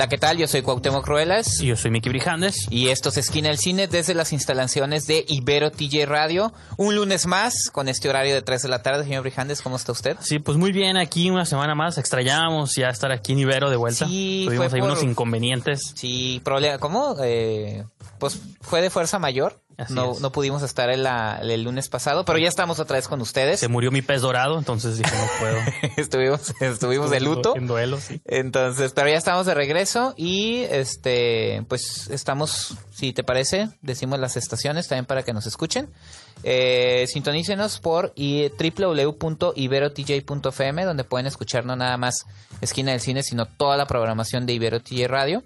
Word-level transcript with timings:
Hola, 0.00 0.08
¿qué 0.08 0.16
tal? 0.16 0.38
Yo 0.38 0.48
soy 0.48 0.62
Cuauhtémoc 0.62 1.06
Ruelas. 1.06 1.60
Y 1.60 1.66
yo 1.66 1.76
soy 1.76 1.90
Miki 1.90 2.08
Brijandes. 2.08 2.66
Y 2.70 2.88
esto 2.88 3.10
es 3.10 3.18
Esquina 3.18 3.48
del 3.50 3.58
Cine 3.58 3.86
desde 3.86 4.14
las 4.14 4.32
instalaciones 4.32 5.06
de 5.06 5.26
Ibero 5.28 5.70
TJ 5.70 6.06
Radio. 6.06 6.54
Un 6.78 6.94
lunes 6.96 7.26
más 7.26 7.68
con 7.70 7.86
este 7.86 8.08
horario 8.08 8.32
de 8.32 8.40
3 8.40 8.62
de 8.62 8.68
la 8.70 8.82
tarde. 8.82 9.04
Señor 9.04 9.20
Brijandes, 9.24 9.60
¿cómo 9.60 9.76
está 9.76 9.92
usted? 9.92 10.16
Sí, 10.22 10.38
pues 10.38 10.56
muy 10.56 10.72
bien, 10.72 10.96
aquí 10.96 11.28
una 11.28 11.44
semana 11.44 11.74
más. 11.74 11.98
Extrañábamos 11.98 12.74
ya 12.76 12.88
estar 12.88 13.12
aquí 13.12 13.32
en 13.32 13.40
Ibero 13.40 13.68
de 13.68 13.76
vuelta. 13.76 14.06
Sí, 14.06 14.44
Tuvimos 14.46 14.68
fue 14.70 14.78
ahí 14.78 14.80
por- 14.80 14.90
unos 14.92 15.02
inconvenientes. 15.02 15.92
Sí, 15.94 16.40
problema. 16.42 16.78
¿Cómo? 16.78 17.16
Eh, 17.22 17.84
pues 18.18 18.40
fue 18.62 18.80
de 18.80 18.88
fuerza 18.88 19.18
mayor. 19.18 19.60
Así 19.80 19.94
No, 19.94 20.12
es. 20.12 20.20
no 20.20 20.30
pudimos 20.32 20.62
estar 20.62 20.90
el, 20.90 21.06
el 21.06 21.62
lunes 21.62 21.88
pasado, 21.88 22.24
pero 22.24 22.38
ya 22.38 22.48
estamos 22.48 22.78
otra 22.80 22.96
vez 22.96 23.08
con 23.08 23.20
ustedes. 23.20 23.60
Se 23.60 23.68
murió 23.68 23.90
mi 23.90 24.02
pez 24.02 24.22
dorado, 24.22 24.58
entonces 24.58 24.98
dije, 24.98 25.10
no 25.16 25.26
puedo. 25.38 25.58
estuvimos, 25.96 26.52
estuvimos 26.60 27.10
de 27.10 27.20
luto. 27.20 27.54
En 27.56 27.66
duelo, 27.66 27.98
sí. 27.98 28.20
Entonces, 28.26 28.92
pero 28.94 29.08
ya 29.08 29.16
estamos 29.16 29.46
de 29.46 29.54
regreso 29.54 30.14
y 30.16 30.62
este, 30.70 31.64
pues 31.68 32.08
estamos, 32.10 32.74
si 32.92 33.12
te 33.12 33.24
parece, 33.24 33.68
decimos 33.80 34.18
las 34.18 34.36
estaciones 34.36 34.88
también 34.88 35.06
para 35.06 35.22
que 35.22 35.32
nos 35.32 35.46
escuchen. 35.46 35.88
Eh, 36.42 37.06
sintonícenos 37.08 37.78
por 37.80 38.12
www.iberotj.fm 38.16 40.84
donde 40.84 41.04
pueden 41.04 41.26
escuchar 41.26 41.64
no 41.66 41.76
nada 41.76 41.96
más 41.96 42.24
Esquina 42.60 42.90
del 42.92 43.00
Cine, 43.00 43.22
sino 43.22 43.46
toda 43.46 43.76
la 43.76 43.86
programación 43.86 44.46
de 44.46 44.52
Ibero 44.54 44.80
TJ 44.80 45.06
Radio. 45.08 45.42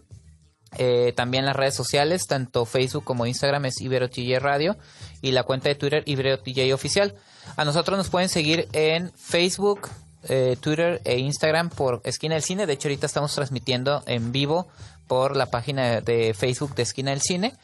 Eh, 0.78 1.12
también 1.16 1.44
las 1.44 1.56
redes 1.56 1.74
sociales, 1.74 2.26
tanto 2.26 2.64
Facebook 2.64 3.04
como 3.04 3.26
Instagram 3.26 3.66
es 3.66 3.80
Ibero 3.80 4.08
TJ 4.08 4.38
Radio 4.40 4.76
y 5.22 5.32
la 5.32 5.42
cuenta 5.42 5.68
de 5.68 5.74
Twitter 5.74 6.02
Ibero 6.06 6.38
TJ 6.38 6.72
Oficial. 6.72 7.14
A 7.56 7.64
nosotros 7.64 7.98
nos 7.98 8.10
pueden 8.10 8.28
seguir 8.28 8.68
en 8.72 9.12
Facebook, 9.16 9.88
eh, 10.28 10.56
Twitter 10.60 11.00
e 11.04 11.18
Instagram 11.18 11.70
por 11.70 12.00
Esquina 12.04 12.34
del 12.34 12.42
Cine. 12.42 12.66
De 12.66 12.72
hecho, 12.72 12.88
ahorita 12.88 13.06
estamos 13.06 13.34
transmitiendo 13.34 14.02
en 14.06 14.32
vivo 14.32 14.68
por 15.06 15.36
la 15.36 15.46
página 15.46 16.00
de 16.00 16.34
Facebook 16.34 16.74
de 16.74 16.82
Esquina 16.82 17.10
del 17.10 17.20
Cine 17.20 17.54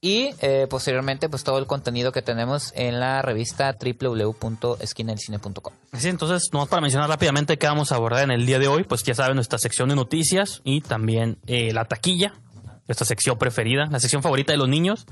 y 0.00 0.30
eh, 0.40 0.66
posteriormente 0.68 1.28
pues 1.28 1.44
todo 1.44 1.58
el 1.58 1.66
contenido 1.66 2.12
que 2.12 2.22
tenemos 2.22 2.72
en 2.74 3.00
la 3.00 3.20
revista 3.22 3.76
www.esquinadelcine.com. 3.78 5.72
Sí, 5.96 6.08
entonces, 6.08 6.48
nomás 6.52 6.68
para 6.68 6.82
mencionar 6.82 7.08
rápidamente 7.08 7.58
qué 7.58 7.66
vamos 7.66 7.92
a 7.92 7.96
abordar 7.96 8.24
en 8.24 8.30
el 8.30 8.46
día 8.46 8.58
de 8.58 8.68
hoy, 8.68 8.84
pues 8.84 9.02
ya 9.02 9.14
saben, 9.14 9.34
nuestra 9.34 9.58
sección 9.58 9.88
de 9.88 9.96
noticias 9.96 10.60
y 10.64 10.80
también 10.80 11.38
eh, 11.46 11.72
la 11.72 11.84
taquilla, 11.86 12.34
nuestra 12.90 13.06
sección 13.06 13.38
preferida, 13.38 13.86
la 13.88 14.00
sección 14.00 14.20
favorita 14.20 14.52
de 14.52 14.58
los 14.58 14.68
niños. 14.68 15.06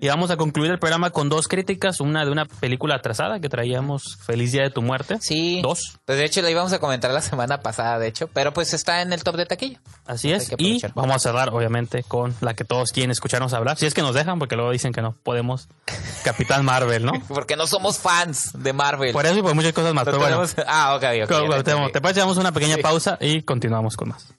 Y 0.00 0.08
vamos 0.08 0.32
a 0.32 0.36
concluir 0.36 0.72
el 0.72 0.80
programa 0.80 1.10
con 1.10 1.28
dos 1.28 1.46
críticas, 1.46 2.00
una 2.00 2.24
de 2.24 2.32
una 2.32 2.46
película 2.46 2.96
atrasada 2.96 3.38
que 3.38 3.48
traíamos, 3.48 4.18
Feliz 4.26 4.50
Día 4.50 4.62
de 4.62 4.70
tu 4.70 4.82
Muerte. 4.82 5.18
Sí. 5.20 5.60
Dos. 5.62 6.00
Pues 6.04 6.18
de 6.18 6.24
hecho 6.24 6.42
la 6.42 6.50
íbamos 6.50 6.72
a 6.72 6.80
comentar 6.80 7.12
la 7.12 7.20
semana 7.20 7.60
pasada, 7.60 8.00
de 8.00 8.08
hecho, 8.08 8.26
pero 8.26 8.52
pues 8.52 8.74
está 8.74 9.02
en 9.02 9.12
el 9.12 9.22
top 9.22 9.36
de 9.36 9.46
taquilla. 9.46 9.80
Así 10.04 10.32
es. 10.32 10.50
Y 10.58 10.82
vamos 10.96 11.14
a 11.14 11.18
cerrar, 11.20 11.50
obviamente, 11.50 12.02
con 12.02 12.34
la 12.40 12.54
que 12.54 12.64
todos 12.64 12.90
quieren 12.90 13.12
escucharnos 13.12 13.52
hablar. 13.52 13.78
Si 13.78 13.86
es 13.86 13.94
que 13.94 14.02
nos 14.02 14.16
dejan, 14.16 14.40
porque 14.40 14.56
luego 14.56 14.72
dicen 14.72 14.92
que 14.92 15.02
no 15.02 15.12
podemos. 15.12 15.68
Capitán 16.24 16.64
Marvel, 16.64 17.04
¿no? 17.04 17.12
Porque 17.28 17.54
no 17.54 17.68
somos 17.68 17.98
fans 17.98 18.50
de 18.58 18.72
Marvel. 18.72 19.12
Por 19.12 19.24
eso 19.24 19.38
y 19.38 19.42
por 19.42 19.54
muchas 19.54 19.72
cosas 19.72 19.94
más. 19.94 20.04
Pero 20.04 20.18
bueno, 20.18 20.42
Ah, 20.66 20.96
ok, 20.96 21.04
ok. 21.30 21.62
Te, 21.62 21.74
te 21.92 22.00
parece, 22.00 22.18
damos 22.18 22.38
una 22.38 22.50
pequeña 22.50 22.78
pausa 22.78 23.18
y 23.20 23.42
continuamos 23.42 23.96
con 23.96 24.08
más. 24.08 24.34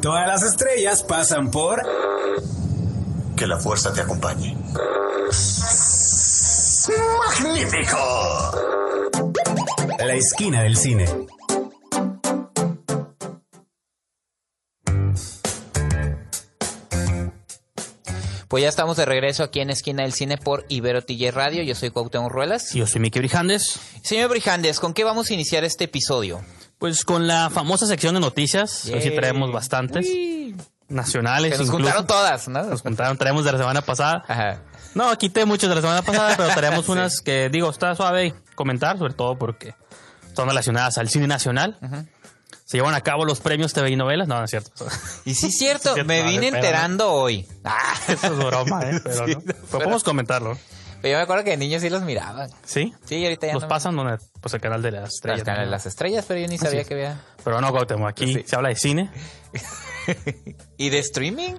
Todas 0.00 0.26
las 0.26 0.42
estrellas 0.42 1.02
pasan 1.02 1.50
por 1.50 1.82
Que 3.36 3.46
la 3.46 3.58
fuerza 3.58 3.92
te 3.92 4.00
acompañe. 4.00 4.56
¡Magnífico! 7.26 8.68
la 10.08 10.14
esquina 10.14 10.62
del 10.62 10.76
cine. 10.76 11.06
Pues 18.48 18.62
ya 18.62 18.70
estamos 18.70 18.96
de 18.96 19.04
regreso 19.04 19.42
aquí 19.42 19.60
en 19.60 19.68
Esquina 19.68 20.04
del 20.04 20.14
Cine 20.14 20.38
por 20.38 20.64
Ibero 20.70 21.02
TJ 21.02 21.30
Radio. 21.32 21.62
Yo 21.62 21.74
soy 21.74 21.90
Cuauhtémoc 21.90 22.32
Ruelas. 22.32 22.72
Yo 22.72 22.86
soy 22.86 23.02
Miki 23.02 23.18
Brijandes. 23.18 23.78
Señor 24.02 24.30
Brijandes, 24.30 24.80
¿con 24.80 24.94
qué 24.94 25.04
vamos 25.04 25.30
a 25.30 25.34
iniciar 25.34 25.64
este 25.64 25.84
episodio? 25.84 26.40
Pues 26.78 27.04
con 27.04 27.26
la 27.26 27.50
famosa 27.50 27.86
sección 27.86 28.14
de 28.14 28.20
noticias, 28.20 28.86
hoy 28.92 29.02
sí 29.02 29.10
traemos 29.10 29.50
bastantes. 29.52 30.06
Uy, 30.06 30.56
Nacionales, 30.88 31.52
que 31.52 31.58
nos 31.58 31.66
incluso. 31.66 31.82
juntaron 31.84 32.06
todas, 32.06 32.48
¿no? 32.48 32.62
Nos 32.62 32.80
juntaron, 32.82 33.18
traemos 33.18 33.44
de 33.44 33.52
la 33.52 33.58
semana 33.58 33.82
pasada. 33.82 34.24
Ajá. 34.26 34.62
No, 34.94 35.16
quité 35.18 35.44
muchos 35.44 35.68
de 35.68 35.74
la 35.74 35.80
semana 35.82 36.00
pasada, 36.02 36.34
pero 36.36 36.48
traemos 36.54 36.84
Sí. 36.86 36.92
unas 36.92 37.20
que, 37.20 37.50
digo, 37.50 37.68
está 37.68 37.94
suave 37.94 38.34
comentar, 38.54 38.96
sobre 38.96 39.12
todo 39.12 39.36
porque 39.36 39.74
son 40.34 40.48
relacionadas 40.48 40.96
al 40.96 41.08
cine 41.10 41.26
nacional. 41.26 41.78
Se 42.64 42.76
llevan 42.78 42.94
a 42.94 43.00
cabo 43.02 43.24
los 43.26 43.40
premios 43.40 43.72
TV 43.74 43.90
y 43.90 43.96
novelas. 43.96 44.28
No, 44.28 44.38
no 44.38 44.44
es 44.44 44.50
cierto. 44.50 44.70
Y 45.26 45.34
sí, 45.34 45.48
es 45.48 45.58
cierto, 45.58 45.94
me 46.06 46.22
no, 46.22 46.28
vine 46.30 46.48
enterando 46.48 47.10
hoy. 47.12 47.46
Ah, 47.64 47.92
Eso 48.08 48.26
es 48.28 48.36
broma, 48.38 48.82
¿eh? 48.84 49.00
Pero 49.02 49.26
Sí, 49.26 49.34
no. 49.34 49.40
pero- 49.40 49.58
podemos 49.70 50.04
comentarlo. 50.04 50.56
Pero 51.00 51.12
yo 51.12 51.16
me 51.18 51.22
acuerdo 51.22 51.44
que 51.44 51.50
de 51.50 51.56
niños 51.58 51.80
sí 51.82 51.90
los 51.90 52.02
miraban. 52.02 52.50
¿Sí? 52.64 52.92
Sí, 53.04 53.16
y 53.16 53.24
ahorita 53.24 53.46
ya 53.46 53.52
Los 53.54 53.62
no. 53.62 53.68
pasan 53.68 53.94
donde, 53.96 54.18
pues 54.40 54.52
el 54.54 54.60
canal 54.60 54.82
de 54.82 54.90
las 54.90 55.02
Las, 55.02 55.14
estrellas. 55.14 55.44
canales- 55.44 55.66
¿no? 55.66 55.70
las 55.72 55.86
estrellas, 55.86 56.24
pero 56.26 56.40
yo 56.40 56.48
ni 56.48 56.58
sabía 56.58 56.80
es. 56.80 56.88
que 56.88 56.94
había. 56.94 57.20
Pero 57.44 57.60
no, 57.60 57.70
Cuauhtémoc, 57.70 58.08
aquí 58.08 58.34
Sí. 58.34 58.42
se 58.46 58.56
habla 58.56 58.70
de 58.70 58.76
cine. 58.76 59.10
¿Y 60.76 60.90
de 60.90 60.98
streaming? 60.98 61.54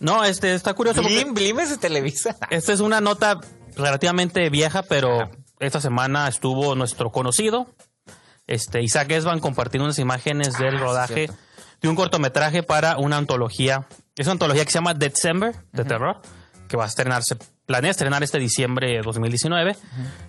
No, 0.00 0.24
este 0.24 0.54
está 0.54 0.74
curioso 0.74 1.00
porque 1.02 1.14
Blim, 1.24 1.34
Blim 1.34 1.60
es 1.60 1.70
de 1.70 1.78
Televisa. 1.78 2.36
esta 2.50 2.72
es 2.72 2.80
una 2.80 3.00
nota 3.00 3.40
relativamente 3.76 4.48
vieja, 4.50 4.82
pero 4.82 5.30
esta 5.58 5.80
semana 5.80 6.28
estuvo 6.28 6.74
nuestro 6.74 7.10
conocido, 7.10 7.66
este 8.46 8.82
Isaac 8.82 9.10
Esban, 9.10 9.40
compartiendo 9.40 9.86
unas 9.86 9.98
imágenes 9.98 10.58
del 10.58 10.76
Ah, 10.76 10.80
rodaje 10.80 11.30
de 11.80 11.88
un 11.88 11.96
cortometraje 11.96 12.62
para 12.62 12.98
una 12.98 13.16
antología. 13.16 13.86
Es 14.16 14.26
una 14.26 14.32
antología 14.32 14.64
que 14.64 14.70
se 14.70 14.78
llama 14.78 14.94
December, 14.94 15.54
de 15.72 15.84
terror, 15.84 16.20
que 16.68 16.76
va 16.76 16.84
a 16.84 16.88
estrenarse, 16.88 17.36
planea 17.66 17.90
estrenar 17.90 18.22
este 18.22 18.38
diciembre 18.38 18.92
de 18.92 19.02
2019. 19.02 19.76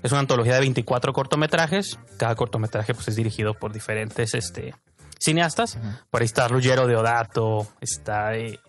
Es 0.03 0.11
una 0.11 0.19
antología 0.21 0.55
de 0.55 0.59
24 0.61 1.13
cortometrajes. 1.13 1.99
Cada 2.17 2.35
cortometraje 2.35 2.93
pues, 2.93 3.07
es 3.07 3.15
dirigido 3.15 3.53
por 3.53 3.71
diferentes 3.71 4.33
este, 4.33 4.73
cineastas. 5.19 5.77
Por 6.09 6.21
ahí 6.21 6.25
está 6.25 6.47
Ruggiero 6.47 6.87
Deodato, 6.87 7.67
está... 7.81 8.35
eh, 8.35 8.59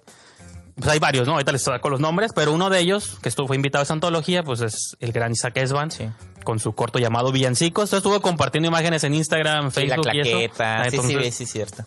pues 0.77 0.91
hay 0.91 1.01
varios, 1.01 1.27
¿no? 1.27 1.33
Ahorita 1.33 1.51
les 1.51 1.63
saco 1.63 1.89
los 1.91 1.99
nombres, 1.99 2.31
pero 2.33 2.53
uno 2.53 2.71
de 2.71 2.79
ellos, 2.79 3.19
que 3.21 3.29
estuvo, 3.29 3.49
fue 3.49 3.57
invitado 3.57 3.81
a 3.81 3.85
esa 3.85 3.95
antología, 3.95 4.45
pues 4.45 4.61
es 4.61 4.97
el 5.01 5.11
gran 5.11 5.33
Isaac 5.33 5.57
Esban, 5.57 5.91
Sí. 5.91 6.09
con 6.45 6.61
su 6.61 6.73
corto 6.73 7.01
llamado 7.01 7.33
Villancicos. 7.33 7.89
Entonces 7.89 7.99
estuvo 8.07 8.21
compartiendo 8.23 8.69
imágenes 8.69 9.03
en 9.03 9.15
Instagram, 9.15 9.73
Sí, 9.73 9.87
la 9.87 9.97
Facebook 9.97 10.15
y 10.15 10.21
eso. 10.21 10.31
claqueta. 10.31 10.81
Ah, 10.83 10.85
Sí, 10.85 10.91
sí, 10.91 10.97
entonces, 10.99 11.35
sí, 11.35 11.47
cierto. 11.47 11.85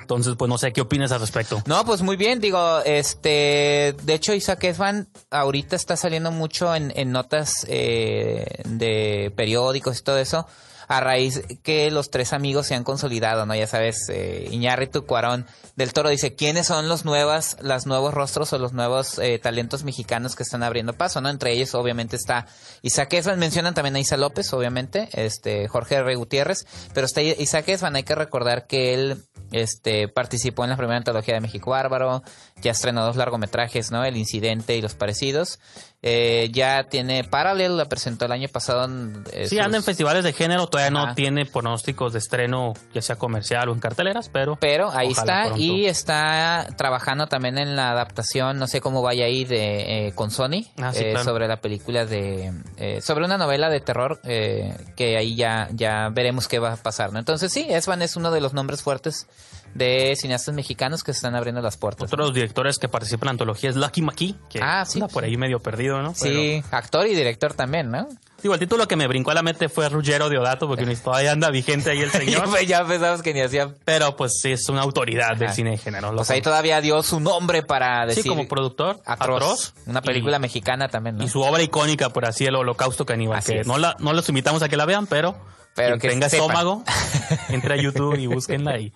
Entonces, 0.00 0.34
pues 0.38 0.48
no 0.48 0.58
sé 0.58 0.72
qué 0.72 0.80
opinas 0.80 1.12
al 1.12 1.20
respecto. 1.20 1.62
No, 1.66 1.84
pues 1.84 2.02
muy 2.02 2.16
bien, 2.16 2.40
digo, 2.40 2.80
este, 2.84 3.94
de 4.02 4.14
hecho 4.14 4.34
Isaac 4.34 4.64
Esban 4.64 5.08
ahorita 5.30 5.76
está 5.76 5.96
saliendo 5.96 6.30
mucho 6.30 6.74
en, 6.74 6.92
en 6.96 7.12
notas 7.12 7.66
eh, 7.68 8.46
de 8.64 9.32
periódicos 9.36 9.98
y 9.98 10.02
todo 10.02 10.18
eso, 10.18 10.46
a 10.88 11.00
raíz 11.00 11.42
que 11.62 11.90
los 11.90 12.10
tres 12.10 12.32
amigos 12.32 12.66
se 12.66 12.74
han 12.74 12.82
consolidado, 12.82 13.44
¿no? 13.46 13.54
Ya 13.54 13.66
sabes, 13.66 14.08
eh, 14.08 14.48
Iñárritu, 14.50 15.04
Cuarón, 15.04 15.46
Del 15.76 15.92
Toro 15.92 16.08
dice, 16.08 16.34
¿quiénes 16.34 16.66
son 16.66 16.88
los 16.88 17.04
nuevas, 17.04 17.58
las 17.60 17.86
nuevos 17.86 18.14
rostros 18.14 18.52
o 18.54 18.58
los 18.58 18.72
nuevos 18.72 19.18
eh, 19.18 19.38
talentos 19.38 19.84
mexicanos 19.84 20.34
que 20.34 20.42
están 20.42 20.62
abriendo 20.62 20.94
paso, 20.94 21.20
¿no? 21.20 21.28
Entre 21.28 21.52
ellos, 21.52 21.74
obviamente, 21.74 22.16
está 22.16 22.46
Isaac 22.82 23.12
Esban, 23.12 23.38
mencionan 23.38 23.74
también 23.74 23.96
a 23.96 24.00
Isa 24.00 24.16
López, 24.16 24.52
obviamente, 24.54 25.08
este, 25.12 25.68
Jorge 25.68 25.96
R. 25.96 26.14
Gutiérrez, 26.16 26.66
pero 26.94 27.06
está 27.06 27.20
Isaac 27.20 27.68
Esban, 27.68 27.94
hay 27.94 28.04
que 28.04 28.14
recordar 28.14 28.66
que 28.66 28.94
él 28.94 29.24
este 29.52 30.08
participó 30.08 30.64
en 30.64 30.70
la 30.70 30.76
primera 30.76 30.98
antología 30.98 31.34
de 31.34 31.40
México 31.40 31.70
Bárbaro, 31.70 32.22
ya 32.62 32.72
estrenó 32.72 33.04
dos 33.04 33.16
largometrajes, 33.16 33.90
¿no? 33.90 34.04
El 34.04 34.16
incidente 34.16 34.76
y 34.76 34.82
los 34.82 34.94
parecidos. 34.94 35.58
Eh, 36.00 36.50
ya 36.52 36.84
tiene 36.84 37.24
Parallel, 37.24 37.76
la 37.76 37.86
presentó 37.86 38.24
el 38.26 38.30
año 38.32 38.48
pasado. 38.48 38.84
en, 38.84 39.24
eh, 39.32 39.48
Sí, 39.48 39.56
sus- 39.56 39.64
anda 39.64 39.78
en 39.78 39.82
festivales 39.82 40.22
de 40.22 40.32
género, 40.32 40.68
todavía 40.68 40.92
no 40.92 41.12
tiene 41.16 41.44
pronósticos 41.44 42.12
de 42.12 42.20
estreno, 42.20 42.74
ya 42.94 43.02
sea 43.02 43.16
comercial 43.16 43.68
o 43.68 43.72
en 43.72 43.80
carteleras, 43.80 44.28
pero. 44.28 44.54
Pero 44.60 44.90
ahí 44.92 45.08
está 45.10 45.46
pronto. 45.46 45.58
y 45.60 45.86
está 45.86 46.68
trabajando 46.76 47.26
también 47.26 47.58
en 47.58 47.74
la 47.74 47.90
adaptación, 47.90 48.58
no 48.60 48.68
sé 48.68 48.80
cómo 48.80 49.02
vaya 49.02 49.24
a 49.24 49.28
ir 49.28 49.48
de, 49.48 50.06
eh, 50.08 50.12
con 50.14 50.30
Sony 50.30 50.66
Ah, 50.80 50.92
sí, 50.92 51.00
eh, 51.02 51.10
claro. 51.10 51.24
sobre 51.24 51.48
la 51.48 51.56
película 51.60 52.06
de 52.06 52.52
eh, 52.76 53.00
sobre 53.00 53.24
una 53.24 53.36
novela 53.36 53.68
de 53.68 53.80
terror 53.80 54.20
eh, 54.22 54.72
que 54.94 55.16
ahí 55.16 55.34
ya 55.34 55.68
ya 55.72 56.10
veremos 56.10 56.46
qué 56.46 56.60
va 56.60 56.74
a 56.74 56.76
pasar, 56.76 57.12
¿no? 57.12 57.18
Entonces 57.18 57.52
sí, 57.52 57.66
Esban 57.68 58.02
es 58.02 58.14
uno 58.14 58.30
de 58.30 58.40
los 58.40 58.52
nombres 58.54 58.82
fuertes 58.82 59.26
de 59.74 60.14
cineastas 60.16 60.54
mexicanos 60.54 61.04
que 61.04 61.12
se 61.12 61.18
están 61.18 61.34
abriendo 61.36 61.60
las 61.60 61.76
puertas. 61.76 62.04
Otro 62.12 62.24
de 62.24 62.28
los 62.30 62.34
directores 62.34 62.78
que 62.78 62.88
participa 62.88 63.24
en 63.24 63.26
la 63.26 63.30
antología 63.32 63.70
es 63.70 63.76
Lucky 63.76 64.02
McKee, 64.02 64.34
que 64.50 64.60
Ah, 64.62 64.84
sí, 64.84 64.98
anda 65.00 65.08
por 65.12 65.24
ahí 65.24 65.36
medio 65.36 65.60
perdido, 65.60 66.02
¿no? 66.02 66.14
Sí, 66.14 66.62
actor 66.70 67.06
y 67.06 67.14
director 67.14 67.54
también, 67.54 67.90
¿no? 67.90 68.08
Digo, 68.42 68.54
el 68.54 68.60
título 68.60 68.86
que 68.86 68.94
me 68.94 69.08
brincó 69.08 69.32
a 69.32 69.34
la 69.34 69.42
mente 69.42 69.68
fue 69.68 69.88
Ruggero 69.88 70.28
Deodato, 70.28 70.68
porque 70.68 70.86
todavía 70.96 71.32
anda 71.32 71.50
vigente 71.50 71.90
ahí 71.90 72.00
el 72.02 72.10
señor. 72.12 72.48
ya 72.66 72.84
pensamos 72.86 73.20
que 73.22 73.34
ni 73.34 73.40
hacía 73.40 73.74
pero 73.84 74.14
pues 74.16 74.38
sí, 74.40 74.52
es 74.52 74.68
una 74.68 74.82
autoridad 74.82 75.36
del 75.36 75.48
Ajá. 75.48 75.54
cine 75.56 75.70
de 75.72 75.78
género. 75.78 76.14
Pues 76.14 76.30
ahí 76.30 76.40
todavía 76.40 76.80
dio 76.80 77.02
su 77.02 77.18
nombre 77.18 77.62
para 77.64 78.06
decir 78.06 78.22
Sí, 78.22 78.28
como 78.28 78.46
productor. 78.46 79.00
Atroz, 79.06 79.74
una 79.86 80.02
película 80.02 80.36
Y- 80.36 80.40
mexicana 80.40 80.88
también, 80.88 81.16
¿no? 81.16 81.24
Y 81.24 81.28
su 81.28 81.40
obra 81.40 81.62
icónica, 81.62 82.10
por 82.10 82.26
así, 82.26 82.46
el 82.46 82.54
Holocausto 82.54 83.04
Caníbal. 83.04 83.38
Así 83.38 83.52
que 83.54 83.60
es. 83.60 83.66
no, 83.66 83.76
la, 83.76 83.96
no 83.98 84.12
los 84.12 84.28
invitamos 84.28 84.62
a 84.62 84.68
que 84.68 84.76
la 84.76 84.84
vean, 84.86 85.08
pero, 85.08 85.36
Pero 85.74 85.98
quien 85.98 86.00
que 86.00 86.08
tenga 86.10 86.28
sepan. 86.28 86.46
estómago, 86.50 86.84
entre 87.48 87.74
a 87.74 87.76
YouTube 87.82 88.14
y 88.18 88.26
búsquenla. 88.28 88.78
Y 88.78 88.92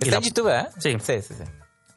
Está 0.00 0.10
la- 0.10 0.16
en 0.18 0.22
YouTube, 0.22 0.46
¿verdad? 0.46 0.70
Sí. 0.78 0.96
Sí, 1.02 1.22
sí, 1.22 1.34
sí. 1.38 1.44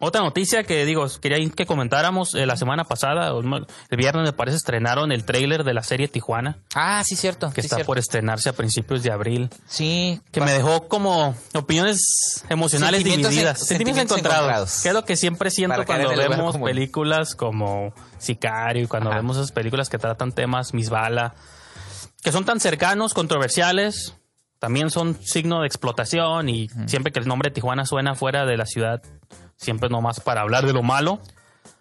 Otra 0.01 0.22
noticia 0.22 0.63
que 0.63 0.86
digo, 0.86 1.06
quería 1.22 1.38
que 1.50 1.66
comentáramos 1.66 2.34
eh, 2.34 2.46
la 2.46 2.56
semana 2.56 2.86
pasada, 2.86 3.34
el 3.38 3.98
viernes 3.98 4.24
me 4.24 4.31
parece, 4.31 4.56
estrenaron 4.56 5.12
el 5.12 5.25
tráiler 5.25 5.66
de 5.66 5.74
la 5.74 5.84
serie 5.84 6.07
Tijuana, 6.07 6.60
Ah, 6.74 7.04
sí, 7.06 7.18
cierto. 7.18 7.50
que 7.51 7.62
sí, 7.62 7.66
está 7.66 7.75
cierto. 7.75 7.88
por 7.88 7.98
estrenarse 8.00 8.48
a 8.48 8.54
principios 8.54 9.04
de 9.04 9.12
abril, 9.12 9.50
Sí. 9.68 10.22
que 10.31 10.40
me 10.40 10.54
dejó 10.54 10.88
como 10.88 11.36
opiniones 11.54 12.00
emocionales 12.48 13.00
Sentimientos 13.00 13.31
divididas, 13.31 13.60
en- 13.60 13.68
sentimientos 13.68 13.68
sentimientos 13.68 14.18
encontrados, 14.18 14.40
encontrados. 14.46 14.81
que 14.84 14.88
es 14.88 14.94
lo 14.94 15.04
que 15.04 15.16
siempre 15.18 15.51
siento 15.51 15.86
cuando 15.86 16.10
vemos 16.16 16.56
películas 16.57 17.36
como 17.36 17.94
Sicario 18.19 18.84
y 18.84 18.88
cuando 18.88 19.10
Ajá. 19.10 19.19
vemos 19.19 19.36
esas 19.36 19.51
películas 19.51 19.90
que 19.90 19.98
tratan 19.98 20.31
temas 20.31 20.74
Misbala, 20.74 21.36
que 22.24 22.31
son 22.31 22.46
tan 22.46 22.62
cercanos, 22.62 23.13
controversiales, 23.13 24.13
también 24.59 24.89
son 24.89 25.17
signo 25.23 25.61
de 25.61 25.67
explotación 25.67 26.50
y 26.50 26.69
siempre 26.85 27.11
que 27.11 27.19
el 27.19 27.27
nombre 27.27 27.50
Tijuana 27.51 27.85
suena 27.85 28.13
fuera 28.15 28.45
de 28.45 28.57
la 28.57 28.65
ciudad, 28.65 29.01
siempre 29.57 29.89
nomás 29.89 30.19
para 30.19 30.41
hablar 30.41 30.65
de 30.65 30.73
lo 30.73 30.83
malo. 30.83 31.19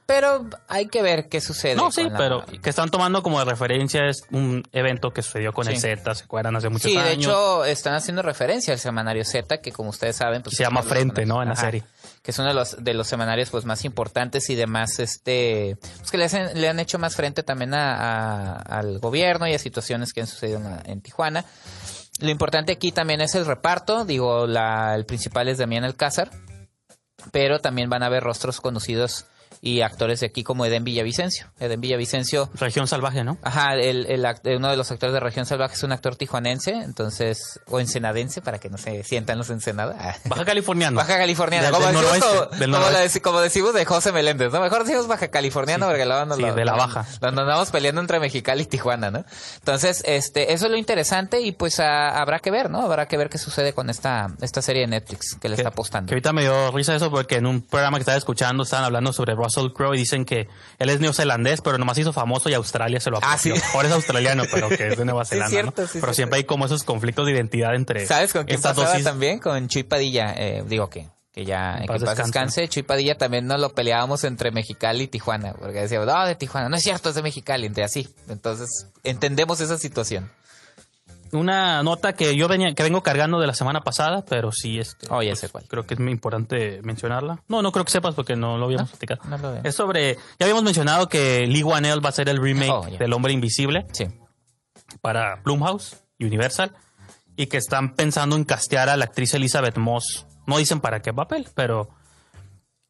Pero 0.07 0.49
hay 0.69 0.87
que 0.87 1.03
ver 1.03 1.29
qué 1.29 1.39
sucede. 1.43 1.75
No, 1.75 1.93
sí, 1.93 2.05
con 2.05 2.13
la- 2.15 2.19
pero 2.19 2.47
que 2.63 2.71
están 2.71 2.89
tomando 2.89 3.23
como 3.23 3.41
de 3.41 3.45
referencia 3.45 4.09
es 4.09 4.23
un 4.31 4.63
evento 4.73 5.11
que 5.13 5.21
sucedió 5.21 5.53
con 5.53 5.69
el 5.69 5.75
Sí. 5.75 5.83
Z, 5.83 6.15
se 6.15 6.25
acuerdan 6.25 6.57
hace 6.57 6.71
muchos 6.71 6.91
Sí, 6.91 6.97
años. 6.97 7.09
de 7.09 7.13
hecho, 7.15 7.65
están 7.67 7.93
haciendo 7.95 8.23
referencia 8.23 8.73
al 8.73 8.79
semanario 8.79 9.23
Z, 9.27 9.61
que 9.61 9.71
como 9.71 9.91
ustedes 9.91 10.17
saben... 10.17 10.41
Pues, 10.43 10.57
Se 10.57 10.63
llama 10.63 10.81
de 10.81 10.89
Frente, 10.89 11.27
¿no? 11.27 11.43
En 11.43 11.49
la 11.49 11.53
Ajá. 11.53 11.61
serie. 11.67 11.85
Que 12.23 12.31
es 12.31 12.39
uno 12.39 12.49
de 12.49 12.55
los, 12.55 12.83
de 12.83 12.95
los 12.95 13.07
semanarios 13.07 13.51
pues 13.51 13.67
más 13.67 13.85
importantes 13.85 14.49
y 14.49 14.55
demás, 14.55 14.99
este... 14.99 15.77
Pues 15.99 16.11
que 16.11 16.17
le, 16.17 16.25
hacen- 16.25 16.55
le 16.59 16.71
han 16.71 16.81
hecho 16.81 16.99
más 16.99 17.15
frente 17.15 17.43
también 17.43 17.75
a, 17.75 17.95
a- 17.95 18.53
al 18.79 19.01
gobierno 19.01 19.47
y 19.47 19.53
a 19.53 19.59
situaciones 19.59 20.15
que 20.15 20.23
han 20.23 20.27
sucedido 20.27 20.57
en, 20.57 20.65
la- 20.65 20.83
en 20.87 21.03
Tijuana. 21.03 21.45
Lo 22.19 22.31
importante 22.31 22.73
aquí 22.73 22.93
también 22.93 23.21
es 23.21 23.35
el 23.35 23.47
reparto. 23.47 24.05
Digo, 24.05 24.47
la, 24.47 24.95
el 24.95 25.07
principal 25.07 25.49
es 25.49 25.59
Damián 25.59 25.85
Alcázar. 25.85 26.31
Pero 27.33 27.59
también 27.61 27.91
van 27.91 28.03
a 28.03 28.07
haber 28.07 28.23
rostros 28.23 28.61
conocidos 28.61 29.27
y 29.61 29.81
actores 29.83 30.21
de 30.21 30.27
aquí 30.27 30.43
como 30.45 30.65
Eden 30.65 30.85
Villavicencio. 30.85 31.47
Eden 31.59 31.81
Villavicencio 31.81 32.51
Región 32.55 32.87
salvaje, 32.89 33.25
¿no? 33.25 33.39
Ajá, 33.43 33.75
el, 33.75 34.07
el 34.07 34.25
act- 34.25 34.57
uno 34.57 34.71
de 34.71 34.77
los 34.77 34.91
actores 34.91 35.13
de 35.13 35.21
Región 35.21 35.47
Salvaje 35.47 35.75
es 35.75 35.83
un 35.83 35.93
actor 35.93 36.17
tijuanense, 36.17 36.73
entonces, 36.73 37.61
o 37.67 37.81
ensenadense, 37.81 38.41
para 38.41 38.59
que 38.59 38.69
no 38.71 38.79
se 38.79 39.03
sientan 39.05 39.39
los 39.39 39.51
Ensenada. 39.51 40.17
Baja 40.27 40.45
californiano. 40.45 40.97
Baja 40.97 41.17
Californiana, 41.19 41.65
Del- 41.67 41.73
como, 41.75 41.87
del 41.87 41.95
decimos, 41.97 42.19
noroeste, 42.21 42.39
como- 42.49 42.59
del 42.59 42.71
como 42.71 42.85
noroeste. 42.85 42.99
lo 43.03 43.09
deci- 43.09 43.21
como 43.23 43.41
decimos 43.41 43.75
de 43.75 43.85
José 43.85 44.13
Meléndez, 44.13 44.53
¿no? 44.53 44.61
Mejor 44.61 44.85
decimos 44.85 45.07
Baja 45.07 45.29
Californiano 45.29 45.87
porque 45.87 46.05
luego 46.07 46.25
nos 46.27 46.37
sí, 46.37 46.43
lo- 46.43 46.55
de 46.55 46.65
la 46.65 46.73
Baja. 46.75 47.07
Nos 47.21 47.37
andamos 47.37 47.71
peleando 47.71 48.01
entre 48.01 48.21
Mexicali 48.21 48.63
y 48.63 48.67
Tijuana, 48.67 49.11
¿no? 49.11 49.25
Entonces, 49.57 50.03
este, 50.07 50.53
eso 50.53 50.67
es 50.67 50.71
lo 50.71 50.77
interesante 50.77 51.41
y 51.41 51.53
pues 51.53 51.81
ah, 51.81 52.11
habrá 52.21 52.39
que 52.39 52.51
ver, 52.51 52.71
¿no? 52.71 52.83
Habrá 52.83 53.07
que 53.07 53.17
ver 53.17 53.29
qué 53.29 53.39
sucede 53.39 53.73
con 53.73 53.91
esta, 53.91 54.29
esta 54.41 54.63
serie 54.63 54.83
de 54.83 54.89
Netflix 54.89 55.37
que 55.41 55.49
le 55.49 55.57
Que- 55.57 55.63
está 55.63 55.71
apostando. 55.71 56.09
Que 56.09 56.15
ahorita 56.15 56.33
me 56.33 56.43
dio 56.43 56.71
risa 56.71 56.95
eso 56.95 57.11
porque 57.11 57.37
en 57.37 57.47
un 57.47 57.63
programa 57.63 57.99
que 57.99 58.03
estaba 58.03 58.19
escuchando 58.19 58.63
estaban 58.63 58.85
hablando 58.85 59.13
sobre 59.13 59.35
Russell 59.57 59.73
Crowe 59.73 59.95
y 59.95 59.99
dicen 59.99 60.25
que 60.25 60.49
él 60.79 60.89
es 60.91 61.01
neozelandés, 61.01 61.61
pero 61.61 61.79
nomás 61.79 61.99
hizo 61.99 62.13
famoso 62.13 62.49
y 62.49 62.55
Australia 62.55 63.01
se 63.01 63.11
lo 63.11 63.19
Ah, 63.23 63.33
apropió. 63.35 63.57
sí. 63.57 63.63
Ahora 63.75 63.89
es 63.89 63.95
australiano, 63.95 64.45
pero 64.53 64.69
que 64.69 64.89
es 64.89 64.97
de 64.97 65.05
Nueva 65.05 65.25
Sí, 65.25 65.31
Zelanda. 65.31 65.51
cierto, 65.51 65.83
¿no? 65.83 65.89
sí, 65.89 65.99
pero 66.01 66.15
siempre 66.15 66.37
hay 66.39 66.45
como 66.45 66.67
esos 66.67 66.85
conflictos 66.85 67.27
de 67.27 67.33
identidad 67.33 67.75
entre 67.75 68.07
¿Sabes 68.07 68.33
con 68.33 68.45
quién 68.45 68.61
pasaba 68.61 68.89
dosis. 68.91 69.05
también? 69.05 69.39
Con 69.39 69.69
Chuy 69.69 69.83
Padilla. 69.83 70.33
Eh, 70.37 70.63
digo 70.67 70.89
que, 70.91 71.09
que 71.33 71.45
ya 71.45 71.77
En 71.77 71.83
que 71.83 71.87
paz 71.89 72.01
en 72.01 72.05
paz 72.07 72.17
descanse. 72.17 72.23
descanse. 72.63 72.69
Chuy 72.69 72.83
Padilla 72.83 73.17
también 73.17 73.47
nos 73.47 73.61
lo 73.61 73.75
peleábamos 73.75 74.25
entre 74.25 74.51
Mexicali 74.51 75.05
y 75.05 75.09
Tijuana. 75.09 75.53
Porque 75.55 75.81
decíamos, 75.81 76.07
no, 76.07 76.27
de 76.27 76.35
Tijuana. 76.35 76.69
No 76.69 76.77
es 76.77 76.83
cierto, 76.83 77.09
es 77.09 77.15
de 77.15 77.23
Mexicali. 77.23 77.67
Entre 77.67 77.85
así. 77.85 78.09
Entonces, 78.29 78.87
entendemos 79.05 79.61
esa 79.61 79.79
situación. 79.79 80.31
Una 81.33 81.83
nota 81.83 82.13
que 82.15 82.37
yo 82.37 82.49
venía, 82.49 82.75
que 82.75 82.83
vengo 82.83 83.03
cargando 83.03 83.39
de 83.41 83.47
la 83.47 83.55
semana 83.55 83.81
pasada, 83.83 84.25
pero 84.29 84.53
sí 84.53 84.79
este, 84.79 85.07
Oh, 85.11 85.23
ya 85.23 85.35
sé 85.37 85.49
cuál. 85.49 85.65
creo 85.69 85.87
que 85.87 85.95
es 85.95 86.01
muy 86.01 86.13
importante 86.13 86.81
mencionarla. 86.83 87.43
No, 87.49 87.63
no 87.63 87.73
creo 87.73 87.85
que 87.85 87.93
sepas 87.93 88.15
porque 88.15 88.37
no 88.37 88.59
lo 88.59 88.67
habíamos 88.67 88.91
platicado. 88.91 89.21
no 89.29 89.39
lo 89.39 89.55
es 89.63 89.75
sobre, 89.75 90.15
ya 90.15 90.45
habíamos 90.47 90.65
mencionado 90.65 91.09
que 91.09 91.47
Lee 91.47 91.63
Wanell 91.63 92.05
va 92.05 92.09
a 92.11 92.13
ser 92.13 92.29
el 92.29 92.41
remake 92.43 92.71
Oh, 92.73 92.87
del 92.99 93.13
Hombre 93.13 93.33
Invisible. 93.33 93.87
Sí. 93.93 94.07
para 95.01 95.37
Blumhouse 95.45 96.03
y 96.19 96.25
Universal 96.25 96.73
y 97.37 97.47
que 97.47 97.57
están 97.57 97.95
pensando 97.95 98.37
en 98.37 98.45
castear 98.45 98.89
a 98.89 98.97
la 98.97 99.05
actriz 99.05 99.35
Elizabeth 99.35 99.77
Moss. 99.77 100.27
No 100.47 100.59
dicen 100.59 100.81
para 100.81 101.01
qué 101.03 101.13
papel, 101.13 101.47
pero 101.55 101.91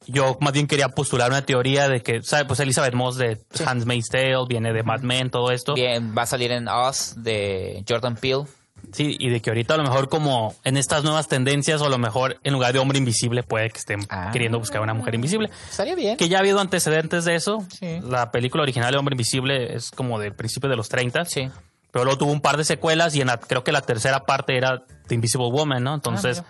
yo 0.08 0.36
más 0.40 0.52
bien 0.52 0.66
quería 0.66 0.88
postular 0.88 1.30
una 1.30 1.42
teoría 1.42 1.88
de 1.88 2.02
que, 2.02 2.22
¿sabe? 2.22 2.44
Pues 2.46 2.58
Elizabeth 2.60 2.94
Moss 2.94 3.16
de 3.16 3.38
Handmaid's 3.64 4.08
Tale, 4.08 4.44
viene 4.48 4.72
de 4.72 4.82
Mad 4.82 5.00
Men, 5.00 5.30
todo 5.30 5.50
esto. 5.52 5.74
Bien, 5.74 6.14
va 6.16 6.22
a 6.22 6.26
salir 6.26 6.50
en 6.50 6.66
Oz 6.68 7.14
de 7.16 7.84
Jordan 7.88 8.16
Peele. 8.16 8.44
Sí, 8.92 9.16
y 9.18 9.28
de 9.28 9.40
que 9.42 9.50
ahorita 9.50 9.74
a 9.74 9.76
lo 9.76 9.82
mejor 9.82 10.08
como 10.08 10.54
en 10.64 10.76
estas 10.76 11.02
nuevas 11.04 11.28
tendencias 11.28 11.80
o 11.82 11.86
a 11.86 11.88
lo 11.90 11.98
mejor 11.98 12.38
en 12.44 12.52
lugar 12.52 12.72
de 12.72 12.78
hombre 12.78 12.96
invisible 12.96 13.42
puede 13.42 13.70
que 13.70 13.78
estén 13.78 14.06
Ah. 14.08 14.30
queriendo 14.32 14.58
buscar 14.58 14.80
una 14.80 14.94
mujer 14.94 15.14
invisible. 15.16 15.50
Estaría 15.68 15.94
bien. 15.96 16.16
Que 16.16 16.28
ya 16.28 16.38
ha 16.38 16.40
habido 16.40 16.60
antecedentes 16.60 17.24
de 17.24 17.34
eso. 17.34 17.58
Sí. 17.76 18.00
La 18.02 18.30
película 18.30 18.62
original 18.62 18.92
de 18.92 18.98
Hombre 18.98 19.14
Invisible 19.14 19.74
es 19.74 19.90
como 19.90 20.18
del 20.20 20.32
principio 20.34 20.70
de 20.70 20.76
los 20.76 20.88
30. 20.88 21.24
Sí. 21.24 21.50
Pero 21.90 22.04
luego 22.04 22.18
tuvo 22.18 22.32
un 22.32 22.40
par 22.40 22.56
de 22.56 22.64
secuelas 22.64 23.14
y 23.16 23.20
en 23.20 23.26
la- 23.26 23.38
creo 23.38 23.64
que 23.64 23.72
la 23.72 23.80
tercera 23.82 24.20
parte 24.24 24.56
era 24.56 24.84
The 25.08 25.14
Invisible 25.16 25.48
Woman, 25.50 25.82
¿no? 25.82 25.94
Entonces, 25.94 26.42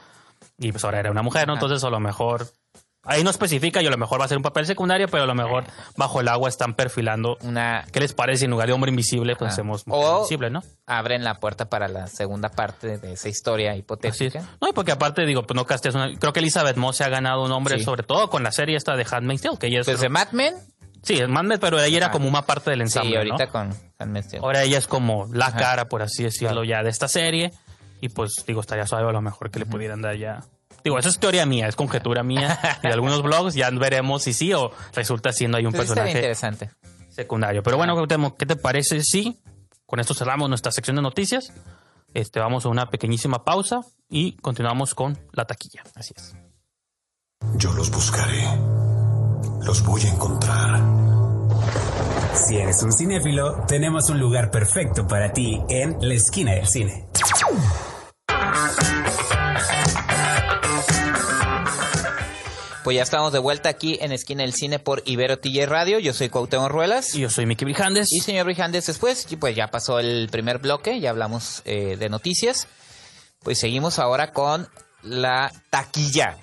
y 0.59 0.71
pues 0.71 0.85
ahora 0.85 1.01
era 1.01 1.11
una 1.11 1.23
mujer, 1.23 1.47
¿no? 1.49 1.55
Entonces 1.55 1.83
a 1.83 1.91
lo 1.91 1.99
mejor, 1.99 2.47
ahí 3.09 3.25
no 3.25 3.31
especifica 3.31 3.83
y 3.83 3.87
a 3.87 3.91
lo 3.91 3.97
mejor 3.97 4.21
va 4.21 4.27
a 4.27 4.29
ser 4.29 4.37
un 4.37 4.43
papel 4.43 4.67
secundario, 4.67 5.09
pero 5.09 5.25
a 5.25 5.27
lo 5.27 5.35
mejor 5.35 5.65
bajo 5.97 6.21
el 6.21 6.29
agua 6.29 6.49
están 6.49 6.75
perfilando. 6.75 7.37
Una... 7.43 7.85
¿Qué 7.93 7.99
les 8.01 8.13
parece? 8.15 8.45
En 8.45 8.53
lugar 8.53 8.69
de 8.69 8.75
hombre 8.75 8.91
invisible, 8.91 9.35
pues 9.35 9.51
Ah. 9.51 9.53
hacemos 9.55 9.87
mujer 9.87 10.05
O- 10.07 10.17
invisible, 10.19 10.51
¿no? 10.51 10.63
Abren 10.87 11.25
la 11.25 11.35
puerta 11.41 11.69
para 11.69 11.89
la 11.89 12.07
segunda 12.07 12.49
parte 12.51 12.99
de 12.99 13.13
esa 13.15 13.29
historia 13.29 13.75
hipotética. 13.75 14.45
No, 14.61 14.69
y 14.69 14.73
porque 14.73 14.93
aparte, 14.93 15.27
digo, 15.27 15.43
pues 15.43 15.57
no 15.57 15.65
casteas 15.67 15.95
una. 15.95 16.15
Creo 16.19 16.33
que 16.33 16.41
Elizabeth 16.41 16.77
Moss 16.77 16.97
se 16.99 17.05
ha 17.05 17.09
ganado 17.09 17.43
un 17.43 17.49
nombre, 17.49 17.79
Sí. 17.79 17.85
sobre 17.85 18.03
todo 18.05 18.31
con 18.31 18.43
la 18.43 18.53
serie 18.53 18.77
esta 18.77 18.95
de 18.97 19.07
Handmaid's 19.11 19.43
Tale, 19.43 19.59
que 19.59 19.67
ella 19.69 19.81
es. 19.81 19.87
Pues 19.87 20.01
de 20.01 20.09
Mad 20.09 20.29
Men. 20.33 20.55
sí, 21.03 21.15
es 21.19 21.29
Mad 21.29 21.45
Men, 21.45 21.59
pero 21.61 21.81
ella 21.81 21.97
era 21.97 22.07
Ajá. 22.07 22.13
como 22.13 22.29
una 22.29 22.43
parte 22.43 22.71
del 22.71 22.81
ensamble. 22.83 23.11
Sí, 23.13 23.17
ahorita 23.17 23.47
¿no? 23.47 23.51
con 23.53 23.75
Handmaid's 23.99 24.29
Tale. 24.29 24.43
Ahora 24.43 24.63
ella 24.63 24.79
es 24.79 24.87
como 24.87 25.27
la 25.33 25.47
Ajá. 25.47 25.59
cara, 25.59 25.89
por 25.89 26.03
así 26.03 26.23
decirlo, 26.25 26.65
ya 26.65 26.83
de 26.83 26.91
esta 26.91 27.09
serie. 27.09 27.53
Y 28.01 28.11
pues, 28.11 28.45
digo, 28.47 28.61
estaría 28.61 28.87
suave 28.87 29.09
a 29.09 29.13
lo 29.13 29.21
mejor 29.21 29.51
que 29.51 29.59
le 29.59 29.67
pudieran 29.67 30.01
dar 30.03 30.17
ya. 30.17 30.41
Digo, 30.85 30.99
eso 30.99 31.09
es 31.09 31.19
teoría 31.19 31.45
mía, 31.47 31.69
es 31.69 31.77
conjetura 31.77 32.23
mía 32.23 32.59
y 32.83 32.87
de 32.87 32.93
algunos 32.93 33.23
blogs. 33.23 33.55
Ya 33.55 33.71
veremos 33.71 34.23
si 34.23 34.33
sí 34.33 34.53
o 34.53 34.71
resulta 34.95 35.33
siendo 35.33 35.59
ahí 35.59 35.67
un 35.67 35.73
personaje 35.73 36.11
interesante. 36.11 36.71
secundario. 37.09 37.63
Pero 37.63 37.77
bueno, 37.77 38.07
¿qué 38.37 38.47
te 38.47 38.57
parece 38.57 39.03
si 39.03 39.41
con 39.87 40.01
esto 40.01 40.15
cerramos 40.15 40.49
nuestra 40.49 40.73
sección 40.73 40.97
de 40.97 41.03
noticias? 41.03 41.53
Este, 42.15 42.41
vamos 42.41 42.65
a 42.65 42.69
una 42.69 42.89
pequeñísima 42.91 43.45
pausa 43.45 43.81
y 44.09 44.37
continuamos 44.37 44.95
con 44.95 45.19
la 45.33 45.45
taquilla. 45.45 45.83
Así 45.95 46.15
es. 46.17 46.35
Yo 47.55 47.73
los 47.73 47.91
buscaré. 47.91 48.45
Los 49.63 49.85
voy 49.85 50.03
a 50.03 50.09
encontrar. 50.09 50.81
Si 52.35 52.57
eres 52.57 52.83
un 52.83 52.93
cinéfilo, 52.93 53.65
tenemos 53.67 54.09
un 54.11 54.19
lugar 54.19 54.51
perfecto 54.51 55.07
para 55.07 55.33
ti 55.33 55.61
en 55.69 55.97
la 56.01 56.15
esquina 56.15 56.53
del 56.53 56.67
cine. 56.67 57.09
Pues 62.85 62.97
ya 62.97 63.03
estamos 63.03 63.33
de 63.33 63.39
vuelta 63.39 63.69
aquí 63.69 63.99
en 64.01 64.13
Esquina 64.13 64.43
del 64.43 64.55
Cine 64.55 64.79
por 64.79 65.03
Ibero 65.05 65.39
TJ 65.39 65.67
Radio. 65.67 65.99
Yo 65.99 66.15
soy 66.15 66.29
Cuauhtémoc 66.29 66.71
Ruelas. 66.71 67.15
Y 67.15 67.21
yo 67.21 67.31
soy 67.31 67.45
Miki 67.45 67.65
Brijandes. 67.65 68.13
Y 68.13 68.21
señor 68.21 68.47
Brijandes, 68.47 68.87
después, 68.87 69.27
pues 69.39 69.57
ya 69.57 69.69
pasó 69.69 69.99
el 69.99 70.29
primer 70.31 70.59
bloque, 70.59 71.01
ya 71.01 71.11
hablamos 71.11 71.63
eh, 71.65 71.97
de 71.99 72.09
noticias. 72.09 72.69
Pues 73.43 73.59
seguimos 73.59 73.99
ahora 73.99 74.33
con 74.33 74.69
la 75.03 75.53
taquilla. 75.71 76.39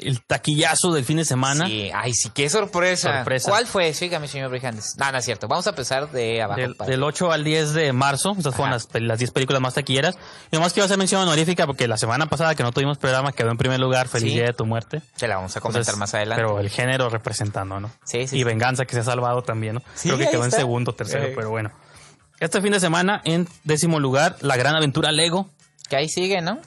El 0.00 0.22
taquillazo 0.24 0.92
del 0.92 1.04
fin 1.04 1.16
de 1.18 1.24
semana. 1.24 1.66
Sí, 1.66 1.90
ay, 1.94 2.12
sí, 2.12 2.30
qué 2.34 2.48
sorpresa. 2.50 3.16
Sorpresa. 3.16 3.50
¿Cuál 3.50 3.66
fue? 3.66 3.92
Sígame, 3.94 4.28
señor 4.28 4.50
Brijandes. 4.50 4.94
No, 4.98 5.10
no 5.10 5.18
es 5.18 5.24
cierto. 5.24 5.48
Vamos 5.48 5.66
a 5.66 5.70
empezar 5.70 6.10
de 6.10 6.42
abajo. 6.42 6.60
Del, 6.60 6.74
para- 6.76 6.90
del 6.90 7.02
8 7.02 7.32
al 7.32 7.44
10 7.44 7.72
de 7.74 7.92
marzo, 7.92 8.34
estas 8.36 8.54
fueron 8.54 8.72
las, 8.72 8.88
las 8.92 9.18
10 9.18 9.30
películas 9.30 9.62
más 9.62 9.74
taquilleras. 9.74 10.16
Y 10.50 10.56
nomás 10.56 10.72
quiero 10.72 10.84
hacer 10.84 10.98
mención 10.98 11.22
honorífica 11.22 11.66
porque 11.66 11.86
la 11.88 11.96
semana 11.96 12.26
pasada 12.26 12.54
que 12.54 12.62
no 12.62 12.72
tuvimos 12.72 12.98
programa 12.98 13.32
quedó 13.32 13.50
en 13.50 13.56
primer 13.56 13.80
lugar 13.80 14.08
Feliz 14.08 14.30
Sí. 14.32 14.34
Día 14.38 14.46
de 14.46 14.52
tu 14.52 14.66
muerte. 14.66 15.02
Se 15.16 15.28
la 15.28 15.36
vamos 15.36 15.56
a 15.56 15.60
comentar 15.60 15.80
Entonces, 15.82 15.98
más 15.98 16.14
adelante. 16.14 16.42
Pero 16.42 16.60
el 16.60 16.70
género 16.70 17.08
representando, 17.08 17.80
¿no? 17.80 17.88
Sí, 18.04 18.26
sí, 18.26 18.36
Y 18.36 18.38
sí. 18.40 18.44
Venganza 18.44 18.84
que 18.84 18.94
se 18.94 19.00
ha 19.00 19.04
salvado 19.04 19.42
también, 19.42 19.74
¿no? 19.76 19.82
Sí, 19.94 20.08
Creo 20.08 20.18
que 20.18 20.28
quedó 20.28 20.42
en 20.42 20.48
está. 20.48 20.58
segundo, 20.58 20.92
tercero, 20.94 21.24
Eh. 21.24 21.32
pero 21.34 21.50
bueno. 21.50 21.70
Este 22.40 22.60
fin 22.60 22.72
de 22.72 22.80
semana, 22.80 23.22
en 23.24 23.48
décimo 23.62 24.00
lugar, 24.00 24.36
La 24.40 24.56
Gran 24.56 24.74
Aventura 24.74 25.12
Lego, 25.12 25.48
Que 25.88 25.96
ahí 25.96 26.08
sigue, 26.08 26.40
¿no? 26.40 26.58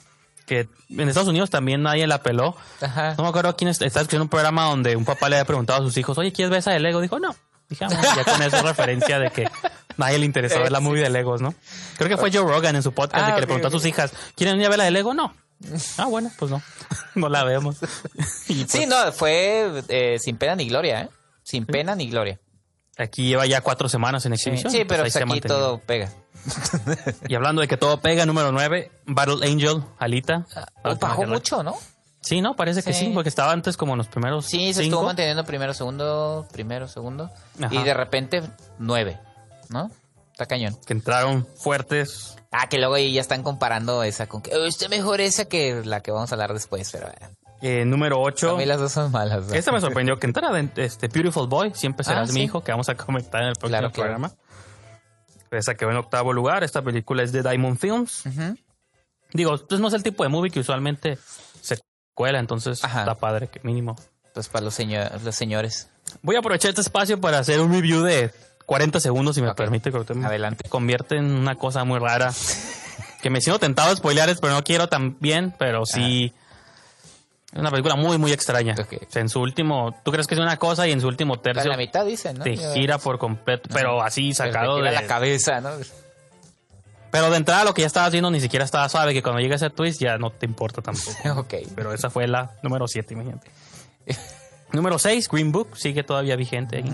Que 0.48 0.68
en 0.90 1.08
Estados 1.08 1.28
Unidos 1.28 1.50
también 1.50 1.82
nadie 1.82 2.06
la 2.08 2.22
peló. 2.22 2.56
Ajá. 2.80 3.14
No 3.16 3.22
me 3.22 3.28
acuerdo 3.28 3.54
quién 3.56 3.68
est- 3.68 3.82
estaba 3.82 4.02
escuchando 4.02 4.24
un 4.24 4.28
programa 4.30 4.64
donde 4.64 4.96
un 4.96 5.04
papá 5.04 5.28
le 5.28 5.36
había 5.36 5.44
preguntado 5.44 5.80
a 5.80 5.84
sus 5.84 5.96
hijos, 5.96 6.18
oye, 6.18 6.32
¿quieres 6.32 6.50
ver 6.50 6.58
esa 6.60 6.72
de 6.72 6.80
Lego? 6.80 7.00
Dijo, 7.00 7.20
no. 7.20 7.36
Dije, 7.68 7.84
"Ah, 7.84 7.88
bueno", 7.88 8.02
ya 8.16 8.24
con 8.24 8.42
eso 8.42 8.56
es 8.56 8.62
referencia 8.62 9.18
de 9.18 9.30
que 9.30 9.46
nadie 9.98 10.18
le 10.18 10.24
interesó 10.24 10.58
ver 10.60 10.72
la 10.72 10.80
movie 10.80 11.02
de 11.02 11.10
Legos, 11.10 11.42
¿no? 11.42 11.54
Creo 11.98 12.08
que 12.08 12.16
fue 12.16 12.32
Joe 12.32 12.42
Rogan 12.50 12.74
en 12.76 12.82
su 12.82 12.92
podcast 12.92 13.26
de 13.26 13.32
Ah, 13.32 13.34
que 13.34 13.40
le 13.42 13.46
preguntó 13.46 13.68
a 13.68 13.70
sus 13.70 13.84
hijas, 13.84 14.12
¿quieren 14.34 14.58
ir 14.58 14.64
a 14.66 14.70
ver 14.70 14.78
la 14.78 14.84
de 14.84 14.90
Lego? 14.90 15.12
No. 15.14 15.34
Ah, 15.98 16.06
bueno, 16.06 16.30
pues 16.38 16.50
no. 16.50 16.62
No 17.14 17.28
la 17.28 17.44
vemos. 17.44 17.76
Y, 18.48 18.64
pues, 18.64 18.70
Sí, 18.72 18.86
no, 18.86 19.12
fue 19.12 19.82
eh, 19.88 20.16
sin 20.18 20.36
pena 20.38 20.54
ni 20.56 20.66
gloria, 20.68 21.02
¿eh? 21.02 21.08
Sin 21.42 21.66
pena 21.66 21.94
ni 21.94 22.08
gloria. 22.08 22.38
Aquí 22.98 23.28
lleva 23.28 23.46
ya 23.46 23.60
cuatro 23.60 23.88
semanas 23.88 24.26
en 24.26 24.32
exhibición. 24.32 24.72
Sí, 24.72 24.84
pero 24.84 25.04
pues 25.04 25.14
aquí 25.16 25.24
mantenido. 25.24 25.56
todo 25.58 25.78
pega. 25.78 26.10
Y 27.28 27.34
hablando 27.34 27.60
de 27.62 27.68
que 27.68 27.76
todo 27.76 28.00
pega, 28.00 28.26
número 28.26 28.50
9, 28.52 28.90
Battle 29.06 29.46
Angel, 29.48 29.82
Alita. 29.98 30.46
Oh, 30.84 30.96
bajó 30.96 31.24
mucho, 31.26 31.62
¿no? 31.62 31.74
Sí, 32.20 32.40
¿no? 32.40 32.56
Parece 32.56 32.82
que 32.82 32.92
Sí. 32.92 33.10
porque 33.14 33.28
estaba 33.28 33.52
antes 33.52 33.76
como 33.76 33.92
en 33.92 33.98
los 33.98 34.08
primeros 34.08 34.44
Sí, 34.46 34.74
se 34.74 34.82
estuvo 34.84 35.04
manteniendo 35.04 35.44
primero, 35.44 35.72
segundo, 35.74 36.46
primero, 36.52 36.88
segundo. 36.88 37.30
Ajá. 37.62 37.72
Y 37.74 37.82
de 37.84 37.94
repente, 37.94 38.42
nueve, 38.78 39.18
¿no? 39.68 39.90
Está 40.32 40.46
cañón. 40.46 40.76
Que 40.86 40.92
entraron 40.92 41.46
fuertes. 41.56 42.36
Ah, 42.50 42.68
que 42.68 42.78
luego 42.78 42.94
ahí 42.94 43.12
ya 43.12 43.20
están 43.20 43.42
comparando 43.42 44.02
esa 44.02 44.26
con 44.26 44.40
que 44.42 44.54
"Oh, 44.56 44.64
está 44.64 44.88
mejor 44.88 45.20
esa 45.20 45.44
que 45.46 45.82
la 45.84 46.00
que 46.00 46.10
vamos 46.10 46.30
a 46.32 46.34
hablar 46.34 46.52
después, 46.54 46.88
pero 46.92 47.08
eh, 47.08 47.14
Eh, 47.60 47.84
número 47.84 48.20
8. 48.20 48.50
a 48.54 48.56
mí 48.56 48.66
las 48.66 48.78
dos 48.78 48.92
son 48.92 49.10
malas. 49.10 49.46
¿no? 49.48 49.54
Esta 49.54 49.72
me 49.72 49.80
sorprendió 49.80 50.18
que 50.18 50.26
entrara 50.26 50.52
de- 50.52 50.70
este 50.84 51.08
Beautiful 51.08 51.48
Boy, 51.48 51.72
siempre 51.74 52.04
serás 52.04 52.30
Ah, 52.30 52.32
mi 52.32 52.40
sí. 52.40 52.44
hijo, 52.44 52.62
que 52.62 52.70
vamos 52.72 52.88
a 52.88 52.94
comentar 52.96 53.42
en 53.42 53.48
el 53.48 53.54
próximo 53.54 53.78
Claro, 53.78 53.92
claro. 53.92 54.10
programa. 54.18 54.32
Esa 55.50 55.74
quedó 55.74 55.90
en 55.90 55.96
octavo 55.96 56.32
lugar. 56.32 56.62
Esta 56.62 56.82
película 56.82 57.22
es 57.22 57.32
de 57.32 57.42
Diamond 57.42 57.78
Films. 57.78 58.24
Digo, 59.32 59.56
pues 59.68 59.80
no 59.80 59.88
es 59.88 59.94
el 59.94 60.02
tipo 60.02 60.22
de 60.22 60.28
movie 60.28 60.50
que 60.50 60.60
usualmente 60.60 61.18
se 61.60 61.78
cuela, 62.14 62.38
entonces 62.38 62.84
Ajá. 62.84 63.00
está 63.00 63.14
padre 63.14 63.48
que 63.48 63.60
mínimo. 63.62 63.96
Pues 64.34 64.48
para 64.48 64.64
los, 64.66 64.74
señor- 64.78 65.20
los 65.22 65.34
señores. 65.34 65.88
Voy 66.22 66.36
a 66.36 66.38
aprovechar 66.40 66.68
este 66.70 66.80
espacio 66.82 67.20
para 67.20 67.38
hacer 67.38 67.60
un 67.60 67.72
review 67.72 68.02
de 68.02 68.30
40 68.66 69.00
segundos, 69.00 69.34
si 69.34 69.42
me 69.42 69.48
Ok. 69.48 69.56
permite. 69.56 69.90
que 69.90 70.14
me 70.14 70.26
Adelante. 70.26 70.68
convierte 70.68 71.16
en 71.16 71.24
una 71.32 71.54
cosa 71.56 71.84
muy 71.84 71.98
rara. 71.98 72.30
que 73.22 73.30
me 73.30 73.40
siento 73.40 73.58
tentado 73.58 73.90
de 73.90 73.96
spoilear, 73.96 74.34
pero 74.40 74.52
no 74.52 74.62
quiero 74.62 74.88
también, 74.88 75.54
pero 75.58 75.84
sí. 75.86 76.32
Es 77.52 77.58
una 77.58 77.70
película 77.70 77.96
muy, 77.96 78.18
muy 78.18 78.32
extraña. 78.32 78.74
Ok. 78.78 78.94
O 79.08 79.10
sea, 79.10 79.22
en 79.22 79.28
su 79.30 79.40
último, 79.40 79.94
tú 80.04 80.12
crees 80.12 80.26
que 80.26 80.34
es 80.34 80.40
una 80.40 80.56
cosa 80.58 80.86
y 80.86 80.92
en 80.92 81.00
su 81.00 81.08
último 81.08 81.40
tercio 81.40 81.70
la 81.70 81.76
mitad, 81.78 82.04
dicen, 82.04 82.36
¿no? 82.38 82.44
te 82.44 82.56
Ya- 82.56 82.72
gira 82.74 82.98
por 82.98 83.18
completo, 83.18 83.70
pero 83.72 84.02
así 84.02 84.32
pero 84.36 84.52
sacado 84.52 84.76
gira 84.76 84.90
de... 84.90 84.96
la 84.96 85.06
cabeza, 85.06 85.60
¿no? 85.60 85.70
Pero 87.10 87.30
de 87.30 87.38
entrada 87.38 87.64
lo 87.64 87.72
que 87.72 87.80
ya 87.80 87.86
estaba 87.86 88.06
haciendo 88.06 88.30
ni 88.30 88.40
siquiera 88.40 88.66
estaba 88.66 88.86
suave, 88.90 89.14
que 89.14 89.22
cuando 89.22 89.40
llega 89.40 89.56
ese 89.56 89.70
twist 89.70 89.98
ya 90.00 90.18
no 90.18 90.30
te 90.30 90.44
importa 90.44 90.82
tampoco. 90.82 91.10
ok. 91.40 91.54
Pero 91.74 91.92
esa 91.94 92.10
fue 92.10 92.26
la 92.28 92.50
número 92.62 92.86
7, 92.86 93.14
imagínate. 93.14 93.50
número 94.72 94.98
6, 94.98 95.28
Green 95.30 95.50
Book, 95.50 95.76
sigue 95.78 96.02
todavía 96.02 96.36
vigente 96.36 96.80
aquí. 96.80 96.92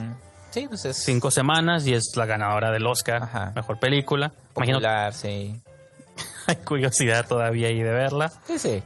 Sí, 0.51 0.69
pues 0.69 0.85
es 0.85 0.97
Cinco 0.99 1.33
semanas 1.33 1.85
y 1.89 1.95
es 1.95 2.13
la 2.15 2.27
ganadora 2.27 2.71
del 2.71 2.87
Oscar, 2.87 3.25
Ajá. 3.25 3.53
mejor 3.57 3.81
película. 3.81 4.33
Imagino 4.55 4.79
popular, 4.79 5.13
sí. 5.13 5.61
hay 6.47 6.57
curiosidad 6.57 7.27
todavía 7.27 7.67
ahí 7.67 7.83
de 7.83 7.91
verla. 7.91 8.31
Sí, 8.47 8.61
sí. 8.61 8.83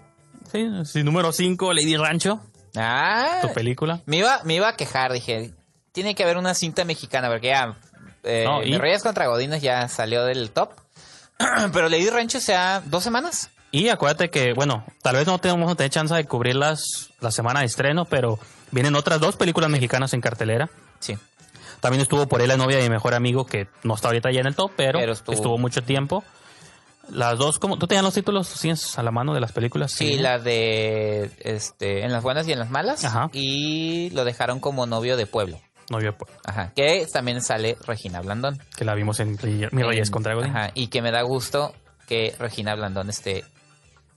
Sí, 0.50 0.68
sí, 0.84 1.02
número 1.02 1.32
5, 1.32 1.72
Lady 1.72 1.96
Rancho, 1.96 2.40
Ah, 2.76 3.38
tu 3.42 3.52
película. 3.52 4.00
me 4.06 4.18
iba, 4.18 4.40
me 4.44 4.54
iba 4.54 4.68
a 4.68 4.76
quejar, 4.76 5.12
dije, 5.12 5.52
tiene 5.92 6.14
que 6.14 6.22
haber 6.22 6.36
una 6.36 6.54
cinta 6.54 6.84
mexicana, 6.84 7.28
porque 7.28 7.48
ya, 7.48 7.76
eh, 8.24 8.44
No, 8.44 8.60
Reyes 8.78 9.02
contra 9.02 9.26
Godines 9.26 9.62
ya 9.62 9.88
salió 9.88 10.24
del 10.24 10.50
top. 10.50 10.70
Pero 11.72 11.88
Lady 11.88 12.08
Rancho 12.10 12.40
sea 12.40 12.82
dos 12.84 13.02
semanas. 13.04 13.50
Y 13.70 13.88
acuérdate 13.90 14.30
que, 14.30 14.54
bueno, 14.54 14.84
tal 15.02 15.16
vez 15.16 15.26
no 15.26 15.38
tenemos 15.38 15.76
tener 15.76 15.90
chance 15.90 16.14
de 16.14 16.24
cubrirlas 16.24 17.10
la 17.20 17.30
semana 17.30 17.60
de 17.60 17.66
estreno, 17.66 18.06
pero 18.06 18.38
vienen 18.70 18.94
otras 18.94 19.20
dos 19.20 19.36
películas 19.36 19.68
mexicanas 19.68 20.14
en 20.14 20.22
cartelera. 20.22 20.70
Sí. 21.00 21.18
También 21.80 22.00
estuvo 22.00 22.26
por 22.26 22.40
ahí 22.40 22.46
la 22.46 22.56
novia 22.56 22.78
de 22.78 22.82
mi 22.84 22.88
mejor 22.90 23.12
amigo, 23.14 23.44
que 23.44 23.68
no 23.82 23.94
está 23.94 24.08
ahorita 24.08 24.30
ya 24.32 24.40
en 24.40 24.46
el 24.46 24.54
top, 24.56 24.72
pero, 24.74 24.98
Pero 24.98 25.12
estuvo... 25.12 25.34
estuvo- 25.34 25.58
mucho 25.58 25.82
tiempo. 25.82 26.24
Las 27.10 27.38
dos, 27.38 27.58
como 27.58 27.78
¿tú 27.78 27.86
tenías 27.86 28.04
los 28.04 28.14
títulos 28.14 28.52
tienes 28.60 28.98
a 28.98 29.02
la 29.02 29.10
mano 29.10 29.34
de 29.34 29.40
las 29.40 29.52
películas? 29.52 29.92
Sí, 29.92 30.18
la 30.18 30.38
de 30.38 31.30
este, 31.40 32.04
en 32.04 32.12
las 32.12 32.22
buenas 32.22 32.46
y 32.48 32.52
en 32.52 32.58
las 32.58 32.70
malas. 32.70 33.04
Ajá. 33.04 33.30
Y 33.32 34.10
lo 34.10 34.24
dejaron 34.24 34.60
como 34.60 34.86
novio 34.86 35.16
de 35.16 35.26
pueblo. 35.26 35.58
Novia, 35.90 36.12
pues, 36.12 36.30
Ajá. 36.44 36.72
Que 36.76 37.06
también 37.10 37.40
sale 37.40 37.76
Regina 37.86 38.20
Blandón. 38.20 38.58
que 38.76 38.84
la 38.84 38.94
vimos 38.94 39.20
en 39.20 39.38
Mi 39.72 39.82
Reyes 39.82 40.08
En- 40.08 40.12
contra 40.12 40.34
Godín. 40.34 40.50
Ajá. 40.50 40.70
Y 40.74 40.88
que 40.88 41.00
me 41.00 41.10
da 41.10 41.22
gusto 41.22 41.72
que 42.06 42.34
Regina 42.38 42.74
Blandón 42.74 43.08
esté 43.08 43.44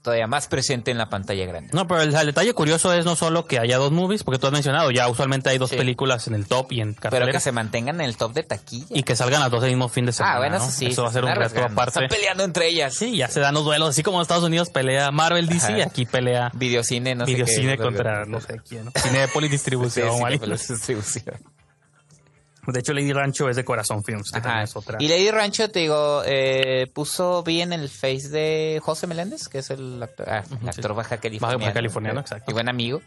todavía 0.02 0.26
más 0.26 0.48
presente 0.48 0.90
en 0.90 0.98
la 0.98 1.08
pantalla 1.08 1.46
grande. 1.46 1.70
No, 1.72 1.86
pero 1.86 2.02
el, 2.02 2.14
el 2.14 2.26
detalle 2.26 2.52
curioso 2.54 2.92
es 2.92 3.04
no 3.04 3.16
solo 3.16 3.46
que 3.46 3.58
haya 3.58 3.78
dos 3.78 3.92
movies, 3.92 4.24
porque 4.24 4.38
tú 4.38 4.46
has 4.48 4.52
mencionado, 4.52 4.90
ya 4.90 5.08
usualmente 5.08 5.48
hay 5.50 5.58
dos 5.58 5.70
Sí. 5.70 5.76
películas 5.76 6.26
en 6.26 6.34
el 6.34 6.46
top 6.46 6.72
y 6.72 6.80
en 6.80 6.90
Pero 6.94 7.00
cartelera. 7.02 7.32
que 7.32 7.40
se 7.40 7.52
mantengan 7.52 7.96
en 8.00 8.06
el 8.06 8.16
top 8.16 8.32
de 8.34 8.42
taquilla. 8.42 8.86
Y 8.90 9.04
que 9.04 9.16
salgan 9.16 9.40
las 9.40 9.50
dos 9.50 9.62
el 9.62 9.70
mismo 9.70 9.88
fin 9.88 10.04
de 10.06 10.12
semana. 10.12 10.34
ah, 10.34 10.38
bueno, 10.38 10.58
¿no? 10.58 10.64
eso 10.64 10.72
sí. 10.76 10.86
Eso 10.86 11.02
va 11.02 11.08
a 11.08 11.10
se 11.12 11.14
ser 11.20 11.24
un 11.24 11.34
reto 11.34 11.64
aparte. 11.64 12.00
Están 12.02 12.08
peleando 12.08 12.44
entre 12.44 12.66
ellas. 12.68 12.94
Sí, 12.94 13.16
ya 13.16 13.28
se 13.28 13.40
dan 13.40 13.54
los 13.54 13.64
duelos. 13.64 13.90
Así 13.90 14.02
como 14.02 14.18
en 14.18 14.22
Estados 14.22 14.44
Unidos 14.44 14.70
pelea 14.70 15.10
Marvel 15.12 15.46
DC, 15.46 15.72
Ajá. 15.74 15.84
aquí 15.84 16.04
pelea 16.04 16.50
Videocine, 16.54 17.14
no 17.14 17.24
sé 17.24 17.32
Videocine 17.32 17.76
qué. 17.76 17.82
contra 17.82 18.24
no 18.26 18.40
sé 18.40 18.60
quién. 18.68 18.86
¿no? 18.86 18.92
Cinepolis 19.00 19.50
Distribución. 19.62 20.10
sí, 20.30 20.38
pero 20.40 20.56
distribución. 20.56 21.36
De 22.66 22.78
hecho, 22.78 22.92
Lady 22.92 23.12
Rancho 23.12 23.48
es 23.48 23.56
de 23.56 23.64
Corazón 23.64 24.04
Films, 24.04 24.32
Ajá. 24.34 24.62
es 24.62 24.76
otra. 24.76 24.98
Y 25.00 25.08
Lady 25.08 25.30
Rancho, 25.30 25.68
te 25.70 25.80
digo, 25.80 26.22
eh, 26.24 26.86
puso 26.94 27.42
bien 27.42 27.72
el 27.72 27.88
face 27.88 28.28
de 28.28 28.80
José 28.82 29.06
Meléndez, 29.08 29.48
que 29.48 29.58
es 29.58 29.70
el 29.70 30.00
actor, 30.00 30.28
ah, 30.30 30.44
el 30.62 30.68
actor 30.68 30.94
baja 30.94 31.16
californiano. 31.16 31.58
Baja 31.58 31.72
californiano, 31.72 32.20
exacto. 32.20 32.50
Y 32.50 32.54
buen 32.54 32.68
amigo. 32.68 33.02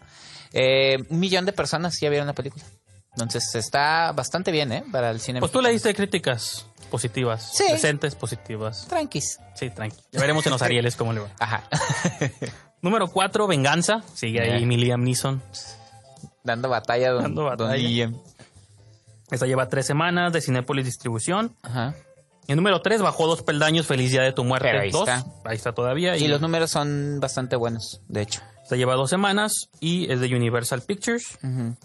Eh, 0.51 0.97
un 1.09 1.19
millón 1.19 1.45
de 1.45 1.53
personas 1.53 1.97
ya 1.99 2.09
vieron 2.09 2.27
la 2.27 2.33
película. 2.33 2.63
Entonces 3.13 3.55
está 3.55 4.11
bastante 4.11 4.51
bien, 4.51 4.73
¿eh? 4.73 4.83
Para 4.91 5.09
el 5.11 5.21
cine. 5.21 5.39
Pues 5.39 5.51
tú 5.53 5.61
le 5.61 5.69
diste 5.71 5.93
críticas 5.95 6.65
positivas. 6.91 7.49
Sí. 7.53 7.63
Decentes, 7.71 8.13
positivas. 8.15 8.85
Tranquis. 8.89 9.39
Sí, 9.53 9.69
tranqui. 9.69 10.01
Ya 10.11 10.19
veremos 10.19 10.45
en 10.45 10.51
los 10.51 10.61
Arieles 10.61 10.97
cómo 10.97 11.13
le 11.13 11.21
va. 11.21 11.29
Ajá. 11.39 11.63
Número 12.81 13.07
4, 13.07 13.47
Venganza. 13.47 14.03
Sigue 14.13 14.41
ahí 14.41 14.65
mi 14.65 14.75
Liam 14.75 15.01
Neeson. 15.03 15.41
Dando 16.43 16.67
batalla, 16.69 17.11
don, 17.11 17.23
Dando 17.23 17.41
don 17.41 17.49
batalla. 17.57 17.77
Liam. 17.77 18.21
Esta 19.31 19.45
lleva 19.45 19.69
tres 19.69 19.85
semanas 19.85 20.31
de 20.33 20.41
Cinepolis 20.41 20.85
Distribución. 20.85 21.55
Ajá. 21.63 21.95
Y 22.47 22.51
el 22.51 22.57
número 22.57 22.79
3 22.81 23.01
bajó 23.01 23.25
dos 23.25 23.41
peldaños, 23.41 23.87
Feliz 23.87 24.11
Día 24.11 24.21
de 24.21 24.31
tu 24.31 24.43
Muerte 24.43 24.67
Pero 24.69 24.81
ahí 24.83 24.91
2. 24.91 25.09
está. 25.09 25.25
Ahí 25.45 25.55
está 25.55 25.73
todavía. 25.73 26.15
Y 26.15 26.27
los 26.27 26.41
números 26.41 26.69
son 26.69 27.19
bastante 27.19 27.55
buenos, 27.55 28.01
de 28.07 28.21
hecho. 28.21 28.41
Esta 28.61 28.75
lleva 28.75 28.93
dos 28.93 29.09
semanas 29.09 29.69
y 29.79 30.11
es 30.11 30.19
de 30.19 30.27
Universal 30.35 30.81
Pictures. 30.83 31.39
Ujú. 31.43 31.75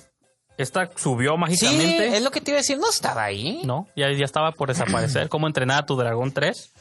Esta 0.59 0.90
subió 0.97 1.32
Sí, 1.32 1.38
mágicamente. 1.38 2.16
es 2.16 2.23
lo 2.23 2.30
que 2.30 2.42
te 2.42 2.50
iba 2.50 2.59
a 2.59 2.61
decir. 2.61 2.76
No 2.78 2.90
estaba 2.90 3.25
ahí. 3.25 3.62
No, 3.64 3.88
ya, 3.97 4.12
ya 4.12 4.25
estaba 4.26 4.52
por 4.52 4.68
desaparecer. 4.68 5.28
Como 5.30 5.47
entrenar 5.47 5.78
a 5.85 5.87
tu 5.87 5.97
dragón 5.97 6.32
3 6.32 6.73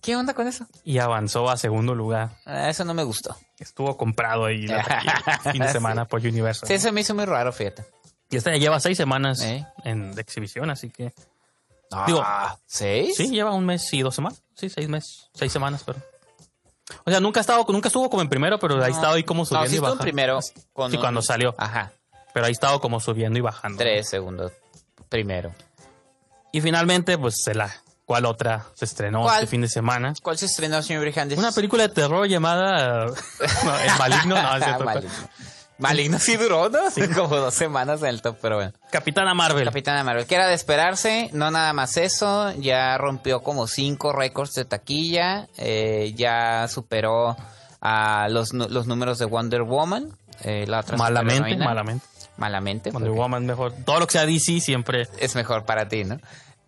¿Qué 0.00 0.14
onda 0.16 0.34
con 0.34 0.46
eso? 0.48 0.66
y 0.84 0.98
avanzó 0.98 1.48
a 1.50 1.56
segundo 1.56 1.94
lugar. 1.96 2.30
Ah, 2.44 2.68
eso 2.70 2.84
no 2.84 2.94
me 2.94 3.02
gustó. 3.04 3.36
Estuvo 3.58 3.96
comprado 3.96 4.44
ahí 4.44 4.66
la 4.66 4.82
fin 5.52 5.62
de 5.62 5.68
semana 5.72 6.04
por 6.06 6.20
Universal. 6.20 6.68
Sí, 6.68 6.74
eso 6.74 6.92
me 6.92 7.00
hizo 7.00 7.14
muy 7.16 7.24
raro, 7.24 7.52
fíjate. 7.52 7.84
Y 8.32 8.36
esta 8.38 8.50
ya 8.50 8.56
lleva 8.56 8.80
seis 8.80 8.96
semanas 8.96 9.40
¿Eh? 9.42 9.64
en 9.84 10.14
de 10.14 10.22
exhibición, 10.22 10.70
así 10.70 10.90
que. 10.90 11.12
Ah, 11.90 12.04
Digo, 12.06 12.24
¿seis? 12.66 13.14
Sí, 13.16 13.28
lleva 13.28 13.52
un 13.52 13.66
mes 13.66 13.92
y 13.92 14.00
dos 14.02 14.14
semanas. 14.14 14.42
Sí, 14.56 14.68
seis 14.70 14.88
meses. 14.88 15.28
Seis 15.34 15.52
semanas, 15.52 15.82
pero. 15.84 16.00
O 17.04 17.10
sea, 17.10 17.20
nunca 17.20 17.40
ha 17.40 17.42
estado, 17.42 17.64
nunca 17.68 17.88
estuvo 17.88 18.08
como 18.10 18.22
en 18.22 18.28
primero, 18.28 18.58
pero 18.58 18.82
ahí 18.82 18.90
estaba 18.92 19.14
ahí 19.14 19.22
como 19.24 19.42
No, 19.42 19.46
subiendo 19.46 19.68
sí 19.68 19.74
y 19.74 19.76
estuvo 19.76 19.86
en 19.88 19.98
bajando. 19.98 20.02
primero. 20.02 20.40
Con 20.72 20.90
Sí, 20.90 20.96
un- 20.96 21.02
cuando 21.02 21.22
salió. 21.22 21.54
Ajá. 21.58 21.92
Pero 22.34 22.46
ahí 22.46 22.52
estaba 22.52 22.80
como 22.80 22.98
subiendo 23.00 23.38
y 23.38 23.42
bajando. 23.42 23.78
Tres 23.78 24.08
segundos. 24.08 24.52
Primero. 25.10 25.54
Y 26.52 26.60
finalmente, 26.62 27.18
pues, 27.18 27.42
se 27.44 27.54
la. 27.54 27.70
¿Cuál 28.04 28.24
otra 28.26 28.66
se 28.74 28.84
estrenó 28.84 29.22
¿Cuál? 29.22 29.36
este 29.44 29.46
fin 29.46 29.60
de 29.62 29.68
semana? 29.68 30.12
¿Cuál 30.22 30.36
se 30.36 30.46
estrenó, 30.46 30.82
señor 30.82 31.02
Brijandes? 31.02 31.38
Una 31.38 31.52
película 31.52 31.84
de 31.84 31.94
terror 31.94 32.26
llamada. 32.26 33.06
no, 33.64 33.78
El 33.78 33.98
Maligno, 33.98 34.42
no, 34.42 34.56
es 34.56 34.64
cierto. 34.64 34.84
Maligno. 34.84 35.10
Maligno 35.78 36.18
sí 36.18 36.36
duró, 36.36 36.68
¿no? 36.68 36.78
Como 37.16 37.36
dos 37.36 37.54
semanas 37.54 38.00
en 38.02 38.08
el 38.08 38.22
top, 38.22 38.36
pero 38.40 38.56
bueno. 38.56 38.72
Capitana 38.90 39.34
Marvel. 39.34 39.64
Capitana 39.64 40.04
Marvel, 40.04 40.26
que 40.26 40.34
era 40.34 40.46
de 40.46 40.54
esperarse, 40.54 41.30
no 41.32 41.50
nada 41.50 41.72
más 41.72 41.96
eso, 41.96 42.52
ya 42.52 42.96
rompió 42.98 43.42
como 43.42 43.66
cinco 43.66 44.12
récords 44.12 44.54
de 44.54 44.64
taquilla, 44.64 45.48
eh, 45.58 46.12
ya 46.16 46.68
superó 46.68 47.36
a 47.80 48.28
los, 48.30 48.52
los 48.52 48.86
números 48.86 49.18
de 49.18 49.24
Wonder 49.24 49.62
Woman, 49.62 50.16
eh, 50.42 50.66
la 50.68 50.80
otra 50.80 50.96
Malamente, 50.96 51.56
malamente. 51.56 52.06
Malamente. 52.36 52.90
Wonder 52.90 53.08
porque- 53.10 53.20
Woman 53.20 53.46
mejor. 53.46 53.72
Todo 53.84 54.00
lo 54.00 54.06
que 54.06 54.12
sea 54.12 54.26
DC 54.26 54.60
siempre. 54.60 55.08
es 55.18 55.34
mejor 55.34 55.64
para 55.64 55.88
ti, 55.88 56.04
¿no? 56.04 56.18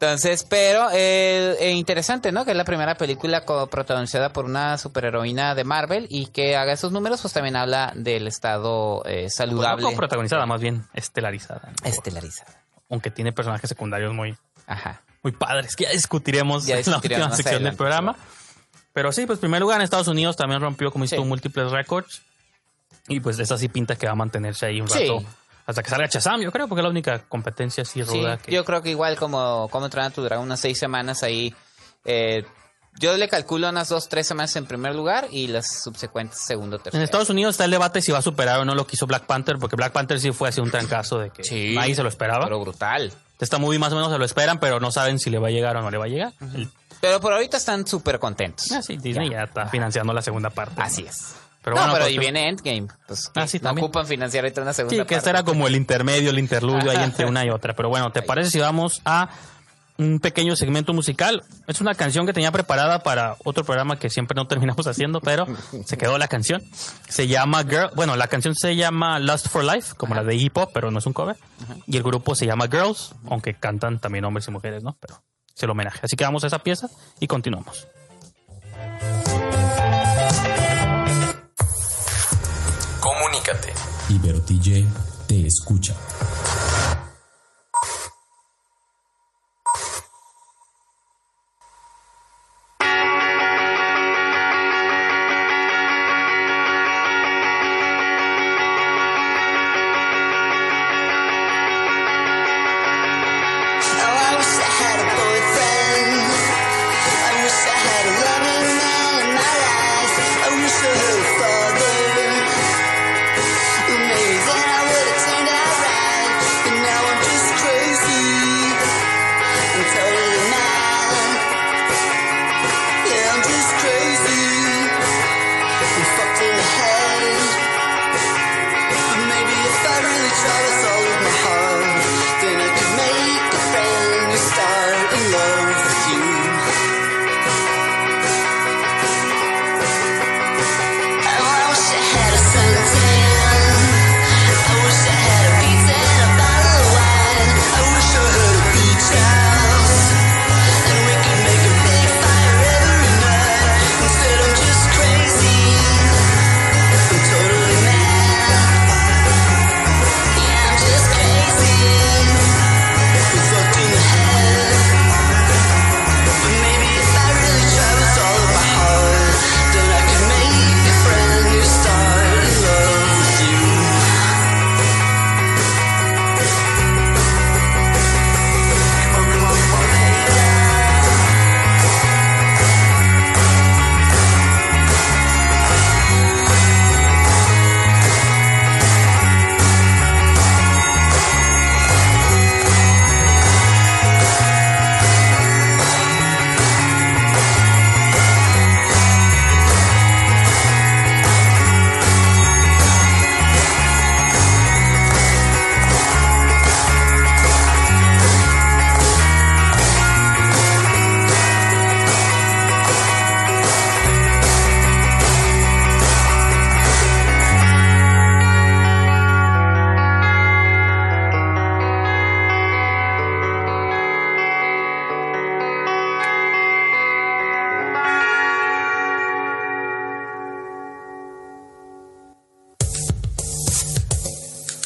Entonces, 0.01 0.45
pero 0.45 0.89
eh, 0.93 1.57
eh, 1.61 1.71
interesante, 1.73 2.31
¿no? 2.33 2.45
Que 2.45 2.51
es 2.51 2.57
la 2.57 2.65
primera 2.65 2.97
película 2.97 3.45
protagonizada 3.71 4.33
por 4.33 4.45
una 4.45 4.77
superheroína 4.77 5.55
de 5.55 5.65
Marvel 5.65 6.07
y 6.11 6.27
que 6.27 6.57
haga 6.57 6.73
esos 6.73 6.93
números, 6.93 7.21
pues 7.23 7.33
también 7.33 7.57
habla 7.57 7.93
del 7.95 8.27
estado 8.27 9.03
eh, 9.07 9.31
saludable. 9.31 9.83
No 9.83 9.97
protagonizada, 9.97 10.47
más 10.47 10.61
bien 10.61 10.85
estelarizada. 10.95 11.71
¿no? 11.83 11.89
Estelarizada. 11.89 12.61
Aunque 12.91 13.11
tiene 13.11 13.33
personajes 13.33 13.69
secundarios 13.69 14.13
muy, 14.13 14.37
Ajá. 14.67 15.01
muy 15.23 15.33
padres, 15.33 15.75
que 15.77 15.85
ya 15.85 15.91
discutiremos 15.91 16.67
Ya 16.67 16.79
en 16.79 16.91
la 16.91 16.97
última 16.97 17.31
sección 17.35 17.63
del 17.63 17.77
programa. 17.77 18.17
Pero 18.93 19.11
sí, 19.11 19.27
pues 19.27 19.39
primer 19.39 19.61
lugar 19.61 19.79
en 19.81 19.83
Estados 19.85 20.09
Unidos 20.09 20.37
también 20.37 20.61
rompió, 20.61 20.91
como 20.93 21.07
Sí. 21.07 21.17
tú, 21.17 21.25
múltiples 21.25 21.71
récords. 21.71 22.21
Y 23.09 23.21
pues 23.21 23.39
esa 23.39 23.57
sí 23.59 23.69
pinta 23.69 23.97
que 23.97 24.07
va 24.07 24.13
a 24.13 24.17
mantenerse 24.17 24.67
ahí 24.67 24.81
un 24.81 24.89
Sí. 24.89 25.09
Hasta 25.66 25.83
que 25.83 25.90
salga 25.90 26.06
Shazam, 26.06 26.40
yo 26.42 26.52
creo, 26.52 26.68
porque 26.68 26.80
es 26.80 26.85
la 26.85 26.90
única 26.90 27.21
competencia 27.28 27.83
así 27.83 28.02
Sí, 28.04 28.09
ruda 28.21 28.37
que... 28.38 28.52
yo 28.52 28.64
creo 28.64 28.83
que 28.83 28.90
igual 28.90 29.16
como, 29.16 29.68
como 29.71 29.87
entrenar 29.87 30.12
tu 30.12 30.23
dragón 30.23 30.44
unas 30.47 30.61
seis 30.61 30.78
semanas 30.78 31.23
ahí. 31.23 31.54
eh, 32.04 32.44
yo 32.97 33.16
le 33.16 33.28
calculo 33.28 33.68
unas 33.71 33.88
dos, 33.88 34.09
tres 34.09 34.25
semanas 34.25 34.54
en 34.54 34.66
primer 34.66 34.94
lugar 34.94 35.26
y 35.33 35.49
las 35.49 35.83
subsecuentes 35.83 36.38
segundo, 36.38 36.78
tercero. 36.78 36.99
En 36.99 37.02
Estados 37.02 37.28
Unidos 37.28 37.54
está 37.54 37.64
el 37.64 37.73
debate 37.73 38.00
si 38.00 38.12
va 38.12 38.18
a 38.18 38.23
superar 38.23 38.61
o 38.61 38.64
no 38.64 38.76
lo 38.76 38.87
que 38.87 38.94
hizo 38.94 39.04
Black 39.09 39.25
Panther, 39.26 39.56
porque 39.59 39.75
Black 39.75 39.92
Panther 39.92 40.21
sí 40.21 40.30
fue 40.30 40.50
así 40.50 40.61
un 40.61 40.71
trancazo 40.71 41.18
de 41.18 41.30
que 41.30 41.42
Sí, 41.42 41.75
nadie 41.75 41.97
se 41.97 42.04
lo 42.04 42.09
esperaba. 42.09 42.44
Pero 42.44 42.61
brutal. 42.61 43.12
Esta 43.40 43.59
movie 43.59 43.80
más 43.80 43.92
o 43.92 43.97
menos 43.97 44.12
se 44.12 44.18
lo 44.18 44.25
esperan, 44.25 44.61
pero 44.61 44.78
no 44.78 44.92
saben 44.92 45.18
si 45.18 45.28
le 45.30 45.40
va 45.40 45.49
a 45.49 45.50
llegar 45.50 45.76
o 45.76 45.83
no 45.83 45.90
le 45.90 45.99
va 45.99 46.04
a 46.04 46.09
llegar. 46.09 46.33
El- 46.54 46.71
Pero 47.00 47.21
por 47.21 47.33
ahorita 47.33 47.56
están 47.56 47.85
súper 47.85 48.21
contentos. 48.21 48.71
Ah, 48.71 48.80
sí, 48.80 48.97
Disney 48.97 49.28
ya, 49.30 49.42
está 49.42 49.66
financiando 49.66 50.12
la 50.12 50.23
segunda 50.23 50.50
parte. 50.50 50.80
Así 50.80 51.02
es. 51.04 51.35
Pero 51.64 51.76
no, 51.76 51.83
bueno, 51.83 51.94
pero 51.94 52.04
pues, 52.04 52.14
y 52.14 52.18
viene 52.18 52.49
Endgame. 52.49 52.87
Pues 53.09 53.30
Ah, 53.35 53.47
sí, 53.49 53.56
no 53.59 53.64
también. 53.64 53.85
ocupan 53.87 54.06
financiar 54.06 54.44
ahorita 54.44 54.61
una 54.61 54.75
segunda 54.75 54.90
Sí, 55.02 55.06
que 55.09 55.14
este 55.14 55.16
parte. 55.16 55.30
era 55.30 55.42
como 55.44 55.66
el 55.66 55.75
intermedio, 55.75 56.28
el 56.30 56.38
interludio 56.38 56.90
ahí 56.90 57.02
entre 57.02 57.25
una 57.26 57.44
y 57.44 57.49
otra. 57.50 57.75
Pero 57.75 57.88
bueno, 57.88 58.12
¿te 58.12 58.21
parece 58.23 58.50
si 58.50 58.59
vamos 58.61 59.00
a 59.06 59.30
un 59.97 60.18
pequeño 60.21 60.56
segmento 60.56 60.92
musical? 60.92 61.42
Es 61.66 61.80
una 61.80 61.94
canción 61.94 62.26
que 62.26 62.35
tenía 62.35 62.52
preparada 62.52 63.02
para 63.02 63.37
otro 63.44 63.64
programa 63.64 63.99
que 63.99 64.11
siempre 64.11 64.35
no 64.35 64.47
terminamos 64.49 64.87
haciendo, 64.87 65.21
pero 65.23 65.47
se 65.87 65.97
quedó 65.97 66.18
la 66.18 66.28
canción. 66.28 66.62
Se 67.09 67.28
llama 67.28 67.62
Girl, 67.64 67.90
bueno, 67.97 68.14
la 68.16 68.26
canción 68.28 68.54
se 68.54 68.76
llama 68.76 69.18
Lust 69.18 69.49
for 69.49 69.64
Life, 69.64 69.94
como 69.97 70.14
la 70.14 70.23
de 70.23 70.37
hip 70.37 70.54
hop, 70.59 70.68
pero 70.75 70.90
no 70.90 70.99
es 70.99 71.06
un 71.06 71.14
cover. 71.14 71.37
Y 71.87 71.97
el 71.97 72.02
grupo 72.02 72.35
se 72.35 72.44
llama 72.44 72.66
Girls, 72.71 73.14
aunque 73.30 73.54
cantan 73.54 74.00
también 74.00 74.26
hombres 74.26 74.47
y 74.49 74.50
mujeres, 74.50 74.83
¿no? 74.83 74.99
Pero 75.00 75.23
es 75.56 75.62
el 75.62 75.71
homenaje. 75.71 76.00
Así 76.02 76.14
que 76.16 76.25
vamos 76.25 76.44
a 76.44 76.49
esa 76.49 76.59
pieza 76.59 76.88
y 77.21 77.26
continuamos. 77.26 77.87
Ibero 84.11 84.41
TJ 84.41 84.87
te 85.27 85.47
escucha. 85.47 85.95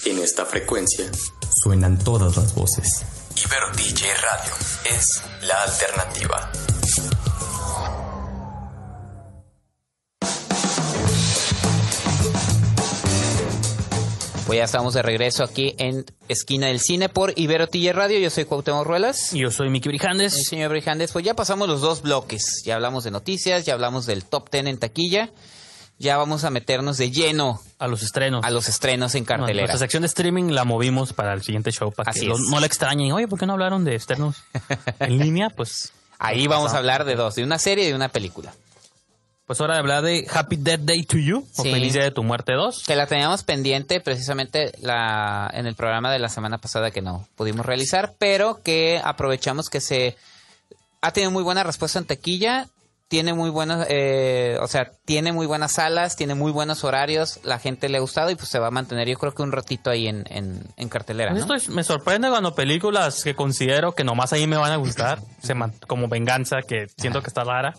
En 0.08 0.16
esta 0.20 0.46
frecuencia, 0.46 1.04
Suenan 1.62 1.98
todas 1.98 2.34
las 2.34 2.54
voces. 2.54 3.04
Ibero 3.44 3.66
DJ 3.76 4.08
Radio 4.14 4.54
es 4.86 5.22
la 5.42 5.64
alternativa. 5.64 6.50
Pues 14.46 14.56
ya 14.56 14.64
estamos 14.64 14.94
de 14.94 15.02
regreso 15.02 15.44
aquí 15.44 15.74
en 15.76 16.06
Esquina 16.28 16.68
del 16.68 16.80
Cine 16.80 17.10
por 17.10 17.34
Ibero 17.36 17.66
TJ 17.66 17.92
Radio. 17.92 18.18
Yo 18.18 18.30
soy 18.30 18.46
Cuauhtémoc 18.46 18.86
Ruelas. 18.86 19.32
Yo 19.32 19.50
soy 19.50 19.68
Miki 19.68 19.90
El 19.90 19.92
Brijandes. 19.92 20.46
señor 20.48 20.70
Brijandes, 20.70 21.12
pues 21.12 21.22
ya 21.22 21.34
pasamos 21.34 21.68
los 21.68 21.82
dos 21.82 22.00
bloques. 22.00 22.62
Ya 22.64 22.76
hablamos 22.76 23.04
de 23.04 23.10
noticias, 23.10 23.66
ya 23.66 23.74
hablamos 23.74 24.06
del 24.06 24.24
top 24.24 24.48
10 24.50 24.68
en 24.68 24.78
taquilla. 24.78 25.30
Ya 26.00 26.16
vamos 26.16 26.44
a 26.44 26.50
meternos 26.50 26.96
de 26.96 27.10
lleno 27.10 27.60
A 27.78 27.88
los 27.88 28.02
estrenos. 28.02 28.44
a 28.44 28.50
los 28.50 28.68
estrenos 28.68 29.14
en 29.16 29.24
Bueno, 29.24 29.42
cartelera. 29.42 29.66
nuestra 29.66 29.78
sección 29.80 30.02
de 30.02 30.06
streaming 30.06 30.50
la 30.52 30.64
movimos 30.64 31.12
para 31.12 31.32
el 31.32 31.42
siguiente 31.42 31.72
show 31.72 31.90
para 31.92 32.10
Así 32.12 32.20
que 32.20 32.26
lo- 32.26 32.38
no 32.38 32.60
la 32.60 32.66
extrañen. 32.66 33.10
Oye, 33.12 33.26
¿por 33.26 33.38
qué 33.38 33.46
no 33.46 33.54
hablaron 33.54 33.84
de 33.84 33.94
externos 33.96 34.36
en 35.00 35.18
línea? 35.18 35.50
Pues, 35.50 35.92
Ahí 36.20 36.46
vamos 36.46 36.72
a 36.74 36.78
hablar 36.78 37.04
de 37.04 37.14
dos, 37.16 37.34
de 37.36 37.42
una 37.44 37.58
serie 37.58 37.84
y 37.84 37.88
de 37.88 37.94
una 37.94 38.08
película. 38.08 38.52
pues 39.46 39.60
hora 39.62 39.74
de 39.74 39.80
hablar 39.80 40.02
de 40.02 40.26
Happy 40.30 40.56
Death 40.56 40.80
Day 40.82 41.04
to 41.04 41.16
You 41.16 41.46
o 41.56 41.62
Sí. 41.62 41.72
Feliz 41.72 41.94
Día 41.94 42.02
de 42.02 42.10
tu 42.10 42.22
Muerte 42.22 42.52
2. 42.52 42.84
Que 42.86 42.94
la 42.96 43.06
teníamos 43.06 43.44
pendiente 43.44 43.98
precisamente 44.00 44.72
la, 44.82 45.50
en 45.54 45.66
el 45.66 45.74
programa 45.74 46.12
de 46.12 46.18
la 46.18 46.28
semana 46.28 46.58
pasada 46.58 46.90
que 46.90 47.00
no 47.02 47.26
pudimos 47.34 47.64
realizar, 47.64 48.14
pero 48.18 48.60
que 48.62 49.00
aprovechamos 49.02 49.70
que 49.70 49.80
se 49.80 50.16
ha 51.00 51.12
tenido 51.12 51.30
muy 51.30 51.42
buena 51.42 51.62
respuesta 51.64 51.98
en 51.98 52.04
taquilla. 52.04 52.68
Tiene 53.08 53.32
muy 53.32 53.48
buenos, 53.50 53.86
eh, 53.88 54.58
o 54.60 54.68
sea, 54.68 54.90
tiene 55.06 55.32
muy 55.32 55.46
buenas 55.46 55.72
salas, 55.72 56.14
tiene 56.14 56.34
muy 56.34 56.52
buenos 56.52 56.84
horarios, 56.84 57.40
la 57.42 57.58
gente 57.58 57.88
le 57.88 57.96
ha 57.96 58.00
gustado 58.00 58.30
y 58.30 58.34
pues 58.34 58.48
se 58.48 58.58
va 58.58 58.66
a 58.66 58.70
mantener 58.70 59.08
yo 59.08 59.16
creo 59.18 59.32
que 59.34 59.42
un 59.42 59.50
ratito 59.52 59.88
ahí 59.90 60.06
en, 60.08 60.24
en, 60.28 60.62
en 60.76 60.88
cartelera, 60.90 61.32
¿no? 61.32 61.38
Esto 61.40 61.54
es- 61.54 61.70
me 61.70 61.84
sorprende 61.84 62.28
cuando 62.28 62.54
películas 62.54 63.24
que 63.24 63.34
considero 63.34 63.92
que 63.92 64.04
nomás 64.04 64.32
ahí 64.34 64.46
me 64.46 64.56
van 64.58 64.72
a 64.72 64.76
gustar, 64.76 65.20
se 65.42 65.54
man- 65.54 65.72
como 65.86 66.08
Venganza, 66.08 66.58
que 66.68 66.88
siento 66.98 67.22
que 67.22 67.28
está 67.28 67.44
rara, 67.44 67.74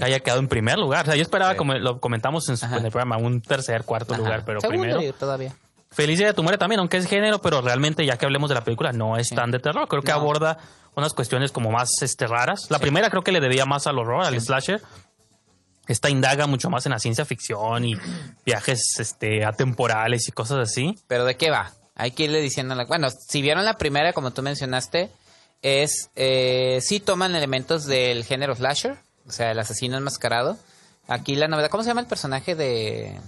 haya 0.00 0.20
quedado 0.20 0.38
en 0.40 0.46
primer 0.46 0.78
lugar. 0.78 1.02
O 1.02 1.06
sea, 1.06 1.16
yo 1.16 1.22
esperaba, 1.22 1.52
Sí. 1.52 1.58
como 1.58 1.74
lo 1.74 1.98
comentamos 1.98 2.48
en, 2.48 2.56
su- 2.56 2.66
en 2.66 2.74
el 2.84 2.92
programa, 2.92 3.16
un 3.16 3.40
tercer, 3.42 3.82
cuarto 3.84 4.14
Ajá. 4.14 4.22
lugar, 4.22 4.44
pero 4.46 4.60
Segundo 4.60 4.82
primero. 4.82 5.12
todavía. 5.14 5.52
Felicia 5.92 6.26
de 6.26 6.34
tu 6.34 6.42
muerte 6.42 6.58
también, 6.58 6.80
aunque 6.80 6.96
es 6.96 7.06
género, 7.06 7.40
pero 7.40 7.60
realmente 7.60 8.04
ya 8.06 8.16
que 8.16 8.24
hablemos 8.24 8.48
de 8.48 8.54
la 8.54 8.64
película, 8.64 8.92
no 8.92 9.16
es 9.16 9.28
tan 9.30 9.50
de 9.50 9.58
terror. 9.58 9.86
Creo 9.88 10.02
que 10.02 10.10
No. 10.12 10.18
aborda 10.18 10.58
unas 10.94 11.12
cuestiones 11.14 11.52
como 11.52 11.70
más 11.70 11.90
este, 12.02 12.26
raras. 12.26 12.70
La 12.70 12.78
primera 12.78 13.10
creo 13.10 13.22
que 13.22 13.32
le 13.32 13.40
debía 13.40 13.64
más 13.66 13.86
al 13.86 13.98
horror, 13.98 14.24
al 14.24 14.40
slasher. 14.40 14.80
Esta 15.88 16.08
indaga 16.10 16.46
mucho 16.46 16.70
más 16.70 16.86
en 16.86 16.92
la 16.92 16.98
ciencia 16.98 17.24
ficción 17.24 17.84
y 17.84 17.94
viajes 18.46 18.98
este, 18.98 19.44
atemporales 19.44 20.28
y 20.28 20.32
cosas 20.32 20.58
así. 20.60 20.98
Pero 21.08 21.24
¿de 21.24 21.36
qué 21.36 21.50
va? 21.50 21.72
Hay 21.94 22.12
que 22.12 22.24
irle 22.24 22.40
diciendo. 22.40 22.74
La... 22.74 22.84
Bueno, 22.86 23.08
si 23.10 23.42
vieron 23.42 23.64
la 23.64 23.76
primera, 23.76 24.12
como 24.12 24.30
tú 24.32 24.42
mencionaste, 24.42 25.10
es. 25.60 26.08
Eh, 26.16 26.78
sí 26.80 27.00
toman 27.00 27.34
elementos 27.34 27.84
del 27.86 28.24
género 28.24 28.54
slasher, 28.54 28.96
o 29.26 29.32
sea, 29.32 29.50
el 29.50 29.58
asesino 29.58 29.98
enmascarado. 29.98 30.56
Aquí 31.08 31.34
la 31.34 31.48
novedad. 31.48 31.68
¿Cómo 31.68 31.82
se 31.82 31.90
llama 31.90 32.00
el 32.00 32.06
personaje 32.06 32.54
de 32.54 33.20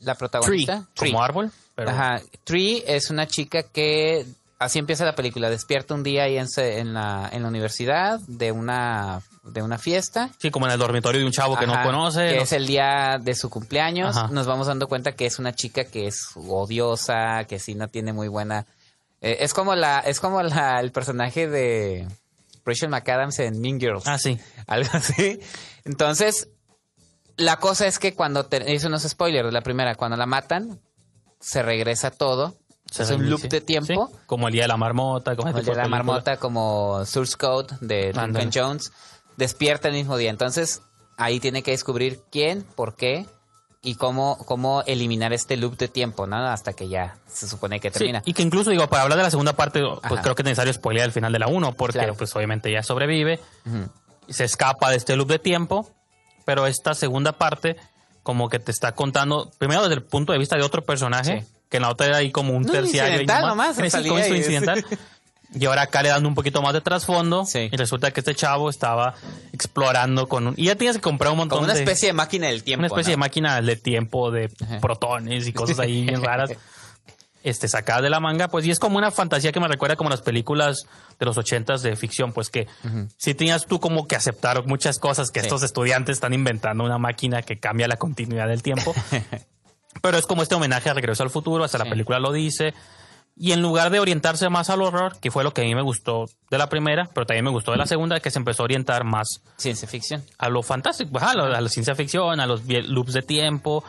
la 0.00 0.14
Tree, 0.14 0.18
protagonista? 0.18 0.86
como 0.96 1.22
árbol. 1.22 1.50
Pero 1.74 1.90
Ajá. 1.90 2.20
Tree 2.44 2.82
es 2.86 3.10
una 3.10 3.26
chica 3.26 3.62
que. 3.62 4.26
Así 4.58 4.80
empieza 4.80 5.04
la 5.04 5.14
película. 5.14 5.50
Despierta 5.50 5.94
un 5.94 6.02
día 6.02 6.24
ahí 6.24 6.36
en, 6.36 6.48
en, 6.56 6.92
la, 6.92 7.28
en 7.32 7.42
la 7.42 7.48
universidad 7.48 8.18
de 8.26 8.50
una, 8.50 9.22
de 9.44 9.62
una 9.62 9.78
fiesta. 9.78 10.30
Sí, 10.38 10.50
como 10.50 10.66
en 10.66 10.72
el 10.72 10.78
dormitorio 10.80 11.20
de 11.20 11.26
un 11.26 11.30
chavo 11.32 11.56
que 11.56 11.66
no 11.68 11.80
conoce. 11.84 12.30
que 12.30 12.38
es 12.42 12.52
el 12.52 12.66
día 12.66 13.18
de 13.22 13.36
su 13.36 13.50
cumpleaños. 13.50 14.16
Ajá. 14.16 14.28
Nos 14.32 14.46
vamos 14.48 14.66
dando 14.66 14.88
cuenta 14.88 15.12
que 15.12 15.26
es 15.26 15.38
una 15.38 15.54
chica 15.54 15.84
que 15.84 16.08
es 16.08 16.30
odiosa, 16.34 17.44
que 17.44 17.58
sí 17.60 17.74
no 17.76 17.86
tiene 17.86 18.12
muy 18.12 18.26
buena. 18.26 18.66
eh, 19.20 19.36
es 19.40 19.54
como 19.54 19.76
la, 19.76 20.00
es 20.00 20.18
como 20.18 20.42
la, 20.42 20.80
el 20.80 20.90
personaje 20.90 21.46
de 21.48 22.08
Rachel 22.64 22.88
McAdams 22.88 23.38
en 23.38 23.60
Mean 23.60 23.78
Girls. 23.78 24.08
Ah, 24.08 24.18
sí. 24.18 24.38
Algo 24.66 24.90
así. 24.92 25.38
Entonces, 25.84 26.48
la 27.38 27.56
cosa 27.56 27.86
es 27.86 27.98
que 27.98 28.14
cuando 28.14 28.44
te, 28.46 28.74
eso 28.74 28.88
no 28.90 28.96
es 28.98 29.08
spoiler 29.08 29.46
de 29.46 29.52
la 29.52 29.62
primera, 29.62 29.94
cuando 29.94 30.16
la 30.18 30.26
matan, 30.26 30.80
se 31.40 31.62
regresa 31.62 32.10
todo. 32.10 32.56
Se 32.90 33.02
es 33.04 33.10
un 33.10 33.28
loop 33.28 33.42
de 33.42 33.60
tiempo. 33.60 34.08
Sí, 34.10 34.16
como 34.26 34.48
el 34.48 34.52
día 34.54 34.62
de 34.62 34.68
la 34.68 34.76
marmota, 34.78 35.36
como, 35.36 35.48
Como 35.48 35.48
el 35.50 35.54
de 35.56 35.60
tipo 35.70 35.76
la 35.76 35.82
película. 35.84 36.02
marmota, 36.04 36.36
como 36.38 37.04
Source 37.06 37.36
Code 37.36 37.76
de. 37.80 38.12
Duncan 38.12 38.50
Jones, 38.52 38.92
despierta 39.36 39.88
el 39.88 39.94
mismo 39.94 40.16
día. 40.16 40.30
Entonces, 40.30 40.80
ahí 41.18 41.38
tiene 41.38 41.62
que 41.62 41.70
descubrir 41.72 42.20
quién, 42.32 42.62
por 42.62 42.96
qué 42.96 43.26
y 43.82 43.94
cómo, 43.96 44.38
cómo 44.46 44.82
eliminar 44.86 45.32
este 45.34 45.56
loop 45.58 45.76
de 45.76 45.88
tiempo, 45.88 46.26
¿no? 46.26 46.36
Hasta 46.48 46.72
que 46.72 46.88
ya 46.88 47.18
se 47.26 47.46
supone 47.46 47.78
que 47.78 47.90
Sí, 47.90 47.98
termina. 47.98 48.22
y 48.24 48.32
que 48.32 48.42
incluso, 48.42 48.70
digo, 48.70 48.88
para 48.88 49.02
hablar 49.02 49.18
de 49.18 49.24
la 49.24 49.30
segunda 49.30 49.52
parte, 49.52 49.80
pues 49.82 49.98
Ajá. 50.14 50.22
creo 50.22 50.34
que 50.34 50.42
es 50.42 50.46
necesario 50.46 50.72
spoilear 50.72 51.06
el 51.06 51.12
final 51.12 51.32
de 51.32 51.38
la 51.38 51.46
1, 51.46 51.74
porque 51.74 51.98
Claro. 51.98 52.14
pues 52.14 52.34
obviamente 52.34 52.72
ya 52.72 52.82
sobrevive, 52.82 53.38
se 54.28 54.44
escapa 54.44 54.90
de 54.90 54.96
este 54.96 55.14
loop 55.14 55.28
de 55.28 55.38
tiempo, 55.38 55.88
pero 56.48 56.66
esta 56.66 56.94
segunda 56.94 57.32
parte 57.32 57.76
como 58.22 58.48
que 58.48 58.58
te 58.58 58.70
está 58.72 58.92
contando, 58.92 59.50
primero 59.58 59.82
desde 59.82 59.96
el 59.96 60.02
punto 60.02 60.32
de 60.32 60.38
vista 60.38 60.56
de 60.56 60.62
otro 60.62 60.82
personaje, 60.82 61.42
Sí. 61.42 61.46
que 61.68 61.76
en 61.76 61.82
la 61.82 61.90
otra 61.90 62.06
era 62.06 62.16
ahí 62.16 62.30
como 62.30 62.54
un 62.54 62.62
No, 62.62 62.72
terciario. 62.72 63.20
incidental 63.20 63.48
nomás, 63.48 63.76
Sí, 63.76 63.90
salía 63.90 64.08
como 64.08 64.18
eso 64.18 64.34
y- 64.34 64.38
incidental. 64.38 64.82
Y 65.54 65.66
ahora 65.66 65.82
acá 65.82 66.02
le 66.02 66.08
dando 66.08 66.26
un 66.26 66.34
poquito 66.34 66.62
más 66.62 66.72
de 66.72 66.80
trasfondo. 66.80 67.44
Sí. 67.44 67.68
Y 67.70 67.76
resulta 67.76 68.10
que 68.12 68.20
este 68.20 68.34
chavo 68.34 68.70
estaba 68.70 69.14
explorando 69.52 70.26
con 70.26 70.46
un... 70.46 70.54
Y 70.56 70.64
ya 70.64 70.76
tienes 70.76 70.96
que 70.96 71.02
comprar 71.02 71.32
un 71.32 71.38
montón 71.38 71.58
Como 71.58 71.64
una 71.66 71.74
de... 71.74 71.80
especie 71.80 72.08
de 72.08 72.12
máquina 72.14 72.46
del 72.46 72.62
tiempo. 72.64 72.80
Una 72.80 72.86
especie 72.86 73.10
¿no? 73.12 73.16
de 73.16 73.16
máquina 73.18 73.60
de 73.60 73.76
tiempo, 73.76 74.30
de 74.30 74.48
protones 74.80 75.46
y 75.46 75.52
cosas 75.52 75.78
ahí 75.80 76.04
bien 76.06 76.22
raras. 76.22 76.50
Este, 77.44 77.68
sacadas 77.68 78.02
de 78.02 78.10
la 78.10 78.18
manga, 78.20 78.48
pues, 78.48 78.66
y 78.66 78.70
es 78.72 78.80
como 78.80 78.98
una 78.98 79.10
fantasía 79.12 79.52
que 79.52 79.60
me 79.60 79.68
recuerda 79.68 79.94
como 79.96 80.10
las 80.10 80.22
películas 80.22 80.82
de 81.20 81.24
los 81.26 81.38
ochentas 81.38 81.82
de 81.82 81.94
ficción, 81.94 82.32
pues 82.32 82.50
que 82.50 82.66
si 83.16 83.32
tenías 83.34 83.64
tú 83.66 83.78
como 83.78 84.06
que 84.08 84.16
aceptar 84.16 84.66
muchas 84.66 84.98
cosas 84.98 85.30
que 85.30 85.40
Sí. 85.40 85.46
estos 85.46 85.62
estudiantes 85.62 86.14
están 86.16 86.34
inventando 86.34 86.82
una 86.84 86.98
máquina 86.98 87.42
que 87.42 87.56
cambia 87.56 87.86
la 87.86 87.96
continuidad 87.96 88.48
del 88.48 88.62
tiempo. 88.62 88.92
Pero 90.02 90.18
es 90.18 90.26
como 90.26 90.42
este 90.42 90.54
homenaje 90.54 90.90
a 90.90 90.94
Regreso 90.94 91.22
al 91.22 91.30
Futuro, 91.30 91.64
hasta 91.64 91.78
la 91.78 91.84
película 91.86 92.18
lo 92.18 92.32
dice. 92.32 92.74
Y 93.36 93.52
en 93.52 93.62
lugar 93.62 93.90
de 93.90 94.00
orientarse 94.00 94.48
más 94.48 94.68
al 94.68 94.82
horror, 94.82 95.16
que 95.20 95.30
fue 95.30 95.44
lo 95.44 95.52
que 95.54 95.62
a 95.62 95.64
mí 95.64 95.74
me 95.74 95.82
gustó 95.82 96.24
de 96.50 96.58
la 96.58 96.68
primera, 96.68 97.08
pero 97.14 97.24
también 97.24 97.44
me 97.44 97.50
gustó 97.52 97.70
de 97.70 97.78
la 97.78 97.86
segunda, 97.86 98.18
que 98.20 98.30
se 98.32 98.38
empezó 98.40 98.62
a 98.62 98.64
orientar 98.64 99.04
más 99.04 99.42
Ciencia 99.56 99.86
ficción. 99.88 100.24
a 100.38 100.48
lo 100.48 100.62
fantástico, 100.64 101.16
a, 101.20 101.34
lo- 101.34 101.44
a 101.44 101.60
la 101.60 101.68
ciencia 101.68 101.94
ficción, 101.94 102.40
a 102.40 102.46
los 102.46 102.62
loops 102.66 103.12
de 103.12 103.22
tiempo. 103.22 103.84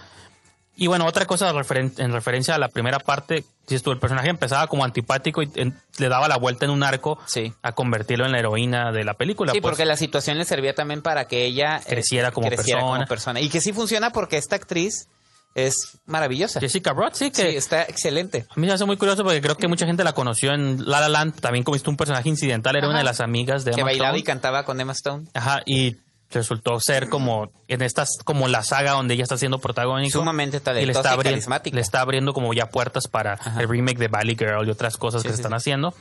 Y 0.80 0.88
bueno, 0.88 1.06
otra 1.06 1.26
cosa 1.26 1.52
referen- 1.54 1.94
en 1.98 2.12
referencia 2.14 2.56
a 2.56 2.58
la 2.58 2.70
primera 2.70 3.00
parte, 3.00 3.44
si 3.68 3.80
tú, 3.80 3.92
el 3.92 4.00
personaje 4.00 4.30
empezaba 4.30 4.68
como 4.68 4.84
antipático 4.86 5.42
y 5.44 5.52
en- 5.56 5.78
le 5.98 6.10
daba 6.10 6.28
la 6.28 6.38
vuelta 6.38 6.66
en 6.66 6.72
un 6.72 6.84
arco 6.84 7.20
Sí. 7.26 7.54
a 7.62 7.74
convertirlo 7.74 8.26
en 8.26 8.32
la 8.32 8.40
heroína 8.40 8.92
de 8.92 9.04
la 9.04 9.14
película. 9.16 9.52
Sí, 9.52 9.60
pues. 9.62 9.72
porque 9.72 9.86
la 9.86 9.98
situación 9.98 10.38
le 10.38 10.46
servía 10.46 10.74
también 10.74 11.02
para 11.02 11.26
que 11.28 11.46
ella 11.46 11.78
eh, 11.78 11.90
Creciera 11.90 12.32
como 12.32 12.50
persona. 12.50 13.06
persona. 13.06 13.42
Y 13.42 13.50
que 13.50 13.62
sí 13.62 13.74
funciona 13.74 14.12
porque 14.12 14.38
esta 14.38 14.56
actriz 14.56 15.08
es 15.56 15.98
maravillosa. 16.06 16.60
Jessica 16.60 16.94
Broad, 16.94 17.14
sí, 17.14 17.32
que 17.32 17.52
Sí, 17.52 17.58
está 17.58 17.82
excelente. 17.84 18.46
a 18.50 18.60
mí 18.60 18.68
me 18.68 18.72
hace 18.74 18.86
muy 18.86 18.98
curioso 18.98 19.24
porque 19.24 19.42
creo 19.42 19.58
que 19.58 19.68
mucha 19.68 19.86
gente 19.86 20.04
la 20.04 20.14
conoció 20.14 20.54
en 20.54 20.88
La 20.90 21.02
La 21.02 21.10
Land, 21.10 21.40
también 21.42 21.64
como 21.64 21.76
un 21.88 21.98
personaje 21.98 22.30
incidental, 22.30 22.76
era 22.76 22.86
Ajá. 22.86 22.92
una 22.92 23.00
de 23.00 23.04
las 23.06 23.20
amigas 23.20 23.66
de 23.66 23.72
Que 23.72 23.82
Emma 23.82 23.90
bailaba 23.90 24.10
Stone. 24.12 24.20
y 24.20 24.24
cantaba 24.24 24.64
con 24.64 24.80
Emma 24.80 24.94
Stone. 24.94 25.26
Ajá, 25.34 25.62
y 25.66 25.98
resultó 26.32 26.80
ser 26.80 27.10
como 27.10 27.52
en 27.68 27.82
estas 27.82 28.10
como 28.24 28.48
la 28.48 28.64
saga 28.64 28.92
donde 28.92 29.16
ella 29.16 29.24
está 29.24 29.38
siendo 29.38 29.60
protagónico 29.60 30.20
Sumamente 30.20 30.58
y 30.58 30.60
le 30.60 30.64
talentosa 30.64 31.00
está, 31.10 31.16
y 31.16 31.24
carismática. 31.24 31.76
le 31.76 31.82
está 31.82 32.02
abriendo 32.02 32.34
como 32.34 32.54
ya 32.54 32.70
puertas 32.70 33.08
para 33.08 33.40
el 33.60 33.68
remake 33.68 33.98
de 33.98 34.08
Valley 34.10 34.36
Girl 34.38 34.68
y 34.68 34.72
otras 34.72 34.98
cosas 34.98 35.22
Sí, 35.22 35.28
que 35.28 35.32
se 35.34 35.38
sí, 35.38 35.42
están 35.42 35.60
sí. 35.60 35.64
haciendo. 35.64 35.94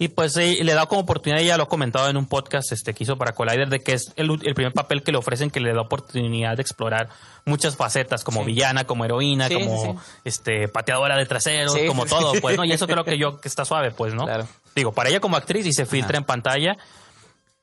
Y 0.00 0.08
pues 0.08 0.36
eh, 0.36 0.58
le 0.62 0.74
da 0.74 0.86
como 0.86 1.00
oportunidad 1.00 1.42
ella 1.42 1.56
lo 1.56 1.64
ha 1.64 1.68
comentado 1.68 2.08
en 2.08 2.16
un 2.16 2.26
podcast 2.26 2.70
este 2.70 2.94
que 2.94 3.02
hizo 3.02 3.16
para 3.18 3.32
Collider 3.32 3.68
de 3.68 3.80
que 3.80 3.94
es 3.94 4.12
el, 4.14 4.30
el 4.44 4.54
primer 4.54 4.72
papel 4.72 5.02
que 5.02 5.10
le 5.10 5.18
ofrecen 5.18 5.50
que 5.50 5.58
le 5.58 5.72
da 5.72 5.80
oportunidad 5.80 6.54
de 6.54 6.62
explorar 6.62 7.08
muchas 7.44 7.74
facetas 7.76 8.22
como 8.22 8.44
villana 8.44 8.84
como 8.84 9.04
heroína 9.04 9.48
como 9.48 10.00
este 10.24 10.68
pateadora 10.68 11.16
de 11.16 11.26
traseros 11.26 11.76
como 11.88 12.06
todo 12.06 12.34
pues 12.40 12.56
no 12.56 12.64
y 12.64 12.70
eso 12.70 12.86
creo 12.86 13.02
que 13.04 13.18
yo 13.18 13.40
que 13.40 13.48
está 13.48 13.64
suave 13.64 13.90
pues 13.90 14.14
no 14.14 14.24
Claro. 14.26 14.46
digo 14.76 14.92
para 14.92 15.08
ella 15.08 15.18
como 15.18 15.36
actriz 15.36 15.66
y 15.66 15.72
se 15.72 15.84
filtra 15.84 16.16
en 16.16 16.22
pantalla 16.24 16.76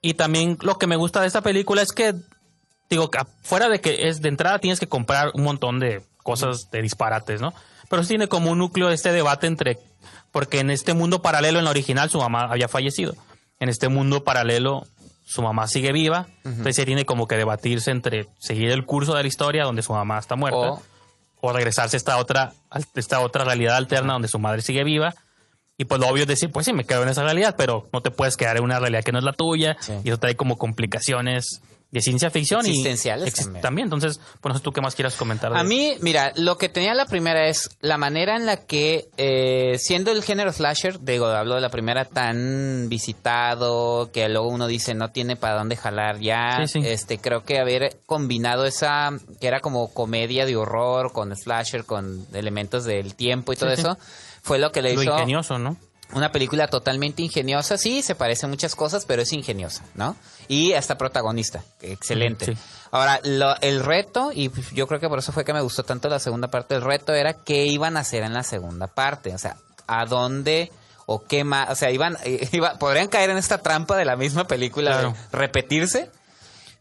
y 0.10 0.14
también 0.16 0.58
lo 0.62 0.78
que 0.78 0.88
me 0.88 0.96
gusta 0.96 1.22
de 1.22 1.28
esta 1.28 1.42
película 1.42 1.82
es 1.82 1.92
que, 1.92 2.14
digo, 2.90 3.10
que 3.10 3.20
fuera 3.44 3.70
de 3.70 3.80
que 3.82 4.08
es 4.08 4.22
de 4.22 4.30
entrada 4.30 4.60
tienes 4.60 4.80
que 4.80 4.88
comprar 4.88 5.32
un 5.34 5.44
montón 5.44 5.80
de 5.80 6.02
cosas 6.24 6.70
de 6.72 6.82
disparates, 6.82 7.42
¿no? 7.42 7.54
Pero 7.90 8.04
sí 8.04 8.10
tiene 8.10 8.28
como 8.28 8.52
un 8.52 8.58
núcleo 8.60 8.90
este 8.90 9.12
debate 9.12 9.48
entre, 9.48 9.80
porque 10.32 10.60
en 10.60 10.70
este 10.72 10.94
mundo 10.94 11.22
paralelo, 11.22 11.60
en 11.60 11.66
la 11.66 11.72
original, 11.72 12.10
su 12.10 12.20
mamá 12.20 12.44
había 12.50 12.68
fallecido. 12.68 13.16
En 13.60 13.70
este 13.70 13.90
mundo 13.90 14.24
paralelo, 14.24 14.86
su 15.26 15.42
mamá 15.42 15.68
sigue 15.68 15.92
viva. 15.92 16.28
Entonces 16.44 16.76
se 16.76 16.86
tiene 16.86 17.06
como 17.06 17.28
que 17.28 17.36
debatirse 17.38 17.92
entre 17.92 18.28
seguir 18.40 18.70
el 18.72 18.86
curso 18.86 19.14
de 19.16 19.22
la 19.24 19.28
historia 19.28 19.64
donde 19.64 19.82
su 19.82 19.94
mamá 19.94 20.20
está 20.20 20.36
muerta 20.36 20.58
O- 21.42 21.50
o 21.50 21.54
regresarse 21.54 21.96
a 21.96 22.00
esta 22.00 22.18
otra, 22.18 22.54
a 22.72 22.80
esta 22.96 23.20
otra 23.20 23.44
realidad 23.44 23.76
alterna 23.76 24.14
donde 24.14 24.28
su 24.28 24.40
madre 24.40 24.62
sigue 24.64 24.84
viva. 24.84 25.14
Y 25.78 25.86
pues 25.86 26.00
lo 26.00 26.08
obvio 26.08 26.24
es 26.24 26.28
decir, 26.30 26.52
pues 26.52 26.66
sí, 26.66 26.74
me 26.74 26.86
quedo 26.86 27.04
en 27.04 27.10
esa 27.10 27.24
realidad, 27.24 27.56
pero 27.58 27.88
no 27.92 28.02
te 28.02 28.10
puedes 28.12 28.38
quedar 28.38 28.58
en 28.58 28.64
una 28.64 28.80
realidad 28.80 29.04
que 29.04 29.12
no 29.12 29.20
es 29.20 29.26
la 29.26 29.34
tuya. 29.34 29.76
Sí. 29.82 29.94
Y 30.04 30.10
eso 30.10 30.18
trae 30.18 30.36
como 30.36 30.58
complicaciones 30.58 31.62
de 31.92 32.02
ciencia 32.02 32.30
ficción. 32.30 32.62
Existenciales 32.66 33.34
y 33.34 33.44
también. 33.44 33.62
también. 33.62 33.86
Entonces, 33.86 34.20
pues 34.42 34.52
no 34.52 34.58
sé 34.58 34.64
tú 34.64 34.72
qué 34.72 34.82
más 34.82 34.96
quieras 34.96 35.16
comentar. 35.16 35.52
de- 35.54 35.60
A 35.60 35.64
mí, 35.64 35.96
mira, 36.02 36.34
lo 36.36 36.58
que 36.58 36.68
tenía 36.68 36.94
la 36.94 37.06
primera 37.06 37.48
es 37.48 37.70
la 37.80 37.98
manera 37.98 38.36
en 38.36 38.46
la 38.46 38.66
que, 38.66 39.08
eh, 39.18 39.78
siendo 39.78 40.12
el 40.12 40.24
género 40.24 40.52
slasher, 40.52 41.00
digo, 41.02 41.28
hablo 41.28 41.56
de 41.56 41.62
la 41.62 41.70
primera 41.70 42.04
tan 42.06 42.88
visitado, 42.90 44.12
que 44.12 44.28
luego 44.30 44.48
uno 44.50 44.68
dice 44.68 44.94
no 44.94 45.10
tiene 45.12 45.36
para 45.36 45.56
dónde 45.58 45.76
jalar 45.76 46.20
ya. 46.20 46.66
Sí, 46.66 46.82
sí. 46.82 46.88
Este, 46.88 47.18
creo 47.18 47.44
que 47.44 47.60
haber 47.60 47.98
combinado 48.06 48.66
esa, 48.66 49.12
que 49.40 49.48
era 49.48 49.60
como 49.62 49.94
comedia 49.94 50.46
de 50.46 50.56
horror 50.56 51.12
con 51.14 51.36
slasher, 51.36 51.86
con 51.86 52.26
elementos 52.34 52.84
del 52.86 53.16
tiempo 53.16 53.54
y 53.54 53.56
todo 53.56 53.74
sí. 53.76 53.82
eso, 53.82 53.98
fue 54.46 54.60
lo 54.60 54.72
que 54.72 54.82
le 54.82 54.94
lo 54.94 55.02
hizo 55.02 55.12
ingenioso, 55.14 55.60
¿no? 55.60 55.76
una 56.14 56.32
película 56.32 56.68
totalmente 56.68 57.24
ingeniosa. 57.24 57.80
Sí, 57.80 58.04
se 58.04 58.14
parece 58.14 58.46
a 58.46 58.50
muchas 58.50 58.76
cosas, 58.76 59.06
pero 59.06 59.24
es 59.24 59.34
ingeniosa, 59.34 59.84
¿no? 59.96 60.16
Y 60.48 60.74
hasta 60.74 60.98
protagonista. 61.00 61.64
Excelente. 61.82 62.46
Sí. 62.46 62.58
Ahora, 62.92 63.20
lo- 63.24 63.60
el 63.62 63.84
reto, 63.84 64.32
y 64.32 64.52
yo 64.74 64.86
creo 64.88 65.00
que 65.00 65.10
por 65.10 65.18
eso 65.20 65.32
fue 65.32 65.44
que 65.44 65.52
me 65.52 65.62
gustó 65.62 65.84
tanto 65.84 66.08
la 66.08 66.20
segunda 66.20 66.48
parte, 66.50 66.76
el 66.76 66.82
reto 66.84 67.12
era 67.14 67.34
qué 67.34 67.66
iban 67.66 67.98
a 67.98 68.02
hacer 68.02 68.22
en 68.24 68.34
la 68.34 68.44
segunda 68.44 68.86
parte. 68.88 69.34
O 69.34 69.38
sea, 69.40 69.58
a 69.88 70.06
dónde 70.06 70.72
o 71.08 71.24
qué 71.24 71.44
más. 71.44 71.72
O 71.72 71.76
sea, 71.76 71.90
iban, 71.90 72.18
iba- 72.52 72.78
podrían 72.78 73.08
caer 73.08 73.32
en 73.32 73.38
esta 73.38 73.58
trampa 73.58 73.98
de 73.98 74.06
la 74.06 74.16
misma 74.16 74.46
película 74.46 74.92
Claro. 74.92 75.16
de 75.32 75.38
repetirse. 75.38 76.12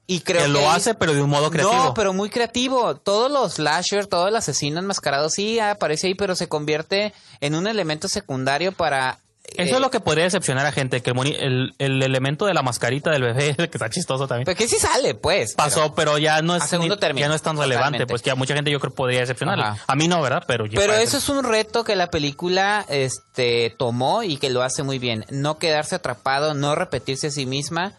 Y 0.06 0.20
creo 0.20 0.38
que 0.40 0.46
que 0.46 0.52
lo 0.52 0.70
hace, 0.70 0.94
pero 0.94 1.14
de 1.14 1.22
un 1.22 1.30
modo 1.30 1.50
creativo. 1.50 1.74
no, 1.74 1.94
pero 1.94 2.12
muy 2.12 2.28
creativo. 2.28 2.94
Todos 2.96 3.30
los 3.30 3.54
slasher, 3.54 4.06
todo 4.06 4.28
el 4.28 4.36
asesino 4.36 4.78
enmascarado, 4.78 5.30
sí 5.30 5.58
aparece 5.58 6.08
ahí, 6.08 6.14
pero 6.14 6.36
se 6.36 6.48
convierte 6.48 7.14
en 7.40 7.54
un 7.54 7.66
elemento 7.66 8.06
secundario 8.08 8.72
para 8.72 9.18
Eso 9.56 9.76
es 9.76 9.80
lo 9.80 9.90
que 9.90 10.00
podría 10.00 10.24
decepcionar 10.24 10.66
a 10.66 10.72
gente, 10.72 11.00
que 11.02 11.10
el, 11.12 11.26
el, 11.40 11.74
el 11.78 12.02
elemento 12.02 12.44
de 12.44 12.52
la 12.52 12.60
mascarita 12.62 13.10
del 13.10 13.22
bebé, 13.22 13.54
que 13.56 13.64
está 13.64 13.88
chistoso 13.88 14.26
también, 14.28 14.44
Porque 14.44 14.68
sí 14.68 14.76
sale, 14.76 15.14
pues. 15.14 15.54
pasó, 15.54 15.94
pero, 15.94 16.18
ya 16.18 16.42
no 16.42 16.52
a 16.52 16.56
es 16.58 16.70
ni- 16.78 16.88
ya 17.16 17.28
no 17.28 17.34
es 17.34 17.40
tan 17.42 17.56
relevante, 17.56 17.98
totalmente. 18.00 18.06
pues 18.06 18.20
que 18.20 18.30
a 18.30 18.34
mucha 18.34 18.54
gente 18.54 18.70
yo 18.70 18.80
creo 18.80 18.92
podría 18.92 19.20
decepcionar. 19.20 19.58
Ajá. 19.58 19.84
A 19.86 19.94
mí 19.96 20.06
no, 20.08 20.20
¿verdad? 20.20 20.44
Pero, 20.46 20.66
Pero 20.74 20.92
eso 20.94 21.16
es 21.16 21.28
un 21.30 21.44
reto 21.44 21.82
que 21.84 21.96
la 21.96 22.08
película 22.10 22.84
este 22.88 23.74
tomó 23.78 24.22
y 24.22 24.36
que 24.36 24.50
lo 24.50 24.62
hace 24.62 24.82
muy 24.82 24.98
bien. 24.98 25.24
No 25.30 25.56
quedarse 25.58 25.94
atrapado, 25.94 26.52
no 26.52 26.74
repetirse 26.74 27.28
a 27.28 27.30
sí 27.30 27.46
misma, 27.46 27.92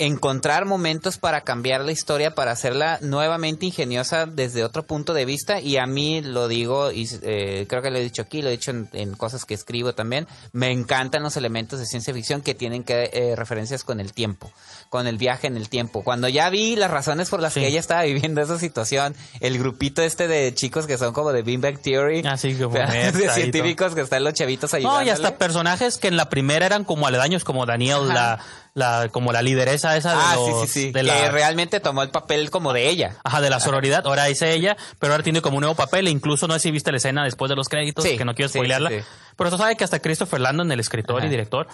encontrar 0.00 0.64
momentos 0.64 1.18
para 1.18 1.42
cambiar 1.42 1.82
la 1.82 1.92
historia, 1.92 2.34
para 2.34 2.52
hacerla 2.52 2.98
nuevamente 3.02 3.66
ingeniosa 3.66 4.24
desde 4.24 4.64
otro 4.64 4.82
punto 4.84 5.12
de 5.12 5.26
vista. 5.26 5.60
Y 5.60 5.76
a 5.76 5.86
mí 5.86 6.22
lo 6.22 6.48
digo, 6.48 6.90
y 6.90 7.06
eh, 7.22 7.66
creo 7.68 7.82
que 7.82 7.90
lo 7.90 7.98
he 7.98 8.02
dicho 8.02 8.22
aquí, 8.22 8.40
lo 8.40 8.48
he 8.48 8.52
dicho 8.52 8.70
en, 8.70 8.88
en 8.94 9.14
cosas 9.14 9.44
que 9.44 9.52
escribo 9.52 9.92
también, 9.92 10.26
me 10.52 10.72
encantan 10.72 11.22
los 11.22 11.36
elementos 11.36 11.78
de 11.78 11.84
ciencia 11.86 12.14
ficción 12.14 12.40
que 12.40 12.54
tienen 12.54 12.82
que 12.82 13.10
eh, 13.12 13.36
referencias 13.36 13.84
con 13.84 14.00
el 14.00 14.14
tiempo, 14.14 14.50
con 14.88 15.06
el 15.06 15.18
viaje 15.18 15.46
en 15.46 15.58
el 15.58 15.68
tiempo. 15.68 16.02
Cuando 16.02 16.28
ya 16.28 16.48
vi 16.48 16.76
las 16.76 16.90
razones 16.90 17.28
por 17.28 17.40
las 17.40 17.52
Sí. 17.52 17.60
que 17.60 17.66
ella 17.66 17.80
estaba 17.80 18.02
viviendo 18.04 18.40
esa 18.40 18.58
situación, 18.58 19.14
el 19.40 19.58
grupito 19.58 20.00
este 20.02 20.28
de 20.28 20.54
chicos 20.54 20.86
que 20.86 20.96
son 20.96 21.12
como 21.12 21.32
de 21.32 21.42
Bang 21.42 21.78
Theory, 21.78 22.22
Así 22.26 22.54
que 22.54 22.64
de 23.12 23.30
científicos 23.34 23.94
que 23.94 24.00
están 24.00 24.24
los 24.24 24.32
chavitos 24.32 24.72
ayudando. 24.72 25.00
No, 25.00 25.06
y 25.06 25.10
hasta 25.10 25.36
personajes 25.36 25.98
que 25.98 26.08
en 26.08 26.16
la 26.16 26.30
primera 26.30 26.64
eran 26.64 26.84
como 26.84 27.06
aledaños, 27.06 27.44
como 27.44 27.66
Daniel, 27.66 28.08
la, 28.08 28.38
la, 28.74 29.08
como 29.10 29.32
la 29.32 29.42
lideresa 29.42 29.96
esa 29.96 30.12
de 30.12 30.18
Ah, 30.22 30.34
los- 30.36 30.46
sí, 30.46 30.52
sí, 30.66 30.80
sí. 30.86 30.86
de 30.92 31.00
que 31.00 31.02
la, 31.02 31.30
realmente 31.30 31.80
tomó 31.80 32.02
el 32.02 32.10
papel 32.10 32.50
como 32.50 32.72
de 32.72 32.88
ella. 32.88 33.16
Ajá, 33.24 33.40
de 33.40 33.50
la 33.50 33.60
sororidad. 33.60 34.06
Ahora 34.06 34.28
es 34.28 34.42
ella, 34.42 34.76
pero 34.98 35.12
ahora 35.12 35.24
tiene 35.24 35.42
como 35.42 35.56
un 35.56 35.62
nuevo 35.62 35.74
papel. 35.74 36.06
E 36.06 36.10
incluso 36.10 36.46
no 36.46 36.54
sé 36.54 36.60
si 36.60 36.70
viste 36.70 36.90
la 36.90 36.98
escena 36.98 37.24
después 37.24 37.48
de 37.48 37.56
los 37.56 37.68
créditos, 37.68 38.04
que 38.04 38.24
no 38.24 38.34
quiero 38.34 38.48
spoilearla. 38.48 38.90
Pero 39.36 39.50
tú 39.50 39.56
sabes 39.58 39.76
que 39.76 39.84
hasta 39.84 39.98
Christopher 40.00 40.40
Landon, 40.40 40.70
el 40.72 40.80
escritor 40.80 41.18
Ajá. 41.18 41.26
y 41.26 41.30
director, 41.30 41.66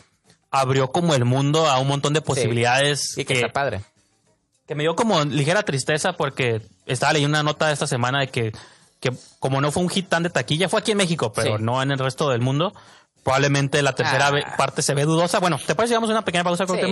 abrió 0.51 0.91
como 0.91 1.15
el 1.15 1.25
mundo 1.25 1.67
a 1.69 1.79
un 1.79 1.89
montón 1.89 2.13
de 2.15 2.21
posibilidades. 2.23 3.13
Sí, 3.15 3.25
que 3.25 3.35
está 3.35 3.49
padre. 3.53 3.83
que 4.67 4.75
me 4.75 4.83
dio 4.83 4.97
como 4.97 5.23
ligera 5.25 5.63
tristeza 5.63 6.15
porque 6.15 6.61
estaba 6.87 7.13
leyendo 7.13 7.37
una 7.37 7.43
nota 7.45 7.71
esta 7.71 7.87
semana 7.87 8.21
de 8.21 8.29
que, 8.29 8.53
que 9.01 9.13
como 9.39 9.61
no 9.61 9.71
fue 9.71 9.83
un 9.83 9.89
hit 9.89 10.09
tan 10.09 10.23
de 10.25 10.31
taquilla, 10.31 10.69
fue 10.69 10.81
aquí 10.81 10.91
en 10.93 10.97
México, 10.97 11.33
pero 11.33 11.57
Sí. 11.59 11.63
no 11.63 11.81
en 11.83 11.91
el 11.93 11.99
resto 11.99 12.31
del 12.31 12.41
mundo. 12.41 12.73
Probablemente 13.27 13.83
la 13.83 13.93
tercera 13.93 14.29
Ah. 14.29 14.55
parte 14.57 14.83
se 14.83 14.95
ve 14.95 15.03
dudosa. 15.03 15.41
Bueno, 15.41 15.59
¿te 15.59 15.75
parece? 15.75 15.91
Llevamos 15.95 16.11
una 16.11 16.25
pequeña 16.25 16.45
pausa 16.45 16.65
con 16.65 16.79
Sí. 16.79 16.85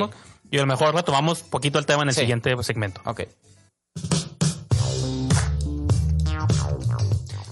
Y 0.50 0.58
a 0.58 0.62
lo 0.62 0.66
mejor 0.66 0.92
retomamos 0.92 1.42
poquito 1.44 1.78
el 1.78 1.86
tema 1.86 2.02
en 2.02 2.08
el 2.08 2.14
Sí. 2.16 2.22
siguiente 2.22 2.52
segmento. 2.64 3.00
Ok. 3.04 3.22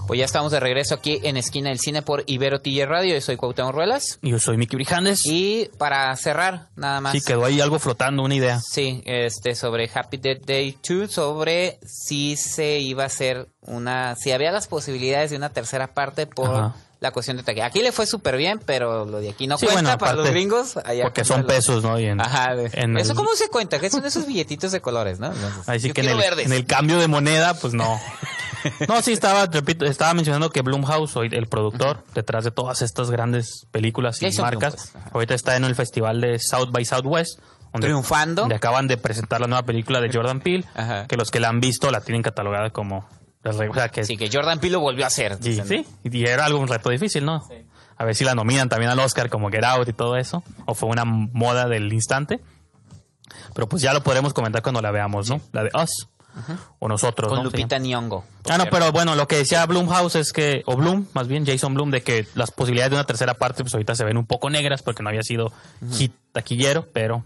Pues 0.08 0.18
ya 0.18 0.24
estamos 0.24 0.50
de 0.50 0.58
regreso 0.58 0.96
aquí 0.96 1.20
en 1.22 1.36
Esquina 1.36 1.68
del 1.70 1.78
Cine 1.78 2.02
por 2.02 2.24
Ibero 2.26 2.60
TJ 2.60 2.84
Radio. 2.86 3.14
Yo 3.14 3.20
soy 3.20 3.36
Cuauhtémoc 3.36 3.72
Ruelas. 3.72 4.18
Y 4.20 4.30
yo 4.30 4.40
soy 4.40 4.56
Miki 4.56 4.74
Brijandes. 4.74 5.24
Y 5.26 5.70
para 5.78 6.14
cerrar, 6.16 6.68
nada 6.74 7.00
más. 7.00 7.12
Sí, 7.12 7.20
quedó 7.22 7.44
ahí 7.44 7.60
algo 7.60 7.78
flotando, 7.78 8.24
una 8.24 8.34
idea. 8.34 8.60
Sí, 8.60 9.00
este, 9.06 9.54
sobre 9.54 9.88
Happy 9.94 10.16
Death 10.16 10.44
Day 10.44 10.76
2, 10.86 11.08
sobre 11.10 11.78
si 11.86 12.36
se 12.36 12.80
iba 12.80 13.04
a 13.04 13.06
hacer 13.06 13.46
una, 13.62 14.14
si 14.16 14.32
había 14.32 14.52
las 14.52 14.66
posibilidades 14.66 15.30
de 15.30 15.36
una 15.36 15.50
tercera 15.50 15.88
parte 15.88 16.26
por 16.26 16.50
Ajá. 16.50 16.74
la 17.00 17.10
cuestión 17.12 17.36
de 17.36 17.42
taquilla. 17.42 17.66
Aquí 17.66 17.80
le 17.80 17.92
fue 17.92 18.06
súper 18.06 18.36
bien, 18.36 18.60
pero 18.64 19.04
lo 19.04 19.18
de 19.20 19.30
aquí 19.30 19.46
no 19.46 19.56
Sí, 19.58 19.66
cuenta 19.66 19.82
bueno, 19.82 19.98
para 19.98 20.14
los 20.14 20.28
gringos. 20.30 20.76
allá 20.84 21.04
Porque 21.04 21.24
son 21.24 21.46
pesos, 21.46 21.82
¿no? 21.82 21.98
Y 21.98 22.06
en- 22.06 22.20
Ajá, 22.20 22.54
de- 22.54 22.70
en 22.74 22.96
¿Eso 22.98 23.12
el- 23.12 23.16
cómo 23.16 23.30
se 23.34 23.48
cuenta? 23.48 23.78
¿Qué 23.78 23.88
son 23.90 24.04
esos 24.04 24.26
billetitos 24.26 24.72
de 24.72 24.80
colores, 24.80 25.18
no? 25.20 25.26
Entonces, 25.32 25.68
Así 25.68 25.92
que 25.92 26.00
en 26.02 26.08
el, 26.10 26.16
verdes. 26.18 26.46
en 26.46 26.52
el 26.52 26.66
cambio 26.66 26.98
de 26.98 27.08
moneda, 27.08 27.54
pues 27.54 27.72
no. 27.74 28.00
No, 28.88 29.02
sí, 29.02 29.12
estaba, 29.12 29.46
repito, 29.46 29.84
estaba 29.86 30.14
mencionando 30.14 30.50
que 30.50 30.62
Blumhouse, 30.62 31.16
hoy 31.16 31.28
el 31.32 31.48
productor, 31.48 32.04
detrás 32.14 32.44
de 32.44 32.52
todas 32.52 32.80
estas 32.80 33.10
grandes 33.10 33.66
películas 33.72 34.22
y 34.22 34.26
Jason 34.26 34.44
marcas, 34.44 34.92
ahorita 35.12 35.34
está 35.34 35.56
en 35.56 35.64
el 35.64 35.74
festival 35.74 36.20
de 36.20 36.38
South 36.38 36.68
by 36.70 36.84
Southwest. 36.84 37.40
Donde, 37.72 37.86
Triunfando. 37.88 38.42
donde 38.42 38.54
acaban 38.54 38.86
de 38.86 38.98
presentar 38.98 39.40
la 39.40 39.46
nueva 39.48 39.64
película 39.64 40.00
de 40.00 40.12
Jordan 40.12 40.40
Peele, 40.40 40.64
Ajá. 40.74 41.06
que 41.08 41.16
los 41.16 41.30
que 41.32 41.40
la 41.40 41.48
han 41.48 41.58
visto 41.60 41.90
la 41.90 42.02
tienen 42.02 42.22
catalogada 42.22 42.70
como... 42.70 43.08
O 43.44 43.74
sea, 43.74 43.88
que 43.88 44.04
Sí, 44.04 44.16
que 44.16 44.30
Jordan 44.32 44.60
Peele 44.60 44.74
lo 44.74 44.80
volvió 44.80 45.04
a 45.04 45.08
hacer. 45.08 45.38
y, 45.42 45.54
sí, 45.62 45.86
y 46.04 46.24
era 46.26 46.44
algo 46.44 46.60
un 46.60 46.68
reto 46.68 46.90
difícil, 46.90 47.24
¿no? 47.24 47.42
A 47.96 48.04
ver 48.04 48.14
si 48.14 48.24
la 48.24 48.34
nominan 48.34 48.68
también 48.68 48.90
al 48.90 48.98
Oscar 48.98 49.28
como 49.28 49.50
Get 49.50 49.64
Out 49.64 49.88
y 49.88 49.92
todo 49.92 50.16
eso, 50.16 50.42
o 50.66 50.74
fue 50.74 50.88
una 50.88 51.04
moda 51.04 51.66
del 51.68 51.92
instante. 51.92 52.40
Pero 53.54 53.68
pues 53.68 53.82
ya 53.82 53.92
lo 53.92 54.02
podremos 54.02 54.32
comentar 54.32 54.62
cuando 54.62 54.80
la 54.80 54.90
veamos, 54.90 55.28
¿no? 55.28 55.40
La 55.52 55.64
de 55.64 55.70
Us. 55.74 56.08
O 56.78 56.88
nosotros, 56.88 57.28
Con 57.28 57.38
¿no? 57.38 57.44
Lupita 57.44 57.78
Nyong'o. 57.78 58.24
Ah, 58.48 58.56
no, 58.56 58.64
pero 58.70 58.90
bueno, 58.90 59.14
lo 59.14 59.28
que 59.28 59.36
decía 59.36 59.66
Blumhouse 59.66 60.16
es 60.16 60.32
que, 60.32 60.62
o 60.64 60.76
Bloom, 60.76 61.06
más 61.12 61.28
bien 61.28 61.44
Jason 61.44 61.74
Bloom, 61.74 61.90
de 61.90 62.02
que 62.02 62.26
las 62.34 62.50
posibilidades 62.50 62.90
de 62.90 62.96
una 62.96 63.04
tercera 63.04 63.34
parte, 63.34 63.62
pues 63.62 63.74
ahorita 63.74 63.94
se 63.94 64.04
ven 64.04 64.16
un 64.16 64.24
poco 64.24 64.48
negras 64.48 64.82
porque 64.82 65.02
no 65.02 65.10
había 65.10 65.22
sido 65.22 65.52
hit 65.92 66.14
taquillero, 66.32 66.88
pero 66.92 67.24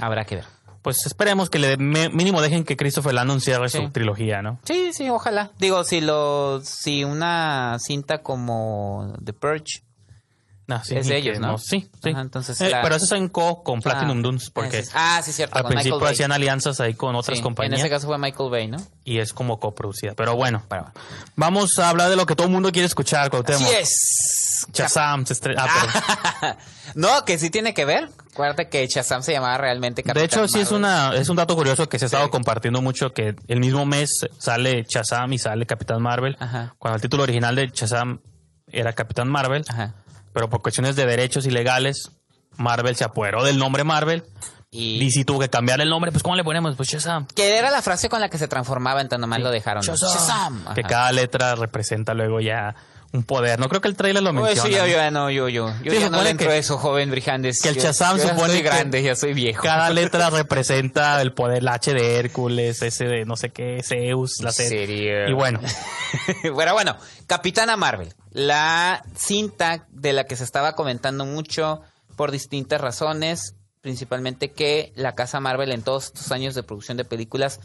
Habrá 0.00 0.24
que 0.26 0.36
ver. 0.36 0.44
Pues 0.84 1.04
esperemos 1.06 1.48
que 1.50 1.58
le 1.58 1.76
me- 1.78 2.10
mínimo 2.10 2.40
dejen 2.42 2.62
que 2.62 2.76
Christopher 2.76 3.14
Landon 3.14 3.40
cierre 3.40 3.68
Sí. 3.70 3.78
su 3.78 3.90
trilogía, 3.90 4.42
¿no? 4.42 4.60
Sí, 4.64 4.92
sí, 4.92 5.08
ojalá. 5.08 5.50
Digo, 5.58 5.82
si 5.82 6.00
lo, 6.02 6.60
si 6.62 7.02
una 7.04 7.78
cinta 7.80 8.18
como 8.22 9.14
The 9.24 9.32
Purge 9.32 9.82
Ah, 10.66 10.82
sí, 10.82 10.94
es 10.96 11.06
de 11.08 11.18
ellos, 11.18 11.38
¿no? 11.40 11.58
Sí, 11.58 11.90
sí. 12.02 12.08
Ajá, 12.10 12.22
entonces 12.22 12.58
Eh, 12.62 12.70
la- 12.70 12.80
Pero 12.80 12.96
eso 12.96 13.04
es 13.04 13.12
en 13.12 13.28
co 13.28 13.62
con 13.62 13.80
Platinum 13.82 14.18
Ah, 14.18 14.22
Dunes, 14.22 14.48
porque 14.50 14.78
es- 14.78 14.90
ah, 14.94 15.20
sí, 15.22 15.30
cierto. 15.32 15.58
al 15.58 15.66
principio 15.66 15.98
Bay. 16.00 16.12
hacían 16.14 16.32
alianzas 16.32 16.80
ahí 16.80 16.94
con 16.94 17.14
otras 17.16 17.36
Sí, 17.36 17.42
compañías 17.42 17.80
En 17.80 17.86
ese 17.86 17.90
caso 17.90 18.06
fue 18.06 18.16
Michael 18.16 18.50
Bay, 18.50 18.68
¿no? 18.68 18.78
y 19.04 19.18
es 19.18 19.34
como 19.34 19.58
coproducida. 19.60 20.14
Pero 20.14 20.36
bueno, 20.36 20.62
Pero- 20.70 20.90
vamos 21.36 21.78
a 21.78 21.90
hablar 21.90 22.08
de 22.08 22.16
lo 22.16 22.24
que 22.24 22.34
todo 22.34 22.46
el 22.46 22.52
mundo 22.54 22.72
quiere 22.72 22.86
escuchar, 22.86 23.28
Cuauhtémoc. 23.30 23.62
Así 23.62 23.74
es. 23.74 24.43
Shazam 24.72 25.26
se 25.26 25.34
ah, 25.56 26.56
no, 26.94 27.24
que 27.24 27.38
sí 27.38 27.50
tiene 27.50 27.74
que 27.74 27.84
ver. 27.84 28.08
Acuérdate 28.32 28.68
que 28.68 28.86
Shazam 28.86 29.22
se 29.22 29.32
llamaba 29.32 29.58
realmente 29.58 30.02
Capitán 30.02 30.20
De 30.20 30.24
hecho, 30.26 30.48
sí 30.48 30.60
es 30.60 30.72
Marvel. 30.72 30.78
una 30.78 31.14
es 31.20 31.28
un 31.28 31.36
dato 31.36 31.54
curioso 31.54 31.88
que 31.88 31.98
se 31.98 32.04
ha 32.04 32.06
estado 32.06 32.30
compartiendo 32.30 32.82
mucho 32.82 33.12
que 33.12 33.36
el 33.48 33.60
mismo 33.60 33.86
mes 33.86 34.26
sale 34.38 34.84
Shazam 34.88 35.32
y 35.32 35.38
sale 35.38 35.66
Capitán 35.66 36.02
Marvel. 36.02 36.36
Ajá. 36.40 36.74
Cuando 36.78 36.96
el 36.96 37.02
título 37.02 37.22
original 37.22 37.54
de 37.54 37.68
Shazam 37.68 38.20
era 38.66 38.92
Capitán 38.92 39.28
Marvel, 39.28 39.64
Ajá. 39.68 39.94
pero 40.32 40.48
por 40.48 40.62
cuestiones 40.62 40.96
de 40.96 41.06
derechos 41.06 41.46
ilegales, 41.46 42.10
Marvel 42.56 42.96
se 42.96 43.04
apoderó 43.04 43.44
del 43.44 43.58
nombre 43.58 43.84
Marvel. 43.84 44.24
Y 44.76 44.98
DC 45.04 45.24
tuvo 45.24 45.38
que 45.38 45.48
cambiar 45.48 45.80
el 45.80 45.88
nombre, 45.88 46.10
pues 46.10 46.24
¿cómo 46.24 46.34
le 46.34 46.42
ponemos? 46.42 46.74
Pues 46.74 46.88
Shazam. 46.88 47.28
que 47.28 47.56
era 47.56 47.70
la 47.70 47.80
frase 47.80 48.08
con 48.08 48.20
la 48.20 48.28
que 48.28 48.38
se 48.38 48.48
transformaba, 48.48 49.00
entonces 49.00 49.20
nomás 49.20 49.38
lo 49.38 49.50
dejaron. 49.52 49.84
Shazam. 49.84 50.74
Que 50.74 50.82
cada 50.82 51.12
letra 51.12 51.54
representa 51.54 52.12
luego 52.12 52.40
ya 52.40 52.74
un 53.14 53.22
poder. 53.22 53.60
No 53.60 53.68
creo 53.68 53.80
que 53.80 53.86
el 53.88 53.94
trailer 53.96 54.22
lo 54.22 54.32
menciona. 54.32 54.68
eso 54.68 54.68
yo, 54.68 54.86
yo, 54.86 55.10
no, 55.12 55.30
yo, 55.30 55.48
yo. 55.48 55.72
Yo 55.84 55.92
Sí, 55.92 56.00
ya 56.00 56.10
no 56.10 56.22
le 56.22 56.30
entro 56.30 56.48
que- 56.50 56.58
eso, 56.58 56.76
joven 56.78 57.10
Brijandes. 57.12 57.62
que 57.62 57.68
el 57.68 57.76
Shazam 57.76 58.18
yo 58.18 58.28
supone 58.28 58.48
soy 58.48 58.56
que 58.58 58.62
grande, 58.64 59.02
ya 59.02 59.14
soy 59.14 59.32
viejo. 59.34 59.62
Cada 59.62 59.88
letra 59.90 60.30
representa 60.30 61.22
el 61.22 61.32
poder, 61.32 61.58
el 61.58 61.68
H 61.68 61.94
de 61.94 62.16
Hércules, 62.16 62.82
ese 62.82 63.04
de 63.04 63.24
no 63.24 63.36
sé 63.36 63.50
qué, 63.50 63.80
Zeus, 63.84 64.40
la 64.42 64.50
C. 64.52 64.68
serio? 64.68 65.28
Y 65.28 65.32
bueno, 65.32 65.60
bueno, 66.52 66.72
bueno, 66.74 66.96
Capitana 67.26 67.76
Marvel, 67.76 68.12
la 68.32 69.04
cinta 69.16 69.86
de 69.90 70.12
la 70.12 70.24
que 70.24 70.36
se 70.36 70.44
estaba 70.44 70.74
comentando 70.74 71.24
mucho 71.24 71.82
por 72.16 72.30
distintas 72.32 72.80
razones, 72.80 73.54
principalmente 73.80 74.50
que 74.50 74.92
la 74.96 75.14
casa 75.14 75.38
Marvel 75.40 75.70
en 75.72 75.82
todos 75.82 76.06
estos 76.06 76.32
años 76.32 76.54
de 76.54 76.62
producción 76.62 76.96
de 76.96 77.04
películas 77.04 77.60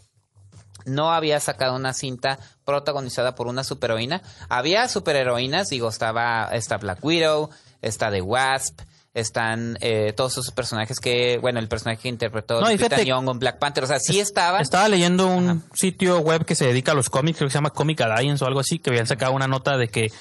no 0.86 1.12
había 1.14 1.40
sacado 1.40 1.76
una 1.76 1.94
cinta 1.94 2.40
protagonizada 2.66 3.36
por 3.36 3.48
una 3.48 3.64
superheroína. 3.64 4.22
Había 4.50 4.88
superheroínas, 4.88 5.70
digo, 5.70 5.90
estaba 5.90 6.50
esta 6.54 6.78
Black 6.78 7.04
Widow, 7.04 7.50
está 7.82 8.12
The 8.12 8.22
Wasp, 8.22 8.82
están 9.14 9.78
eh, 9.82 10.14
todos 10.16 10.34
esos 10.34 10.52
personajes 10.52 11.00
que, 11.00 11.40
bueno, 11.40 11.60
el 11.60 11.68
personaje 11.68 12.02
que 12.04 12.10
interpretó 12.10 12.62
No, 12.62 12.70
y 12.70 12.74
Lupita 12.78 12.96
fíjate- 12.98 13.06
Nyong'o 13.06 13.32
en 13.32 13.40
Black 13.40 13.58
Panther, 13.58 13.84
o 13.84 13.88
sea, 13.88 14.00
sí 14.00 14.20
estaban. 14.20 14.62
estaba 14.62 14.88
leyendo 14.88 15.28
un 15.28 15.64
sitio 15.74 16.20
web 16.20 16.46
que 16.46 16.56
se 16.56 16.66
dedica 16.68 16.92
a 16.92 16.96
los 16.96 17.10
cómics, 17.10 17.38
creo 17.40 17.48
que 17.48 17.52
se 17.52 17.58
llama 17.58 17.72
Comic 17.72 18.02
Alliance 18.02 18.44
o 18.44 18.48
algo 18.48 18.60
así, 18.60 18.78
que 18.80 18.92
habían 18.92 19.08
sacado 19.08 19.34
una 19.34 19.48
nota 19.48 19.78
de 19.78 19.88
que 19.90 20.12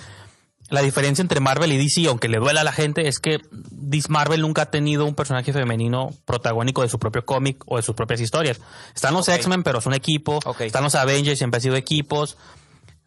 la 0.68 0.82
diferencia 0.82 1.22
entre 1.22 1.40
Marvel 1.40 1.72
y 1.72 1.78
DC, 1.78 2.06
aunque 2.08 2.28
le 2.28 2.38
duela 2.38 2.60
a 2.60 2.64
la 2.64 2.72
gente, 2.72 3.08
es 3.08 3.18
que 3.18 3.40
DC 3.50 4.08
Marvel 4.10 4.42
nunca 4.42 4.62
ha 4.62 4.70
tenido 4.70 5.06
un 5.06 5.14
personaje 5.14 5.52
femenino 5.52 6.10
protagónico 6.26 6.82
de 6.82 6.88
su 6.88 6.98
propio 6.98 7.24
cómic 7.24 7.62
o 7.66 7.76
de 7.76 7.82
sus 7.82 7.94
propias 7.94 8.20
historias. 8.20 8.60
Están 8.94 9.14
los. 9.14 9.28
X-Men, 9.28 9.62
pero 9.62 9.80
son 9.80 9.94
equipo. 9.94 10.40
Ok. 10.44 10.62
Están 10.62 10.84
los 10.84 10.94
Avengers, 10.94 11.38
siempre 11.38 11.58
han 11.58 11.62
sido 11.62 11.76
equipos. 11.76 12.36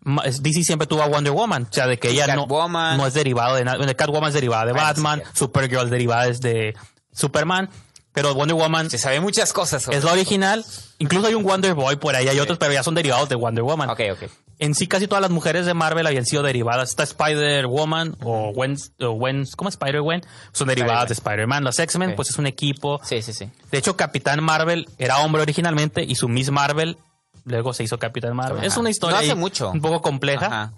DC 0.03 0.63
siempre 0.63 0.87
tuvo 0.87 1.03
a 1.03 1.07
Wonder 1.07 1.31
Woman, 1.31 1.67
o 1.69 1.73
sea, 1.73 1.85
de 1.85 1.99
que 1.99 2.11
Y 2.11 2.19
ella 2.19 2.35
no, 2.35 3.05
es 3.05 3.13
derivado 3.13 3.55
de 3.55 3.63
nada. 3.63 3.93
Catwoman 3.93 4.29
es 4.29 4.33
derivada 4.33 4.65
de 4.65 4.73
Batman. 4.73 5.21
Supergirl 5.33 5.91
derivada 5.91 6.25
de 6.25 6.75
Superman, 7.13 7.69
pero 8.11 8.33
Wonder 8.33 8.55
Woman 8.55 8.89
Se 8.89 8.97
sabe 8.97 9.19
muchas 9.19 9.53
cosas. 9.53 9.83
sobre 9.83 9.97
es 9.97 10.03
la 10.03 10.13
original. 10.13 10.65
Incluso 10.97 11.27
hay 11.27 11.35
un 11.35 11.43
Wonder 11.43 11.75
Boy 11.75 11.97
por 11.97 12.15
ahí, 12.15 12.27
hay 12.27 12.39
otros, 12.39 12.57
pero 12.57 12.73
ya 12.73 12.81
son 12.81 12.95
derivados 12.95 13.29
de 13.29 13.35
Wonder 13.35 13.63
Woman. 13.63 13.89
Ok, 13.91 14.01
ok. 14.13 14.29
En 14.61 14.75
sí, 14.75 14.85
casi 14.87 15.07
todas 15.07 15.23
las 15.23 15.31
mujeres 15.31 15.65
de 15.65 15.73
Marvel 15.73 16.05
habían 16.05 16.23
sido 16.25 16.43
derivadas. 16.43 16.89
Está 16.91 17.01
Spider-Woman 17.03 18.15
o 18.23 18.53
Gwen, 18.53 18.77
o 18.99 19.13
Gwen- 19.17 19.49
¿cómo 19.55 19.69
es 19.69 19.73
Spider-Gwen? 19.75 20.21
Son 20.51 20.67
derivadas 20.67 21.07
de 21.07 21.13
Spider-Man. 21.15 21.63
Los 21.63 21.79
X-Men, 21.79 22.15
pues 22.15 22.29
es 22.29 22.37
un 22.37 22.45
equipo. 22.45 23.01
Sí, 23.03 23.23
sí, 23.23 23.33
sí. 23.33 23.49
De 23.71 23.77
hecho, 23.79 23.97
Capitán 23.97 24.43
Marvel 24.43 24.87
era 24.99 25.17
hombre 25.19 25.41
originalmente 25.41 26.03
y 26.03 26.13
su 26.13 26.29
Miss 26.29 26.51
Marvel 26.51 26.97
luego 27.43 27.73
se 27.73 27.83
hizo 27.83 27.97
Capitán 27.97 28.35
Marvel. 28.35 28.59
Ajá. 28.59 28.67
Es 28.67 28.77
una 28.77 28.91
historia 28.91 29.17
No 29.17 29.23
hace 29.23 29.33
mucho. 29.35 29.71
un 29.71 29.81
poco 29.81 30.01
compleja. 30.03 30.45
Ajá. 30.45 30.73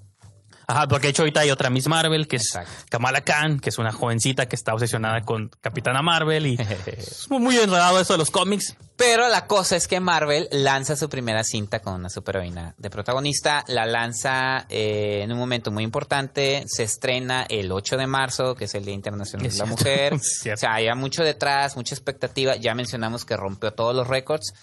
Ajá, 0.74 0.88
porque 0.88 1.06
de 1.06 1.12
hecho 1.12 1.22
ahorita 1.22 1.42
hay 1.42 1.52
otra 1.52 1.70
Miss 1.70 1.88
Marvel, 1.88 2.28
que 2.28 2.38
es. 2.38 2.58
Kamala 2.90 3.22
Khan, 3.22 3.60
que 3.60 3.70
es 3.70 3.78
una 3.78 3.92
jovencita 3.92 4.48
que 4.48 4.56
está 4.56 4.74
obsesionada 4.74 5.22
con 5.22 5.52
Capitana 5.62 6.02
Marvel 6.02 6.48
y 6.48 6.58
es 6.88 7.30
muy, 7.30 7.56
enredado 7.58 8.00
eso 8.00 8.14
de 8.14 8.18
los 8.18 8.32
cómics. 8.32 8.76
Pero 8.96 9.30
la 9.30 9.46
cosa 9.46 9.76
es 9.76 9.88
que 9.88 10.00
Marvel 10.00 10.48
lanza 10.52 10.96
su 10.96 11.10
primera 11.10 11.44
cinta 11.44 11.80
con 11.80 11.94
una 11.94 12.10
superheroína 12.10 12.74
de 12.80 12.90
protagonista. 12.90 13.64
La 13.68 13.86
lanza 13.86 14.66
eh, 14.68 15.22
en 15.22 15.32
un 15.32 15.38
momento 15.38 15.70
muy 15.70 15.84
importante. 15.84 16.64
Se 16.68 16.82
estrena 16.82 17.46
el 17.50 17.72
8 17.72 17.96
de 17.98 18.08
marzo, 18.08 18.56
que 18.56 18.66
es 18.66 18.74
el 18.74 18.84
Día 18.84 18.96
Internacional 18.96 19.46
Es 19.46 19.54
de 19.54 19.60
la 19.60 19.66
cierto, 19.66 19.84
Mujer. 19.84 20.14
O 20.54 20.58
sea, 20.58 20.74
había 20.74 20.96
mucho 20.96 21.24
detrás, 21.24 21.76
mucha 21.76 21.94
expectativa. 21.94 22.56
Ya 22.56 22.74
mencionamos 22.74 23.26
que 23.26 23.38
rompió 23.38 23.74
todos 23.74 23.96
los 23.96 24.08
récords. 24.08 24.54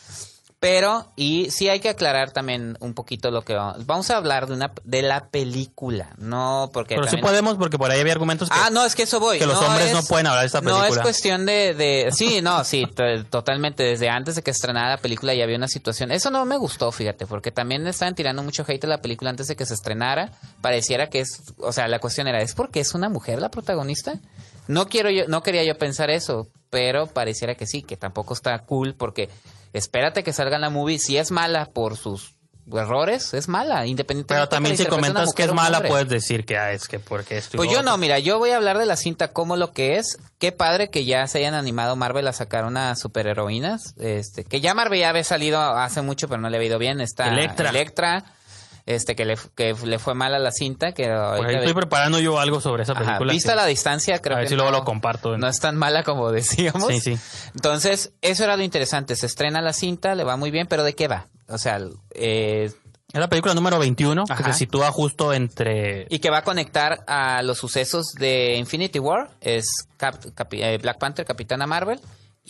Pero, 0.61 1.07
y 1.17 1.51
sí 1.51 1.71
hay 1.71 1.81
que 1.81 1.89
aclarar 1.89 2.33
también 2.33 2.77
un 2.81 2.93
poquito 2.93 3.31
lo 3.31 3.43
que 3.47 3.55
vamos, 3.55 3.87
vamos 3.87 4.11
a 4.11 4.19
hablar 4.19 4.47
de 4.47 4.53
una 4.53 4.73
de 4.85 5.01
la 5.01 5.29
película, 5.29 6.11
no 6.19 6.69
porque 6.75 6.97
Pero 6.97 7.09
sí 7.09 7.17
podemos 7.17 7.57
porque 7.57 7.79
por 7.79 7.91
ahí 7.91 7.99
había 7.99 8.13
argumentos 8.13 8.51
que... 8.51 8.57
Ah, 8.59 8.69
no, 8.71 8.85
es 8.85 8.95
que 8.95 9.05
eso 9.05 9.21
voy. 9.21 9.39
que 9.39 9.47
los 9.47 9.57
hombres 9.59 9.91
no 9.95 10.03
pueden 10.03 10.27
hablar 10.27 10.43
de 10.43 10.47
esta 10.49 10.61
No 10.61 10.73
es 10.77 10.81
película. 10.83 11.03
cuestión 11.03 11.47
de, 11.47 11.73
de- 11.73 12.11
Sí, 12.13 12.43
no, 12.43 12.63
sí, 12.65 12.85
to- 12.95 13.25
totalmente. 13.31 13.85
Desde 13.85 14.11
antes 14.11 14.35
de 14.35 14.43
que 14.43 14.51
estrenara 14.51 14.91
la 14.91 14.97
película 14.99 15.33
ya 15.33 15.45
había 15.45 15.57
una 15.57 15.67
situación. 15.67 16.11
Eso 16.13 16.31
no 16.31 16.45
me 16.45 16.59
gustó, 16.59 16.93
fíjate, 16.93 17.27
porque 17.27 17.51
también 17.51 17.87
estaban 17.87 18.15
tirando 18.15 18.43
mucho 18.43 18.63
hate 18.69 18.85
a 18.85 18.89
la 18.89 19.01
película 19.01 19.31
antes 19.31 19.47
de 19.47 19.57
que 19.57 19.65
se 19.65 19.73
estrenara. 19.73 20.33
Pareciera 20.61 21.09
que 21.09 21.21
es... 21.21 21.43
O 21.57 21.73
sea, 21.73 21.89
la 21.89 22.01
cuestión 22.01 22.29
era, 22.29 22.43
¿es 22.43 22.53
porque 22.55 22.81
es 22.81 22.93
una 22.93 23.09
mujer 23.09 23.41
la 23.41 23.51
protagonista? 23.51 24.13
No 24.69 24.89
quiero 24.89 25.09
yo, 25.09 25.27
no 25.27 25.43
quería 25.43 25.65
yo 25.65 25.79
pensar 25.79 26.11
eso, 26.11 26.49
pero 26.69 27.07
pareciera 27.07 27.55
que 27.55 27.67
sí, 27.67 27.83
que 27.83 27.97
tampoco 27.97 28.35
está 28.35 28.59
cool 28.59 28.95
porque 28.95 29.31
espérate 29.73 30.23
que 30.23 30.33
salga 30.33 30.57
en 30.57 30.63
la 30.63 30.71
movie. 30.71 30.99
Si 30.99 31.17
es 31.17 31.31
mala 31.31 31.67
por 31.67 31.97
sus 31.97 32.35
errores, 32.73 33.35
es 33.35 33.49
mala, 33.49 33.87
independientemente 33.87 34.35
Pero 34.35 34.49
también 34.49 34.77
que 34.77 34.85
si 34.85 34.89
comentas 34.89 35.33
que 35.35 35.45
es 35.45 35.53
mala, 35.53 35.83
puedes 35.83 36.09
decir 36.09 36.45
que 36.45 36.57
ah, 36.57 36.73
es 36.73 36.87
que 36.87 36.99
porque 36.99 37.39
y 37.39 37.57
Pues 37.57 37.71
yo 37.71 37.83
no, 37.83 37.97
mira, 37.97 38.19
yo 38.19 38.39
voy 38.39 38.51
a 38.51 38.57
hablar 38.57 38.79
de 38.79 38.87
la 38.87 38.97
cinta 38.97 39.29
como 39.29 39.57
lo 39.57 39.73
que 39.73 39.97
es. 39.97 40.19
Qué 40.39 40.53
padre 40.53 40.91
que 40.91 41.05
ya 41.05 41.27
se 41.27 41.39
hayan 41.39 41.55
animado 41.55 41.97
Marvel 41.97 42.29
a 42.29 42.33
sacar 42.33 42.65
unas 42.65 43.01
superheroínas. 43.01 43.95
Este, 43.99 44.45
que 44.45 44.61
ya 44.61 44.75
Marvel 44.75 45.01
ya 45.01 45.11
había 45.11 45.25
salido 45.25 45.61
hace 45.61 46.03
mucho, 46.03 46.29
pero 46.29 46.41
no 46.41 46.49
le 46.49 46.57
había 46.57 46.69
ido 46.69 46.79
bien. 46.79 47.01
Está 47.01 47.29
Electra. 47.29 47.71
Electra, 47.71 48.25
este, 48.87 49.15
que 49.17 49.25
le, 49.25 49.37
que 49.55 49.75
le 49.85 49.99
fue 49.99 50.15
mal 50.15 50.35
a 50.35 50.39
la 50.39 50.51
cinta. 50.53 50.93
Que 50.93 51.11
ahí 51.11 51.55
estoy 51.57 51.75
preparando 51.75 52.19
yo 52.19 52.39
algo 52.39 52.61
sobre 52.61 52.83
esa 52.85 52.93
Ajá, 52.93 53.05
película. 53.05 53.33
vista 53.33 53.53
sí. 53.53 53.57
la 53.57 53.67
distancia, 53.67 54.19
creo 54.21 54.37
A 54.37 54.41
ver 54.41 54.47
que 54.47 54.51
si 54.51 54.55
luego 54.57 54.71
no- 54.71 54.79
lo 54.79 54.85
comparto 54.85 55.35
en- 55.35 55.41
No 55.41 55.49
es 55.49 55.59
tan 55.61 55.77
mala 55.77 56.03
como 56.03 56.31
decíamos. 56.33 56.89
Sí, 56.89 57.01
sí. 57.01 57.19
Entonces, 57.55 58.13
eso 58.23 58.45
era 58.45 58.57
lo 58.57 58.63
interesante. 58.63 59.17
Se 59.17 59.27
estrena 59.27 59.61
la 59.63 59.73
cinta, 59.73 60.15
le 60.15 60.25
va 60.25 60.37
muy 60.37 60.51
bien, 60.51 60.67
pero 60.67 60.83
¿de 60.85 60.95
qué 60.95 61.09
va? 61.09 61.27
O 61.49 61.59
sea, 61.59 61.79
eh, 62.15 62.71
Es 63.13 63.19
la 63.21 63.29
película 63.29 63.55
número 63.55 63.79
21, 63.81 64.25
Ajá. 64.29 64.37
que 64.45 64.53
se 64.53 64.59
sitúa 64.61 64.93
justo 64.93 65.33
entre... 65.33 66.07
y 66.11 66.21
que 66.21 66.31
va 66.31 66.39
a 66.39 66.45
conectar 66.45 67.03
a 67.09 67.43
los 67.43 67.59
sucesos 67.59 68.13
de 68.13 68.55
Infinity 68.57 69.01
War, 69.01 69.31
es 69.41 69.67
Cap- 69.97 70.21
eh, 70.53 70.79
Black 70.81 70.99
Panther, 70.99 71.25
Capitana 71.27 71.67
Marvel, 71.67 72.01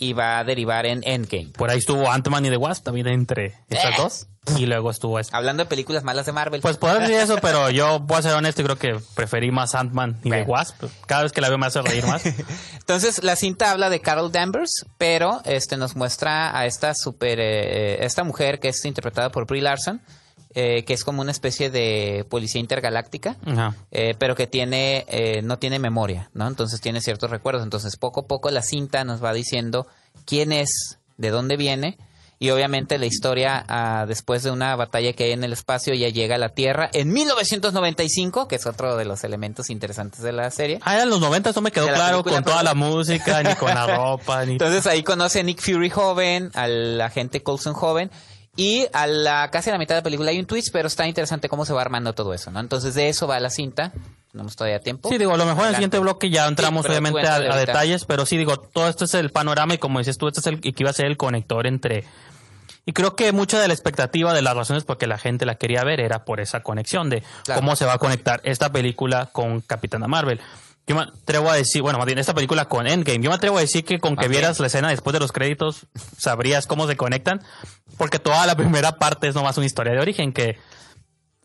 y 0.01 0.13
va 0.13 0.39
a 0.39 0.43
derivar 0.43 0.85
en 0.87 1.01
Endgame. 1.05 1.49
Por 1.55 1.69
ahí 1.69 1.77
estuvo 1.77 2.11
Ant-Man 2.11 2.45
y 2.47 2.49
The 2.49 2.57
Wasp 2.57 2.83
también 2.83 3.07
entre 3.07 3.53
estas 3.69 3.91
Eh. 3.93 3.95
dos. 3.97 4.27
Y 4.57 4.65
luego 4.65 4.89
estuvo 4.89 5.19
esta. 5.19 5.37
Hablando 5.37 5.63
de 5.63 5.69
películas 5.69 6.03
malas 6.03 6.25
de 6.25 6.31
Marvel. 6.31 6.61
Pues 6.61 6.77
podrás 6.77 7.01
decir 7.01 7.15
eso, 7.17 7.37
pero 7.43 7.69
yo 7.69 7.99
voy 7.99 8.17
a 8.17 8.21
ser 8.23 8.33
honesto 8.33 8.61
y 8.61 8.65
creo 8.65 8.75
que 8.79 8.99
preferí 9.13 9.51
más 9.51 9.75
Ant-Man 9.75 10.17
y 10.21 10.23
The 10.23 10.29
Bueno. 10.29 10.45
Wasp. 10.47 10.83
Cada 11.05 11.21
vez 11.21 11.31
que 11.31 11.41
la 11.41 11.49
veo 11.49 11.59
me 11.59 11.67
hace 11.67 11.79
reír 11.83 12.03
más. 12.07 12.23
Entonces, 12.79 13.23
la 13.23 13.35
cinta 13.35 13.69
habla 13.69 13.91
de 13.91 13.99
Carol 14.01 14.31
Danvers, 14.31 14.87
pero 14.97 15.41
este 15.45 15.77
nos 15.77 15.95
muestra 15.95 16.57
a 16.57 16.65
esta 16.65 16.95
super 16.95 17.39
eh, 17.39 18.03
esta 18.03 18.23
mujer 18.23 18.59
que 18.59 18.69
es 18.69 18.83
interpretada 18.83 19.29
por 19.29 19.45
Brie 19.45 19.61
Larson, 19.61 20.01
eh, 20.53 20.83
que 20.83 20.93
es 20.93 21.03
como 21.03 21.21
una 21.21 21.31
especie 21.31 21.69
de 21.69 22.25
policía 22.29 22.61
intergaláctica. 22.61 23.37
Ajá. 23.45 23.75
eh, 23.91 24.15
pero 24.17 24.35
que 24.35 24.47
tiene 24.47 25.05
eh, 25.07 25.41
no 25.43 25.59
tiene 25.59 25.79
memoria, 25.79 26.29
¿no? 26.33 26.47
Entonces 26.47 26.81
tiene 26.81 27.01
ciertos 27.01 27.29
recuerdos. 27.29 27.63
Entonces 27.63 27.97
poco 27.97 28.21
a 28.21 28.27
poco 28.27 28.51
la 28.51 28.61
cinta 28.61 29.03
nos 29.03 29.23
va 29.23 29.33
diciendo 29.33 29.87
quién 30.25 30.51
es, 30.51 30.97
de 31.17 31.29
dónde 31.29 31.55
viene 31.55 31.97
y 32.41 32.49
obviamente 32.49 32.97
la 32.97 33.05
historia 33.05 33.63
ah, 33.67 34.05
después 34.07 34.41
de 34.41 34.49
una 34.49 34.75
batalla 34.75 35.13
que 35.13 35.25
hay 35.25 35.31
en 35.33 35.43
el 35.43 35.53
espacio 35.53 35.93
ya 35.93 36.09
llega 36.09 36.35
a 36.35 36.37
la 36.39 36.49
Tierra 36.49 36.89
en 36.91 37.13
1995, 37.13 38.47
que 38.47 38.55
es 38.55 38.65
otro 38.65 38.97
de 38.97 39.05
los 39.05 39.23
elementos 39.23 39.69
interesantes 39.69 40.21
de 40.21 40.31
la 40.31 40.49
serie. 40.49 40.79
Ah, 40.81 40.95
eran 40.95 41.11
los 41.11 41.21
90, 41.21 41.51
no 41.51 41.61
me 41.61 41.71
quedó 41.71 41.85
claro 41.85 42.23
con 42.23 42.43
toda 42.43 42.63
la 42.63 42.73
música, 42.73 43.43
ni 43.43 43.53
con 43.53 43.69
la 43.69 43.85
ropa, 43.85 44.43
ni... 44.43 44.51
Entonces 44.53 44.87
ahí 44.87 45.03
conoce 45.03 45.41
a 45.41 45.43
Nick 45.43 45.61
Fury 45.61 45.91
joven, 45.91 46.49
al 46.55 46.99
agente 46.99 47.43
Coulson 47.43 47.73
joven. 47.73 48.09
Y 48.55 48.85
a 48.91 49.07
la 49.07 49.49
casi 49.49 49.69
a 49.69 49.73
la 49.73 49.79
mitad 49.79 49.95
de 49.95 49.99
la 49.99 50.03
película 50.03 50.31
hay 50.31 50.39
un 50.39 50.45
twist, 50.45 50.69
pero 50.73 50.87
está 50.87 51.07
interesante 51.07 51.47
cómo 51.47 51.65
se 51.65 51.73
va 51.73 51.81
armando 51.81 52.13
todo 52.13 52.33
eso, 52.33 52.51
¿no? 52.51 52.59
Entonces 52.59 52.95
de 52.95 53.07
eso 53.09 53.27
va 53.27 53.39
la 53.39 53.49
cinta. 53.49 53.93
Tenemos 54.31 54.55
todavía 54.55 54.79
tiempo. 54.79 55.09
Sí, 55.09 55.17
digo, 55.17 55.33
a 55.33 55.37
lo 55.37 55.45
mejor 55.45 55.63
en 55.63 55.69
el 55.69 55.75
siguiente 55.75 55.99
bloque 55.99 56.29
ya 56.29 56.47
entramos 56.47 56.85
Sí, 56.85 56.91
obviamente 56.91 57.27
a, 57.27 57.39
detalles, 57.39 58.05
pero 58.05 58.25
sí, 58.25 58.37
digo, 58.37 58.57
todo 58.57 58.87
esto 58.87 59.05
es 59.05 59.13
el 59.13 59.29
panorama 59.29 59.73
y 59.73 59.77
como 59.77 59.99
dices 59.99 60.17
tú, 60.17 60.27
este 60.27 60.39
es 60.39 60.47
el 60.47 60.61
que 60.61 60.73
iba 60.77 60.89
a 60.89 60.93
ser 60.93 61.05
el 61.07 61.17
conector 61.17 61.67
entre... 61.67 62.05
Y 62.85 62.93
creo 62.93 63.15
que 63.15 63.31
mucha 63.31 63.59
de 63.59 63.67
la 63.67 63.73
expectativa 63.73 64.33
de 64.33 64.41
las 64.41 64.55
razones 64.55 64.85
por 64.85 64.97
que 64.97 65.05
la 65.05 65.17
gente 65.17 65.45
la 65.45 65.55
quería 65.55 65.83
ver 65.83 65.99
era 65.99 66.25
por 66.25 66.39
esa 66.39 66.61
conexión 66.63 67.09
de 67.09 67.23
Claro. 67.43 67.61
cómo 67.61 67.75
se 67.75 67.85
va 67.85 67.93
a 67.93 67.97
conectar 67.99 68.41
esta 68.43 68.71
película 68.71 69.27
con 69.31 69.61
Capitana 69.61 70.07
Marvel. 70.07 70.39
Yo 70.87 70.95
me 70.95 71.01
atrevo 71.03 71.49
a 71.49 71.55
decir, 71.55 71.81
bueno, 71.81 71.99
más 71.99 72.05
bien 72.05 72.17
esta 72.17 72.33
película 72.33 72.65
con 72.65 72.87
Endgame, 72.87 73.19
yo 73.19 73.29
me 73.29 73.35
atrevo 73.35 73.57
a 73.57 73.61
decir 73.61 73.85
que 73.85 73.99
con 73.99 74.15
que 74.15 74.27
vieras 74.27 74.59
la 74.59 74.67
escena 74.67 74.89
después 74.89 75.13
de 75.13 75.19
los 75.19 75.31
créditos 75.31 75.87
sabrías 76.17 76.65
cómo 76.65 76.87
se 76.87 76.97
conectan, 76.97 77.41
porque 77.97 78.19
toda 78.19 78.45
la 78.47 78.55
primera 78.55 78.97
parte 78.97 79.27
es 79.27 79.35
nomás 79.35 79.57
una 79.57 79.67
historia 79.67 79.93
de 79.93 79.99
origen 79.99 80.33
que, 80.33 80.57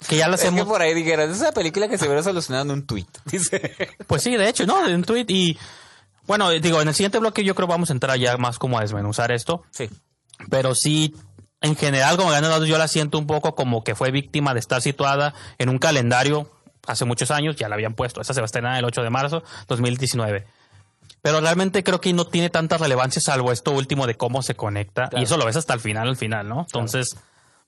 que 0.08 0.16
ya 0.16 0.28
la 0.28 0.36
Es 0.36 0.42
que 0.42 0.48
hacemos... 0.48 0.66
por 0.66 0.80
ahí 0.80 0.94
dijeron, 0.94 1.30
es 1.30 1.36
esa 1.36 1.52
película 1.52 1.88
que 1.88 1.98
se 1.98 2.06
hubiera 2.06 2.22
solucionado 2.22 2.64
en 2.64 2.70
un 2.70 2.86
tweet. 2.86 3.06
Dice. 3.26 3.90
Pues 4.06 4.22
sí, 4.22 4.36
de 4.36 4.48
hecho, 4.48 4.66
¿no? 4.66 4.86
En 4.86 5.02
tweet 5.04 5.26
y... 5.28 5.58
Bueno, 6.26 6.50
digo, 6.50 6.82
en 6.82 6.88
el 6.88 6.94
siguiente 6.94 7.18
bloque 7.18 7.44
yo 7.44 7.54
creo 7.54 7.68
vamos 7.68 7.90
a 7.90 7.92
entrar 7.92 8.18
ya 8.18 8.36
más 8.36 8.58
como 8.58 8.78
a 8.78 8.80
desmenuzar 8.80 9.30
esto. 9.30 9.62
Sí. 9.70 9.88
Pero 10.50 10.74
sí, 10.74 11.14
en 11.60 11.76
general, 11.76 12.16
como 12.16 12.30
ganan 12.30 12.50
datos, 12.50 12.68
yo 12.68 12.78
la 12.78 12.88
siento 12.88 13.18
un 13.18 13.26
poco 13.26 13.54
como 13.54 13.84
que 13.84 13.94
fue 13.94 14.10
víctima 14.10 14.52
de 14.52 14.60
estar 14.60 14.82
situada 14.82 15.34
en 15.58 15.68
un 15.68 15.78
calendario 15.78 16.50
hace 16.86 17.04
muchos 17.04 17.30
años, 17.30 17.56
ya 17.56 17.68
la 17.68 17.74
habían 17.74 17.94
puesto. 17.94 18.20
Esta 18.20 18.34
se 18.34 18.40
va 18.40 18.44
a 18.44 18.46
estrenar 18.46 18.78
el 18.78 18.84
8 18.84 19.02
de 19.02 19.10
marzo 19.10 19.42
2019. 19.68 20.46
Pero 21.22 21.40
realmente 21.40 21.82
creo 21.82 22.00
que 22.00 22.12
no 22.12 22.24
tiene 22.26 22.50
tanta 22.50 22.78
relevancia 22.78 23.20
salvo 23.20 23.50
esto 23.50 23.72
último 23.72 24.06
de 24.06 24.16
cómo 24.16 24.42
se 24.42 24.54
conecta. 24.54 25.08
Y 25.12 25.24
eso 25.24 25.36
lo 25.36 25.44
ves 25.44 25.56
hasta 25.56 25.74
el 25.74 25.80
final, 25.80 26.08
al 26.08 26.16
final, 26.16 26.48
¿no? 26.48 26.60
Entonces, 26.60 27.16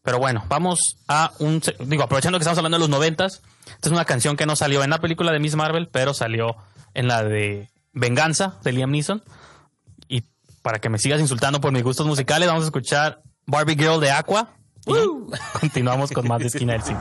pero 0.02 0.18
bueno, 0.18 0.44
vamos 0.48 0.96
a 1.08 1.32
un... 1.38 1.60
Digo, 1.80 2.04
aprovechando 2.04 2.38
que 2.38 2.42
estamos 2.42 2.58
hablando 2.58 2.76
de 2.76 2.82
los 2.82 2.88
noventas, 2.88 3.42
esta 3.66 3.88
es 3.88 3.92
una 3.92 4.04
canción 4.04 4.36
que 4.36 4.46
no 4.46 4.56
salió 4.56 4.84
en 4.84 4.90
la 4.90 5.00
película 5.00 5.32
de 5.32 5.40
Miss 5.40 5.56
Marvel, 5.56 5.88
pero 5.88 6.14
salió 6.14 6.56
en 6.94 7.08
la 7.08 7.24
de 7.24 7.68
Venganza 7.92 8.54
de 8.62 8.72
Liam 8.72 8.90
Neeson. 8.90 9.22
Y 10.08 10.22
para 10.62 10.78
que 10.78 10.88
me 10.88 10.98
sigas 10.98 11.20
insultando 11.20 11.60
por 11.60 11.72
mis 11.72 11.82
gustos 11.82 12.06
musicales, 12.06 12.48
vamos 12.48 12.64
a 12.64 12.66
escuchar 12.68 13.22
Barbie 13.46 13.76
Girl 13.76 14.00
de 14.00 14.10
Aqua. 14.10 14.50
Y 14.86 14.92
continuamos 15.60 16.12
con 16.12 16.28
más 16.28 16.38
de 16.40 16.46
Esquina 16.46 16.74
del 16.74 16.82
Cine. 16.82 17.00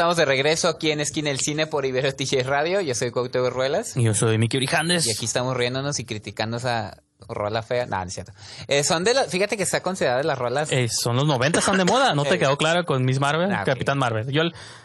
Estamos 0.00 0.16
de 0.16 0.24
regreso 0.24 0.68
aquí 0.68 0.90
en 0.92 1.00
Esquina 1.00 1.28
del 1.28 1.40
Cine 1.40 1.66
por 1.66 1.84
Ibero 1.84 2.10
TJ 2.14 2.42
Radio. 2.44 2.80
Yo 2.80 2.94
soy 2.94 3.10
Cuauhtémoc 3.10 3.52
Ruelas. 3.52 3.98
Y 3.98 4.04
yo 4.04 4.14
soy 4.14 4.38
Miki 4.38 4.56
Orijandes. 4.56 5.06
Y 5.06 5.10
aquí 5.10 5.26
estamos 5.26 5.54
riéndonos 5.54 5.98
y 5.98 6.06
criticando 6.06 6.56
esa 6.56 7.02
rola 7.28 7.62
fea. 7.62 7.84
No, 7.84 7.98
no 7.98 8.04
es 8.04 8.14
cierto. 8.14 8.32
Eh, 8.66 8.82
son 8.82 9.04
de 9.04 9.12
las, 9.12 9.30
fíjate 9.30 9.58
que 9.58 9.62
está 9.64 9.82
considerada 9.82 10.16
de 10.16 10.24
las 10.24 10.38
rolas. 10.38 10.72
Eh, 10.72 10.88
son 10.88 11.16
los 11.16 11.26
90, 11.26 11.58
están 11.58 11.76
de 11.76 11.84
moda. 11.84 12.14
¿No 12.14 12.24
te 12.24 12.34
Eh. 12.36 12.38
quedó 12.38 12.56
claro 12.56 12.86
con 12.86 13.04
Miss 13.04 13.20
Marvel? 13.20 13.50
Capitán 13.66 13.98
Marvel. 13.98 14.26
Yo 14.32 14.40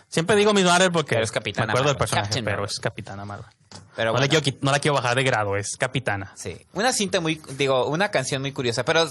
siempre 0.09 0.36
digo 0.36 0.53
Miss 0.53 0.66
Marvel 0.66 0.91
porque 0.91 1.16
Pero 1.16 1.24
es 1.24 1.32
Capitana 1.32 1.68
me 1.68 1.72
acuerdo 1.72 1.88
del 1.91 1.97
personaje, 1.97 2.28
Captain 2.28 2.43
pero 2.43 2.57
Marvel. 2.57 2.72
es 2.74 2.80
Capitana 2.82 3.24
Marvel. 3.24 3.45
pero 3.95 4.07
no, 4.07 4.18
bueno, 4.18 4.28
quiero, 4.28 4.43
qui- 4.45 4.57
no 4.59 4.72
la 4.74 4.80
quiero 4.80 4.95
bajar 4.95 5.16
de 5.16 5.24
grado, 5.24 5.55
es 5.55 5.78
Capitana. 5.78 6.34
sí. 6.36 6.57
Una 6.74 6.91
cinta 6.91 7.22
muy, 7.22 7.41
digo, 7.57 7.86
una 7.88 8.11
canción 8.11 8.41
muy 8.41 8.51
curiosa. 8.51 8.84
Pero, 8.84 9.07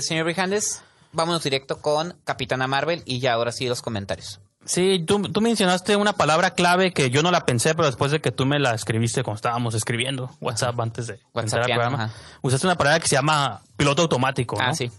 señor 0.00 0.24
Brijandes, 0.24 0.82
vámonos 1.12 1.42
directo 1.44 1.82
con 1.82 2.16
Capitana 2.24 2.66
Marvel 2.66 3.02
y 3.04 3.20
ya 3.20 3.34
ahora 3.34 3.52
sí 3.52 3.68
los 3.68 3.82
comentarios. 3.82 4.40
Sí, 4.64 5.02
tú, 5.06 5.20
tú 5.22 5.40
mencionaste 5.40 5.96
una 5.96 6.12
palabra 6.12 6.52
clave 6.52 6.92
que 6.92 7.10
yo 7.10 7.22
no 7.22 7.30
la 7.32 7.44
pensé, 7.44 7.74
pero 7.74 7.86
después 7.86 8.12
de 8.12 8.20
que 8.20 8.30
tú 8.30 8.46
me 8.46 8.58
la 8.60 8.74
escribiste 8.74 9.22
cuando 9.24 9.36
estábamos 9.36 9.74
escribiendo 9.74 10.30
WhatsApp 10.40 10.78
antes 10.80 11.08
de 11.08 11.18
entrar 11.34 11.62
al 11.62 11.66
programa, 11.66 12.04
ajá. 12.04 12.14
usaste 12.42 12.66
una 12.68 12.76
palabra 12.76 13.00
que 13.00 13.08
se 13.08 13.16
llama 13.16 13.60
piloto 13.76 14.02
automático. 14.02 14.56
Ah, 14.60 14.68
¿no? 14.68 14.74
sí. 14.76 14.90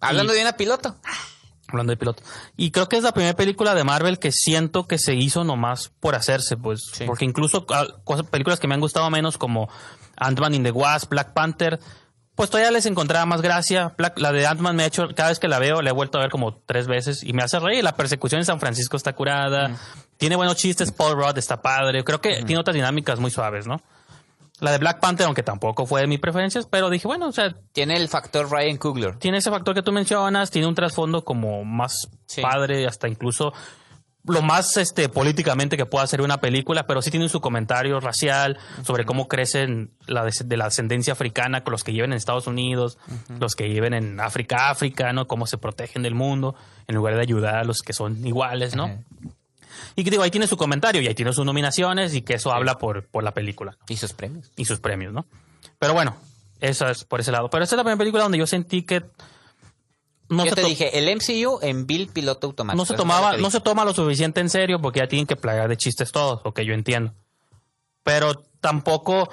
Hablando 0.00 0.32
Y- 0.32 0.36
de 0.36 0.42
una 0.42 0.52
piloto. 0.56 0.96
Hablando 1.68 1.90
de 1.92 1.96
piloto. 1.96 2.22
Y 2.56 2.70
creo 2.70 2.88
que 2.88 2.96
es 2.96 3.02
la 3.02 3.12
primera 3.12 3.34
película 3.34 3.74
de 3.74 3.82
Marvel 3.82 4.18
que 4.18 4.30
siento 4.30 4.86
que 4.86 4.98
se 4.98 5.14
hizo 5.14 5.42
nomás 5.42 5.90
por 6.00 6.14
hacerse, 6.14 6.56
pues. 6.56 6.82
Sí. 6.92 7.04
Porque 7.06 7.24
incluso 7.24 7.64
ah, 7.70 7.86
cosas- 8.04 8.26
películas 8.26 8.60
que 8.60 8.68
me 8.68 8.74
han 8.74 8.80
gustado 8.80 9.08
menos, 9.10 9.38
como 9.38 9.68
Ant-Man 10.16 10.54
in 10.54 10.62
the 10.64 10.70
Wasp, 10.70 11.10
Black 11.10 11.32
Panther, 11.32 11.80
pues 12.34 12.50
todavía 12.50 12.70
les 12.70 12.86
encontraba 12.86 13.26
más 13.26 13.42
gracia. 13.42 13.94
La 14.16 14.32
de 14.32 14.46
Ant-Man 14.46 14.74
me 14.76 14.84
ha 14.84 14.86
hecho, 14.86 15.08
cada 15.14 15.28
vez 15.28 15.38
que 15.38 15.48
la 15.48 15.58
veo, 15.58 15.82
la 15.82 15.90
he 15.90 15.92
vuelto 15.92 16.18
a 16.18 16.22
ver 16.22 16.30
como 16.30 16.54
tres 16.66 16.86
veces 16.86 17.22
y 17.22 17.32
me 17.32 17.42
hace 17.42 17.58
reír. 17.58 17.84
La 17.84 17.94
persecución 17.96 18.40
en 18.40 18.44
San 18.46 18.58
Francisco 18.60 18.96
está 18.96 19.12
curada. 19.12 19.76
Tiene 20.16 20.36
buenos 20.36 20.56
chistes. 20.56 20.92
Paul 20.92 21.16
Rudd 21.16 21.36
está 21.38 21.60
padre. 21.60 22.04
Creo 22.04 22.20
que 22.20 22.42
tiene 22.44 22.58
otras 22.60 22.74
dinámicas 22.74 23.18
muy 23.18 23.30
suaves, 23.30 23.66
¿no? 23.66 23.82
La 24.60 24.70
de 24.70 24.78
Black 24.78 25.00
Panther, 25.00 25.26
aunque 25.26 25.42
tampoco 25.42 25.86
fue 25.86 26.02
de 26.02 26.06
mis 26.06 26.20
preferencias, 26.20 26.66
pero 26.70 26.88
dije, 26.88 27.08
bueno, 27.08 27.26
o 27.26 27.32
sea, 27.32 27.52
Tiene 27.72 27.94
el 27.96 28.08
factor 28.08 28.48
Ryan 28.48 28.76
Coogler. 28.76 29.16
tiene 29.18 29.38
ese 29.38 29.50
factor 29.50 29.74
que 29.74 29.82
tú 29.82 29.90
mencionas, 29.90 30.52
tiene 30.52 30.68
un 30.68 30.74
trasfondo 30.76 31.24
como 31.24 31.64
más 31.64 32.08
Sí. 32.26 32.40
padre, 32.42 32.86
hasta 32.86 33.08
incluso 33.08 33.52
lo 34.24 34.40
más 34.42 34.76
este 34.76 35.08
políticamente 35.08 35.76
que 35.76 35.84
pueda 35.86 36.06
ser 36.06 36.20
una 36.20 36.40
película, 36.40 36.86
pero 36.86 37.02
sí 37.02 37.10
tiene 37.10 37.28
su 37.28 37.40
comentario 37.40 37.98
racial 37.98 38.58
sobre 38.84 39.04
cómo 39.04 39.26
crecen 39.26 39.90
la 40.06 40.24
de 40.24 40.56
la 40.56 40.66
ascendencia 40.66 41.12
africana 41.12 41.64
con 41.64 41.72
los 41.72 41.82
que 41.82 41.92
viven 41.92 42.12
en 42.12 42.16
Estados 42.16 42.46
Unidos, 42.46 42.98
los 43.40 43.54
que 43.56 43.64
viven 43.68 43.94
en 43.94 44.20
África, 44.20 44.70
África, 44.70 45.12
¿no? 45.12 45.26
Cómo 45.26 45.46
se 45.46 45.58
protegen 45.58 46.02
del 46.02 46.14
mundo 46.14 46.54
en 46.86 46.94
lugar 46.94 47.14
de 47.16 47.20
ayudar 47.22 47.56
a 47.56 47.64
los 47.64 47.82
que 47.82 47.92
son 47.92 48.24
iguales, 48.26 48.76
¿no? 48.76 48.90
Y 49.96 50.04
que 50.04 50.10
digo, 50.10 50.22
ahí 50.22 50.30
tiene 50.30 50.46
su 50.46 50.56
comentario 50.56 51.02
y 51.02 51.08
ahí 51.08 51.14
tiene 51.14 51.32
sus 51.32 51.44
nominaciones 51.44 52.14
y 52.14 52.22
que 52.22 52.34
eso 52.34 52.52
habla 52.52 52.78
por, 52.78 53.06
por 53.06 53.24
la 53.24 53.32
película 53.32 53.76
Y 53.88 53.96
sus 53.96 54.12
premios. 54.12 54.50
y 54.56 54.64
sus 54.66 54.78
premios, 54.80 55.12
¿no? 55.12 55.26
Pero 55.78 55.94
bueno, 55.94 56.16
eso 56.60 56.86
es 56.88 57.04
por 57.04 57.20
ese 57.20 57.32
lado. 57.32 57.50
Pero 57.50 57.64
esa 57.64 57.74
es 57.74 57.78
la 57.78 57.82
primera 57.82 57.98
película 57.98 58.22
donde 58.22 58.38
yo 58.38 58.46
sentí 58.46 58.82
que 58.82 59.02
no 60.32 60.44
Yo 60.44 60.54
te 60.54 60.64
dije, 60.64 60.98
el 60.98 61.14
MCU 61.14 61.58
en 61.62 61.86
Bill 61.86 62.08
Piloto 62.08 62.46
Automático. 62.46 62.76
no 62.76 62.84
se 62.84 62.94
tomaba, 62.94 63.36
no 63.36 63.50
se 63.50 63.60
toma 63.60 63.84
lo 63.84 63.92
suficiente 63.92 64.40
en 64.40 64.50
serio 64.50 64.80
porque 64.80 65.00
ya 65.00 65.06
tienen 65.06 65.26
que 65.26 65.36
plagar 65.36 65.68
de 65.68 65.76
chistes 65.76 66.12
todos, 66.12 66.40
lo 66.44 66.52
que 66.52 66.64
yo 66.64 66.74
entiendo. 66.74 67.14
Pero 68.02 68.34
tampoco 68.60 69.28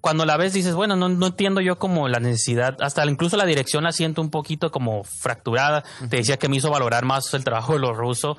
cuando 0.00 0.24
la 0.24 0.36
ves 0.36 0.52
dices, 0.52 0.74
bueno, 0.74 0.96
no, 0.96 1.08
no 1.08 1.26
entiendo 1.26 1.60
yo 1.60 1.78
como 1.78 2.08
la 2.08 2.20
necesidad, 2.20 2.76
hasta 2.80 3.04
incluso 3.06 3.36
la 3.36 3.44
dirección 3.44 3.84
la 3.84 3.92
siento 3.92 4.22
un 4.22 4.30
poquito 4.30 4.70
como 4.70 5.04
fracturada. 5.04 5.84
Te 6.08 6.16
decía 6.16 6.38
que 6.38 6.48
me 6.48 6.56
hizo 6.56 6.70
valorar 6.70 7.04
más 7.04 7.32
el 7.34 7.44
trabajo 7.44 7.74
de 7.74 7.80
los 7.80 7.96
rusos, 7.96 8.36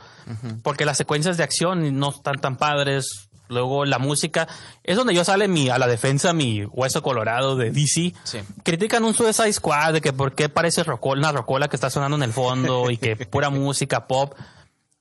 porque 0.64 0.86
las 0.86 0.98
secuencias 0.98 1.38
de 1.38 1.44
acción 1.44 2.00
no 2.00 2.10
están 2.10 2.40
tan 2.40 2.58
padres. 2.58 3.30
Luego 3.54 3.86
la 3.86 4.00
música, 4.00 4.48
es 4.84 4.98
donde 4.98 5.14
yo 5.14 5.24
sale 5.24 5.48
mi, 5.48 5.70
a 5.70 5.78
la 5.78 5.88
defensa 5.88 6.34
mi 6.34 6.66
hueso 6.66 7.02
colorado 7.02 7.56
de 7.56 7.72
DC. 7.72 8.14
Sí. 8.24 8.40
Critican 8.64 9.04
un 9.06 9.14
Suicide 9.14 9.54
Squad 9.54 9.94
de 9.94 10.02
que 10.02 10.12
por 10.12 10.34
qué 10.36 10.50
parece 10.50 10.84
rocola, 10.84 11.20
una 11.20 11.32
rocola 11.32 11.68
que 11.68 11.78
está 11.78 11.90
sonando 11.90 12.18
en 12.18 12.24
el 12.24 12.34
fondo 12.34 12.90
y 12.90 12.98
que 12.98 13.16
pura 13.28 13.50
música 13.50 14.08
pop. 14.08 14.34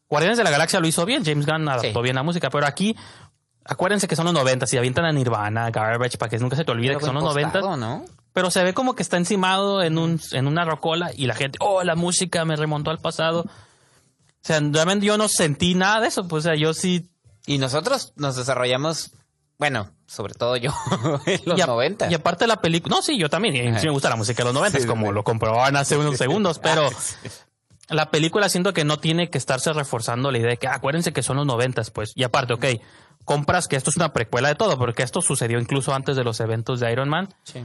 Guardianes 0.09 0.39
de 0.39 0.45
la 0.45 0.51
Galaxia 0.51 0.79
lo 0.79 0.87
hizo 0.87 1.05
bien, 1.07 1.25
James 1.25 1.47
Gunn 1.47 1.69
adaptó 1.69 2.01
Sí. 2.01 2.03
bien 2.03 2.15
la 2.15 2.23
música, 2.23 2.51
pero 2.51 2.67
aquí 2.67 2.95
acuérdense 3.65 4.07
que 4.07 4.17
son 4.17 4.27
los 4.27 4.35
90, 4.35 4.67
si 4.67 4.77
avientan 4.77 5.05
a 5.05 5.13
Nirvana, 5.13 5.71
Garbage, 5.71 6.19
para 6.19 6.29
que 6.29 6.39
nunca 6.39 6.57
se 6.57 6.65
te 6.65 6.71
olvide 6.71 6.89
Pero 6.89 6.99
que 7.01 7.07
son 7.07 7.15
los 7.15 7.25
90, 7.25 7.53
postado, 7.53 7.77
¿no? 7.77 8.05
pero 8.33 8.51
se 8.51 8.63
ve 8.65 8.75
como 8.75 8.95
que 8.95 9.03
está 9.03 9.17
encimado 9.17 9.83
en, 9.83 9.99
un, 9.99 10.21
en 10.33 10.47
una 10.47 10.65
rocola 10.65 11.11
y 11.15 11.27
la 11.27 11.35
gente, 11.35 11.59
oh, 11.61 11.83
la 11.83 11.95
música 11.95 12.45
me 12.45 12.57
remontó 12.57 12.91
al 12.91 12.99
pasado. 12.99 13.41
O 13.43 14.45
sea, 14.45 14.59
realmente 14.61 15.07
yo 15.07 15.17
no 15.19 15.29
sentí 15.29 15.75
nada 15.75 16.01
de 16.01 16.09
eso, 16.09 16.27
pues 16.27 16.45
o 16.45 16.49
sea, 16.49 16.57
yo 16.57 16.75
sí... 16.75 17.09
Y 17.47 17.59
nosotros 17.59 18.13
nos 18.17 18.37
desarrollamos, 18.37 19.13
bueno, 19.59 19.91
sobre 20.07 20.35
todo 20.35 20.57
yo, 20.57 20.73
en 21.27 21.41
los 21.45 21.59
y, 21.59 21.63
a- 21.63 21.67
90. 21.67 22.11
y 22.11 22.15
aparte 22.15 22.47
la 22.47 22.57
película, 22.61 22.97
no, 22.97 23.03
sí, 23.03 23.19
yo 23.19 23.29
también, 23.29 23.79
sí 23.81 23.87
me 23.87 23.93
gusta 23.93 24.09
la 24.11 24.17
música 24.17 24.39
de 24.43 24.45
los 24.47 24.55
90, 24.55 24.81
Sí, 24.81 24.87
como 24.87 25.09
sí. 25.09 25.13
lo 25.13 25.25
comprobaban 25.25 25.77
hace 25.77 25.97
unos 25.97 26.17
segundos, 26.19 26.59
pero... 26.59 26.89
La 27.89 28.11
película 28.11 28.49
siento 28.49 28.73
que 28.73 28.85
no 28.85 28.99
tiene 29.01 29.29
que 29.29 29.37
estarse 29.37 29.71
reforzando 29.73 30.31
la 30.31 30.39
idea 30.39 30.51
de 30.51 30.57
que 30.57 30.67
"Ah, 30.69 30.77
acuérdense 30.77 31.13
que 31.13 31.23
son 31.23 31.37
los 31.37 31.45
noventas, 31.45 31.91
pues. 31.91 32.13
Y 32.15 32.23
aparte, 32.23 32.55
ok, 32.55 32.65
compras 33.27 33.69
que 33.69 33.77
esto 33.77 33.91
es 33.91 33.97
una 33.97 34.15
precuela 34.15 34.49
de 34.49 34.55
todo, 34.55 34.79
porque 34.79 35.03
esto 35.03 35.21
sucedió 35.21 35.59
incluso 35.59 35.93
antes 35.93 36.17
de 36.17 36.25
los 36.25 36.41
eventos 36.41 36.81
de 36.81 36.91
Iron 36.91 37.11
Man. 37.11 37.29
Sí. 37.43 37.59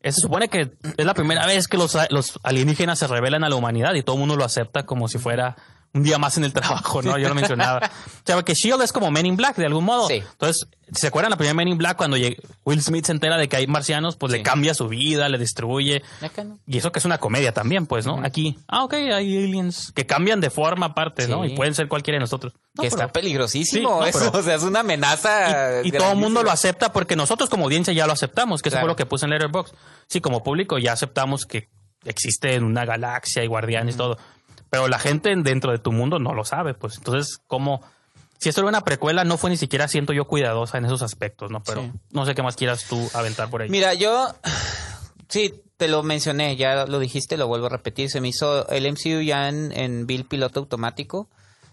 Eh, 0.00 0.10
Se 0.12 0.22
supone 0.22 0.48
que 0.48 0.72
es 0.96 1.04
la 1.06 1.14
primera 1.14 1.46
vez 1.46 1.68
que 1.68 1.76
los, 1.76 1.96
los 2.10 2.40
alienígenas 2.42 2.98
se 2.98 3.06
revelan 3.06 3.44
a 3.44 3.48
la 3.48 3.54
humanidad 3.54 3.94
y 3.94 4.02
todo 4.02 4.16
el 4.16 4.20
mundo 4.20 4.34
lo 4.34 4.44
acepta 4.44 4.86
como 4.86 5.06
si 5.08 5.18
fuera 5.18 5.54
un 5.98 6.02
día 6.04 6.18
más 6.18 6.36
en 6.38 6.44
el 6.44 6.52
trabajo, 6.52 7.02
¿no? 7.02 7.18
Yo 7.18 7.28
lo 7.28 7.34
mencionaba. 7.34 7.90
O 8.28 8.30
sea, 8.30 8.42
que 8.42 8.52
Shield 8.52 8.82
es 8.82 8.92
como 8.92 9.10
Men 9.10 9.24
in 9.24 9.36
Black 9.36 9.56
de 9.56 9.64
algún 9.64 9.84
modo. 9.86 10.06
Sí. 10.06 10.16
Entonces, 10.32 10.66
¿se 10.92 11.06
acuerdan 11.06 11.30
la 11.30 11.38
primera 11.38 11.54
Men 11.54 11.68
in 11.68 11.78
Black 11.78 11.96
cuando 11.96 12.18
Will 12.66 12.82
Smith 12.82 13.06
se 13.06 13.12
entera 13.12 13.38
de 13.38 13.48
que 13.48 13.56
hay 13.56 13.66
marcianos? 13.66 14.16
Pues 14.16 14.32
Sí. 14.32 14.36
le 14.38 14.42
cambia 14.44 14.74
su 14.74 14.86
vida, 14.86 15.30
le 15.30 15.38
destruye. 15.38 16.02
Acá 16.20 16.44
no. 16.44 16.58
Y 16.66 16.76
eso 16.76 16.92
que 16.92 16.98
es 16.98 17.06
una 17.06 17.16
comedia 17.16 17.52
también, 17.54 17.86
pues, 17.86 18.04
¿no? 18.04 18.20
Aquí, 18.22 18.58
ah, 18.68 18.84
ok, 18.84 18.92
hay 18.92 19.34
aliens 19.44 19.92
que 19.94 20.04
cambian 20.04 20.42
de 20.42 20.50
forma 20.50 20.86
aparte, 20.86 21.26
¿no? 21.26 21.46
Y 21.46 21.56
pueden 21.56 21.74
ser 21.74 21.88
cualquiera 21.88 22.16
de 22.16 22.20
nosotros. 22.20 22.52
No, 22.74 22.82
que 22.82 22.90
pero- 22.90 23.00
está 23.00 23.12
peligrosísimo 23.12 23.88
no, 24.00 24.04
eso, 24.04 24.18
pero- 24.30 24.38
o 24.38 24.42
sea, 24.42 24.56
es 24.56 24.62
una 24.62 24.80
amenaza. 24.80 25.80
y, 25.82 25.88
y 25.88 25.92
todo 25.92 26.12
el 26.12 26.18
mundo 26.18 26.42
lo 26.42 26.50
acepta 26.50 26.92
porque 26.92 27.16
nosotros 27.16 27.48
como 27.48 27.64
audiencia 27.64 27.94
ya 27.94 28.06
lo 28.06 28.12
aceptamos, 28.12 28.60
que 28.60 28.68
eso 28.68 28.74
Claro. 28.74 28.84
fue 28.88 28.92
lo 28.92 28.96
que 28.96 29.06
puse 29.06 29.24
en 29.24 29.30
Letterboxd. 29.30 29.72
Sí, 30.06 30.20
como 30.20 30.42
público 30.42 30.76
ya 30.76 30.92
aceptamos 30.92 31.46
que 31.46 31.70
existe 32.04 32.54
en 32.54 32.64
una 32.64 32.84
galaxia 32.84 33.42
y 33.42 33.46
guardianes 33.46 33.94
y 33.94 33.98
todo. 33.98 34.18
Pero 34.70 34.88
la 34.88 34.98
gente 34.98 35.34
dentro 35.36 35.72
de 35.72 35.78
tu 35.78 35.92
mundo 35.92 36.18
no 36.18 36.34
lo 36.34 36.44
sabe, 36.44 36.74
pues. 36.74 36.98
Entonces, 36.98 37.38
como 37.46 37.80
si 38.38 38.48
esto 38.48 38.60
era 38.60 38.68
una 38.68 38.82
precuela, 38.82 39.24
no 39.24 39.36
fue 39.38 39.50
ni 39.50 39.56
siquiera 39.56 39.88
siento 39.88 40.12
yo 40.12 40.26
cuidadosa 40.26 40.78
en 40.78 40.84
esos 40.84 41.02
aspectos, 41.02 41.50
¿no? 41.50 41.62
Pero 41.62 41.82
Sí. 41.82 41.92
no 42.10 42.24
sé 42.26 42.34
qué 42.34 42.42
más 42.42 42.56
quieras 42.56 42.84
tú 42.88 43.10
aventar 43.14 43.50
por 43.50 43.62
ahí. 43.62 43.68
Mira, 43.68 43.94
yo 43.94 44.34
sí 45.28 45.62
te 45.76 45.88
lo 45.88 46.02
mencioné, 46.02 46.56
ya 46.56 46.86
lo 46.86 46.98
dijiste, 46.98 47.36
lo 47.36 47.46
vuelvo 47.48 47.66
a 47.66 47.70
repetir. 47.70 48.10
Se 48.10 48.20
me 48.20 48.28
hizo 48.28 48.68
el 48.68 48.90
MCU 48.92 49.20
ya 49.22 49.48
en, 49.48 49.72
en 49.72 50.06
Bill 50.06 50.24
Piloto 50.26 50.60
Automático. 50.60 51.28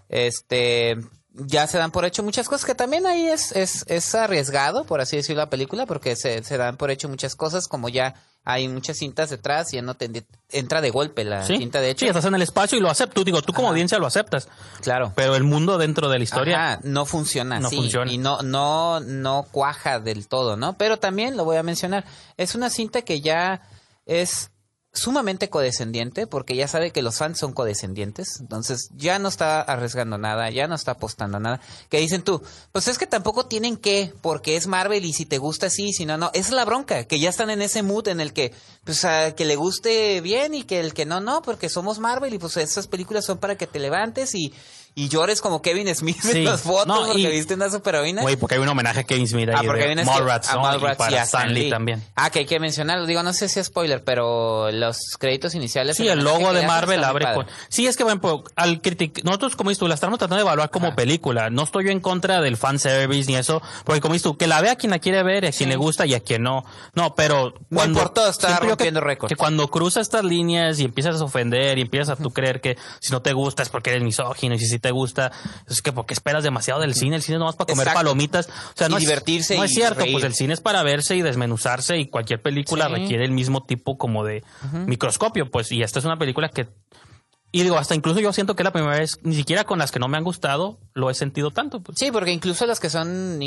Este 0.09 0.97
ya 1.33 1.67
se 1.67 1.77
dan 1.77 1.91
por 1.91 2.05
hecho 2.05 2.23
muchas 2.23 2.47
cosas 2.47 2.65
que 2.65 2.75
también 2.75 3.05
ahí 3.05 3.27
es, 3.27 3.51
es, 3.51 3.83
es 3.87 4.15
arriesgado, 4.15 4.85
por 4.85 5.01
así 5.01 5.17
decirlo, 5.17 5.41
la 5.41 5.49
película, 5.49 5.85
porque 5.85 6.15
se, 6.15 6.41
se 6.43 6.57
dan 6.57 6.77
por 6.77 6.91
hecho 6.91 7.09
muchas 7.09 7.35
cosas, 7.35 7.67
como 7.67 7.89
ya 7.89 8.15
hay 8.45 8.67
muchas 8.67 8.97
cintas 8.97 9.31
detrás 9.31 9.73
y 9.73 9.77
ya 9.77 9.81
no 9.81 9.95
te 9.95 10.09
entra 10.51 10.79
de 10.79 10.91
golpe 10.91 11.23
la 11.23 11.43
sí, 11.45 11.57
cinta 11.57 11.81
de 11.81 11.89
hecho. 11.89 12.05
sí, 12.05 12.07
estás 12.07 12.25
en 12.25 12.35
el 12.35 12.41
espacio 12.43 12.77
y 12.77 12.81
lo 12.81 12.89
aceptas. 12.89 13.15
Tú 13.15 13.23
digo, 13.23 13.41
tú 13.41 13.51
como 13.51 13.67
Ajá. 13.67 13.71
audiencia 13.73 13.97
lo 13.97 14.05
aceptas. 14.05 14.47
Claro. 14.81 15.11
Pero 15.15 15.35
el 15.35 15.43
mundo 15.43 15.77
dentro 15.79 16.07
de 16.09 16.19
la 16.19 16.23
historia 16.23 16.73
Ajá, 16.73 16.79
no 16.83 17.05
funciona 17.05 17.59
No 17.59 17.69
funciona. 17.71 18.11
y 18.11 18.17
no 18.19 18.41
no 18.43 18.99
no 18.99 19.47
cuaja 19.51 19.99
del 19.99 20.27
todo, 20.27 20.55
¿no? 20.55 20.77
Pero 20.77 20.97
también 20.97 21.35
lo 21.35 21.43
voy 21.43 21.57
a 21.57 21.63
mencionar, 21.63 22.05
es 22.37 22.55
una 22.55 22.69
cinta 22.69 23.01
que 23.01 23.19
ya 23.21 23.61
es 24.05 24.51
sumamente 24.95 25.49
codescendiente 25.49 26.27
porque 26.27 26.55
ya 26.55 26.67
sabe 26.67 26.91
que 26.91 27.01
los 27.01 27.17
fans 27.17 27.39
son 27.39 27.53
codescendientes, 27.53 28.39
entonces 28.39 28.89
ya 28.95 29.19
no 29.19 29.29
está 29.29 29.61
arriesgando 29.61 30.17
nada, 30.17 30.49
ya 30.49 30.67
no 30.67 30.75
está 30.75 30.91
apostando 30.91 31.39
nada. 31.39 31.61
Que 31.89 31.99
dicen 31.99 32.23
tú, 32.23 32.41
pues 32.71 32.87
es 32.87 32.97
que 32.97 33.07
tampoco 33.07 33.45
tienen 33.45 33.77
que, 33.77 34.13
porque 34.21 34.55
es 34.55 34.67
Marvel 34.67 35.05
y 35.05 35.13
si 35.13 35.25
te 35.25 35.37
gusta 35.37 35.69
sí, 35.69 35.93
si 35.93 36.05
no 36.05 36.17
no, 36.17 36.31
es 36.33 36.51
la 36.51 36.65
bronca, 36.65 37.05
que 37.05 37.19
ya 37.19 37.29
están 37.29 37.49
en 37.49 37.61
ese 37.61 37.83
mood 37.83 38.07
en 38.07 38.19
el 38.19 38.33
que 38.33 38.53
pues 38.83 39.05
a 39.05 39.35
que 39.35 39.45
le 39.45 39.55
guste 39.55 40.21
bien 40.21 40.53
y 40.53 40.63
que 40.63 40.79
el 40.79 40.93
que 40.93 41.05
no 41.05 41.19
no, 41.19 41.41
porque 41.41 41.69
somos 41.69 41.99
Marvel 41.99 42.33
y 42.33 42.39
pues 42.39 42.57
esas 42.57 42.87
películas 42.87 43.25
son 43.25 43.37
para 43.37 43.57
que 43.57 43.67
te 43.67 43.79
levantes 43.79 44.35
y 44.35 44.53
y 44.97 45.09
llores 45.09 45.41
como 45.41 45.61
Kevin 45.61 45.93
Smith 45.93 46.17
Sí. 46.21 46.37
en 46.39 46.45
las 46.45 46.61
fotos 46.61 46.87
No, 46.87 47.05
porque 47.05 47.19
y- 47.19 47.27
viste 47.27 47.53
una 47.53 47.69
superheroína. 47.69 48.21
Güey, 48.21 48.37
porque 48.37 48.55
hay 48.55 48.61
un 48.61 48.69
homenaje 48.69 49.01
a 49.01 49.03
Kevin 49.03 49.27
Smith 49.27 49.49
ahí 49.49 49.55
Ah, 49.59 49.61
porque 49.65 49.87
de 49.87 50.05
Mallrats, 50.05 50.49
a 50.49 50.55
¿no? 50.55 50.61
Mallrats 50.61 50.95
y 50.95 50.97
para 50.97 51.11
y 51.11 51.15
a 51.15 51.23
Stan 51.23 51.53
Lee 51.53 51.69
también. 51.69 52.01
Ah, 52.15 52.29
que 52.29 52.39
hay 52.39 52.45
que 52.45 52.59
mencionarlo. 52.61 53.05
Digo, 53.05 53.21
no 53.21 53.33
sé 53.33 53.49
si 53.49 53.59
es 53.59 53.67
spoiler, 53.67 54.03
pero 54.05 54.71
los 54.71 54.97
créditos 55.19 55.53
iniciales. 55.53 55.97
Sí, 55.97 56.07
el 56.07 56.23
logo 56.23 56.53
de 56.53 56.65
Marvel 56.65 57.03
abre 57.03 57.25
con... 57.33 57.45
Sí, 57.67 57.87
es 57.87 57.97
que, 57.97 58.03
bueno, 58.05 58.21
pues, 58.21 58.35
al 58.55 58.81
critic... 58.81 59.21
Nosotros, 59.25 59.57
como 59.57 59.69
dices 59.69 59.79
tú, 59.79 59.87
la 59.89 59.95
estamos 59.95 60.17
tratando 60.17 60.37
de 60.37 60.41
evaluar 60.43 60.69
como 60.69 60.87
Ajá. 60.87 60.95
película. 60.95 61.49
No 61.49 61.63
estoy 61.63 61.85
yo 61.85 61.91
en 61.91 61.99
contra 61.99 62.39
del 62.39 62.55
fanservice 62.55 63.29
ni 63.29 63.35
eso, 63.37 63.61
porque 63.83 63.99
como 63.99 64.13
dices 64.13 64.23
tú, 64.23 64.37
que 64.37 64.47
la 64.47 64.61
vea 64.61 64.77
quien 64.77 64.91
la 64.91 64.99
quiere 64.99 65.23
ver, 65.23 65.45
a 65.45 65.51
quien 65.51 65.67
le 65.69 65.75
gusta 65.75 66.05
y 66.05 66.13
a 66.13 66.21
quien 66.21 66.41
no. 66.43 66.63
No, 66.93 67.15
pero... 67.15 67.53
No 67.69 67.83
importa, 67.83 68.29
está 68.29 68.59
rompiendo 68.59 69.01
récords. 69.01 69.29
Que 69.29 69.35
cuando 69.35 69.67
cruza 69.67 69.99
estas 69.99 70.23
líneas 70.23 70.79
y 70.79 70.85
empiezas 70.85 71.19
a 71.19 71.23
ofender 71.25 71.77
y 71.79 71.81
empiezas 71.81 72.17
a 72.17 72.23
tú 72.23 72.31
creer 72.31 72.61
que 72.61 72.77
si 73.01 73.11
no 73.11 73.21
te 73.21 73.33
gusta 73.33 73.61
es 73.61 73.67
porque 73.69 73.89
eres 73.89 74.01
misógino 74.03 74.55
y 74.55 74.59
si 74.59 74.67
sí 74.67 74.79
te 74.85 74.91
gusta. 74.91 75.31
Es 75.67 75.81
que 75.81 75.91
porque 75.91 76.13
esperas 76.13 76.43
demasiado 76.43 76.79
del 76.81 76.93
cine, 76.93 77.15
el 77.15 77.21
cine 77.23 77.37
no 77.39 77.45
más 77.45 77.55
para 77.55 77.67
comer 77.67 77.87
Exacto. 77.87 77.99
palomitas. 77.99 78.47
O 78.47 78.51
sea, 78.75 78.87
Y 78.87 78.91
no 78.91 78.97
es, 78.97 79.01
divertirse 79.01 79.57
No 79.57 79.63
es 79.63 79.71
y 79.71 79.75
cierto, 79.75 80.01
reír. 80.01 80.13
pues 80.13 80.23
el 80.23 80.33
cine 80.35 80.53
es 80.53 80.61
para 80.61 80.83
verse 80.83 81.15
y 81.15 81.21
desmenuzarse 81.21 81.97
y 81.97 82.07
cualquier 82.07 82.41
película 82.41 82.87
Sí. 82.87 82.93
requiere 82.93 83.25
el 83.25 83.31
mismo 83.31 83.63
tipo 83.65 83.97
como 83.97 84.23
de 84.23 84.43
microscopio, 84.85 85.49
pues 85.49 85.71
y 85.71 85.81
esta 85.83 85.99
es 85.99 86.05
una 86.05 86.17
película 86.17 86.49
que 86.49 86.67
y 87.59 87.63
digo, 87.63 87.77
hasta 87.77 87.95
incluso 87.95 88.19
yo 88.19 88.33
siento 88.33 88.55
que 88.55 88.63
es 88.63 88.65
la 88.65 88.73
primera 88.73 88.97
vez, 88.99 89.17
ni 89.23 89.35
siquiera 89.35 89.63
con 89.63 89.79
las 89.79 89.91
que 89.91 89.99
no 89.99 90.07
me 90.07 90.17
han 90.17 90.23
gustado, 90.23 90.77
lo 90.93 91.09
he 91.09 91.13
sentido 91.13 91.51
tanto. 91.51 91.79
Pues. 91.81 91.97
Sí, 91.99 92.11
porque 92.11 92.31
incluso 92.31 92.65
las 92.65 92.79
que 92.79 92.89
son, 92.89 93.39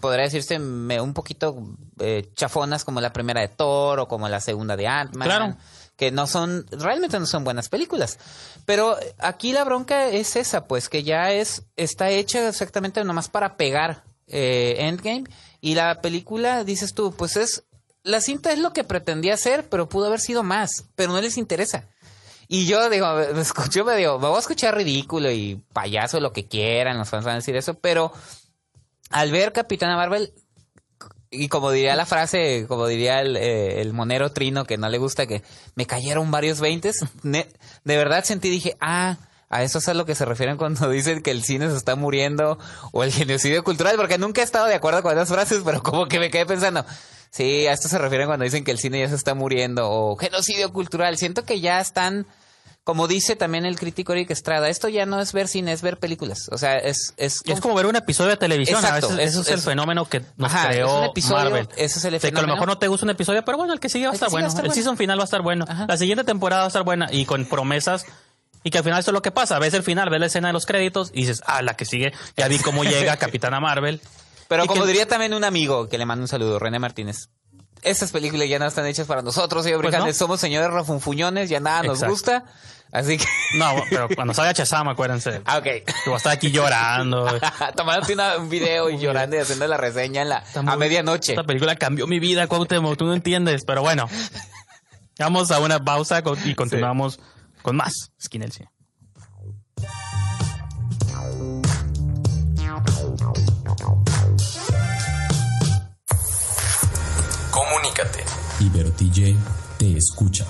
podría 0.00 0.24
decirse, 0.24 0.58
me- 0.58 1.00
un 1.00 1.14
poquito 1.14 1.56
eh, 2.00 2.28
chafonas, 2.34 2.84
como 2.84 3.00
la 3.00 3.12
primera 3.12 3.40
de 3.40 3.48
Thor 3.48 4.00
o 4.00 4.08
como 4.08 4.28
la 4.28 4.40
segunda 4.40 4.76
de 4.76 4.86
Ant-Man. 4.86 5.26
Claro. 5.28 5.56
Que 5.96 6.10
no 6.10 6.26
son, 6.26 6.66
realmente 6.72 7.20
no 7.20 7.26
son 7.26 7.44
buenas 7.44 7.68
películas. 7.68 8.18
Pero 8.66 8.96
aquí 9.18 9.52
la 9.52 9.62
bronca 9.64 10.08
es 10.08 10.34
esa, 10.36 10.64
pues 10.66 10.88
que 10.88 11.04
ya 11.04 11.30
es, 11.30 11.62
está 11.76 12.10
hecha 12.10 12.48
exactamente 12.48 13.02
nomás 13.04 13.28
para 13.28 13.56
pegar 13.56 14.02
eh, 14.26 14.74
Endgame. 14.78 15.24
Y 15.60 15.74
la 15.76 16.00
película, 16.00 16.64
dices 16.64 16.94
tú, 16.94 17.14
pues 17.16 17.36
es, 17.36 17.62
la 18.02 18.20
cinta 18.20 18.52
es 18.52 18.58
lo 18.58 18.72
que 18.72 18.82
pretendía 18.84 19.34
hacer, 19.34 19.68
pero 19.68 19.88
pudo 19.88 20.06
haber 20.06 20.20
sido 20.20 20.42
más, 20.42 20.84
pero 20.96 21.12
no 21.12 21.20
les 21.20 21.38
interesa. 21.38 21.84
Y 22.48 22.66
yo 22.66 22.88
digo, 22.90 23.06
me 23.14 23.40
escucho, 23.40 23.84
me 23.84 23.96
digo, 23.96 24.18
me 24.18 24.28
voy 24.28 24.36
a 24.36 24.40
escuchar 24.40 24.76
ridículo 24.76 25.30
y 25.30 25.62
payaso, 25.72 26.20
lo 26.20 26.32
que 26.32 26.46
quieran, 26.46 26.98
los 26.98 27.08
fans 27.08 27.24
van 27.24 27.34
a 27.34 27.38
decir 27.38 27.56
eso, 27.56 27.74
pero 27.74 28.12
al 29.10 29.30
ver 29.30 29.52
Capitana 29.52 29.96
Marvel, 29.96 30.32
y 31.30 31.48
como 31.48 31.70
diría 31.70 31.96
la 31.96 32.06
frase, 32.06 32.66
como 32.68 32.86
diría 32.86 33.20
el, 33.20 33.36
eh, 33.36 33.80
el 33.80 33.92
monero 33.92 34.32
Trino, 34.32 34.64
que 34.64 34.78
no 34.78 34.88
le 34.88 34.98
gusta, 34.98 35.26
que 35.26 35.42
me 35.74 35.86
cayeron 35.86 36.30
varios 36.30 36.60
veintes, 36.60 37.04
de 37.22 37.96
verdad 37.96 38.24
sentí, 38.24 38.50
dije, 38.50 38.76
ah, 38.80 39.18
a 39.54 39.62
eso 39.62 39.78
es 39.78 39.88
a 39.88 39.94
lo 39.94 40.04
que 40.04 40.14
se 40.14 40.24
refieren 40.24 40.56
cuando 40.56 40.88
dicen 40.90 41.22
que 41.22 41.30
el 41.30 41.44
cine 41.44 41.70
se 41.70 41.76
está 41.76 41.96
muriendo 41.96 42.58
o 42.92 43.04
el 43.04 43.12
genocidio 43.12 43.62
cultural, 43.62 43.96
porque 43.96 44.18
nunca 44.18 44.40
he 44.40 44.44
estado 44.44 44.66
de 44.66 44.74
acuerdo 44.74 45.02
con 45.02 45.12
esas 45.12 45.28
frases, 45.28 45.62
pero 45.64 45.82
como 45.82 46.06
que 46.06 46.18
me 46.18 46.30
quedé 46.30 46.46
pensando, 46.46 46.84
sí, 47.34 47.66
a 47.66 47.72
esto 47.72 47.88
se 47.88 47.98
refieren 47.98 48.26
cuando 48.28 48.44
dicen 48.44 48.64
que 48.64 48.70
el 48.70 48.78
cine 48.78 49.00
ya 49.00 49.08
se 49.08 49.14
está 49.16 49.34
muriendo 49.34 49.90
o 49.90 50.16
genocidio 50.16 50.72
cultural. 50.72 51.16
Siento 51.18 51.44
que 51.44 51.60
ya 51.60 51.80
están, 51.80 52.26
como 52.84 53.08
dice 53.08 53.34
también 53.34 53.64
el 53.66 53.76
crítico 53.78 54.12
Eric 54.12 54.30
Estrada, 54.30 54.68
esto 54.68 54.88
ya 54.88 55.06
no 55.06 55.20
es 55.20 55.32
ver 55.32 55.48
cine, 55.48 55.72
es 55.72 55.82
ver 55.82 55.98
películas. 55.98 56.48
O 56.52 56.58
sea, 56.58 56.76
es... 56.78 57.14
Es, 57.16 57.40
Es 57.46 57.60
como 57.60 57.74
ver 57.74 57.86
un 57.86 57.96
episodio 57.96 58.30
de 58.30 58.36
televisión. 58.36 58.78
Exacto, 58.84 59.06
a 59.08 59.16
veces, 59.16 59.30
eso 59.30 59.40
es- 59.40 59.48
el 59.48 59.60
fenómeno 59.60 60.04
que 60.04 60.20
nos 60.36 60.52
Ajá, 60.52 60.64
es 60.70 60.76
creó 60.76 60.98
un 60.98 61.04
episodio, 61.06 61.50
Marvel. 61.50 61.68
ese 61.76 61.98
es 61.98 62.04
el 62.04 62.12
De 62.12 62.20
que 62.20 62.26
a 62.26 62.30
lo 62.30 62.36
fenómeno. 62.36 62.54
mejor 62.54 62.68
no 62.68 62.78
te 62.78 62.88
gusta 62.88 63.06
un 63.06 63.10
episodio, 63.10 63.44
pero 63.44 63.58
bueno, 63.58 63.72
el 63.72 63.80
que 63.80 63.88
sigue 63.88 64.04
va 64.06 64.12
a 64.12 64.14
estar 64.14 64.30
bueno. 64.30 64.46
estar 64.48 64.64
el 64.64 64.68
bueno. 64.68 64.74
season 64.74 64.96
final 64.96 65.18
va 65.18 65.22
a 65.22 65.24
estar 65.24 65.42
bueno. 65.42 65.64
Ajá. 65.68 65.86
La 65.88 65.96
siguiente 65.96 66.24
temporada 66.24 66.60
va 66.62 66.66
a 66.66 66.68
estar 66.68 66.82
buena 66.84 67.08
y 67.10 67.24
con 67.26 67.44
promesas. 67.46 68.04
Y 68.66 68.70
que 68.70 68.78
al 68.78 68.84
final 68.84 68.98
eso 69.00 69.10
es 69.10 69.12
lo 69.12 69.20
que 69.20 69.30
pasa. 69.30 69.58
Ves 69.58 69.74
el 69.74 69.82
final, 69.82 70.08
ves 70.08 70.20
la 70.20 70.26
escena 70.26 70.48
de 70.48 70.54
los 70.54 70.64
créditos 70.64 71.10
y 71.12 71.20
dices, 71.22 71.42
ah, 71.44 71.60
la 71.60 71.74
que 71.74 71.84
sigue, 71.84 72.14
ya 72.34 72.48
vi 72.48 72.58
cómo 72.58 72.82
llega 72.82 73.16
Capitana 73.18 73.60
Marvel. 73.60 74.00
Pero 74.56 74.66
como 74.66 74.82
que- 74.82 74.88
diría 74.88 75.06
también 75.06 75.34
un 75.34 75.44
amigo 75.44 75.88
que 75.88 75.98
le 75.98 76.06
mando 76.06 76.22
un 76.24 76.28
saludo, 76.28 76.58
René 76.58 76.78
Martínez. 76.78 77.28
Estas 77.82 78.12
películas 78.12 78.48
ya 78.48 78.58
no 78.58 78.66
están 78.66 78.86
hechas 78.86 79.06
para 79.06 79.20
nosotros, 79.22 79.62
señor 79.64 79.82
Pues 79.82 79.92
no. 79.98 80.12
Somos 80.12 80.40
señores 80.40 80.70
refunfuñones, 80.72 81.50
ya 81.50 81.60
nada 81.60 81.82
nos 81.82 81.98
Exacto. 81.98 82.12
gusta. 82.12 82.44
Así 82.92 83.18
que. 83.18 83.24
No, 83.58 83.74
pero 83.90 84.08
cuando 84.14 84.32
salga 84.32 84.54
Chazam, 84.54 84.88
acuérdense. 84.88 85.42
Ah, 85.44 85.58
ok. 85.58 85.64
Que 85.64 85.84
a 86.12 86.16
estar 86.16 86.32
aquí 86.32 86.50
llorando. 86.50 87.26
Tomándote 87.76 88.14
una- 88.14 88.38
un 88.38 88.48
video 88.48 88.88
y 88.88 88.98
llorando 88.98 89.36
y 89.36 89.40
haciendo 89.40 89.66
la 89.66 89.76
reseña 89.76 90.22
en 90.22 90.28
la, 90.30 90.38
Está 90.38 90.60
a 90.60 90.62
muy- 90.62 90.76
medianoche. 90.78 91.32
Esta 91.32 91.44
película 91.44 91.76
cambió 91.76 92.06
mi 92.06 92.20
vida, 92.20 92.46
Cuauhtémoc, 92.46 92.96
tú 92.96 93.04
no 93.04 93.12
entiendes, 93.14 93.64
pero 93.66 93.82
bueno. 93.82 94.08
Vamos 95.18 95.50
a 95.50 95.58
una 95.60 95.84
pausa 95.84 96.22
y 96.44 96.54
continuamos 96.54 97.20
con 97.62 97.76
más 97.76 98.12
Skin 98.22 98.42
el 98.42 98.52
Cine. 108.72 108.72
Comunícate. 108.72 108.78
Ibero 108.78 108.90
TJ 108.92 109.36
te 109.78 109.96
escucha. 109.96 110.44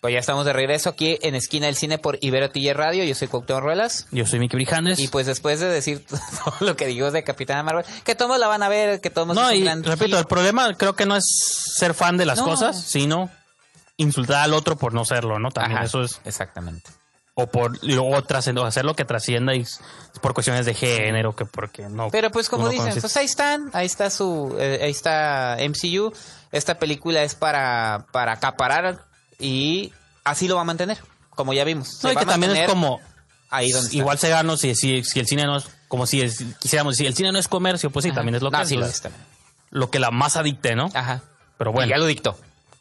Pues 0.00 0.14
ya 0.14 0.18
estamos 0.18 0.44
de 0.44 0.52
regreso 0.52 0.90
aquí 0.90 1.16
en 1.22 1.36
Esquina 1.36 1.66
del 1.66 1.76
Cine 1.76 1.96
por 1.96 2.18
Ibero 2.20 2.50
TJ 2.50 2.72
Radio. 2.74 3.04
Yo 3.04 3.14
soy 3.14 3.28
Cuauhtémoc 3.28 3.62
Ruelas. 3.62 4.08
Yo 4.10 4.26
soy 4.26 4.40
Miki 4.40 4.56
Brijandes. 4.56 4.98
Y 4.98 5.06
pues 5.06 5.26
después 5.26 5.60
de 5.60 5.68
decir 5.68 6.04
todo 6.44 6.54
lo 6.60 6.76
que 6.76 6.86
digo 6.86 7.12
de 7.12 7.22
Capitana 7.22 7.62
Marvel, 7.62 7.84
que 8.04 8.16
todos 8.16 8.36
la 8.40 8.48
van 8.48 8.64
a 8.64 8.68
ver, 8.68 9.00
que 9.00 9.10
todos 9.10 9.28
no, 9.36 9.52
y 9.52 9.64
repito, 9.64 10.18
el 10.18 10.24
problema 10.24 10.74
creo 10.74 10.94
que 10.96 11.06
no 11.06 11.14
es 11.14 11.24
ser 11.76 11.94
fan 11.94 12.16
de 12.16 12.26
las 12.26 12.38
No. 12.38 12.46
cosas, 12.46 12.82
sino 12.82 13.30
insultar 13.96 14.42
al 14.42 14.54
otro 14.54 14.76
por 14.76 14.92
no 14.92 15.04
serlo, 15.04 15.38
¿no? 15.38 15.50
También 15.50 15.76
Ajá, 15.76 15.86
eso 15.86 16.02
es. 16.02 16.20
Exactamente. 16.24 16.90
O 17.34 17.46
por 17.46 17.82
luego 17.82 18.10
trascend- 18.24 18.62
hacer 18.66 18.84
lo 18.84 18.94
que 18.94 19.06
trascienda 19.06 19.54
y 19.54 19.64
por 20.20 20.34
cuestiones 20.34 20.66
de 20.66 20.74
género, 20.74 21.34
que 21.34 21.46
porque 21.46 21.88
no. 21.88 22.10
Pero 22.10 22.30
pues 22.30 22.48
como 22.50 22.68
dicen, 22.68 22.88
conoce- 22.88 23.00
pues 23.00 23.16
ahí 23.16 23.24
están, 23.24 23.70
ahí 23.72 23.86
está 23.86 24.10
su, 24.10 24.54
eh, 24.58 24.80
ahí 24.82 24.90
está 24.90 25.56
MCU. 25.58 26.12
Esta 26.52 26.78
película 26.78 27.22
es 27.22 27.34
para, 27.34 28.04
para 28.12 28.32
acaparar 28.32 29.04
y 29.38 29.92
así 30.24 30.46
lo 30.46 30.56
va 30.56 30.60
a 30.60 30.64
mantener, 30.64 30.98
como 31.30 31.54
ya 31.54 31.64
vimos. 31.64 31.88
Se 32.00 32.06
No, 32.08 32.12
y 32.12 32.16
que 32.16 32.26
también 32.26 32.54
es 32.54 32.68
como. 32.68 33.00
ahí 33.48 33.72
donde 33.72 33.86
está. 33.86 33.96
Igual 33.96 34.18
se 34.18 34.28
gana 34.28 34.56
si, 34.58 34.74
si, 34.74 35.02
si 35.02 35.18
el 35.18 35.26
cine 35.26 35.44
no 35.44 35.56
es. 35.56 35.64
Como 35.88 36.06
si 36.06 36.20
es- 36.20 36.44
quisiéramos, 36.60 36.96
si 36.96 37.06
el 37.06 37.14
cine 37.14 37.32
no 37.32 37.38
es 37.38 37.48
comercio, 37.48 37.90
pues 37.90 38.02
sí, 38.02 38.10
Ajá. 38.10 38.16
también 38.16 38.34
es 38.34 38.42
lo 38.42 38.50
No, 38.50 38.58
que 38.60 38.66
sí 38.66 38.74
es. 38.74 38.80
lo 38.80 38.86
es 38.86 39.00
también. 39.00 39.22
lo 39.70 39.90
que 39.90 39.98
la 39.98 40.10
masa 40.10 40.42
dicte, 40.42 40.74
¿no? 40.76 40.90
Ajá. 40.92 41.22
Pero 41.56 41.70
Y 41.70 41.74
bueno. 41.74 41.90
ya 41.90 41.96
lo 41.96 42.04
dictó. 42.04 42.36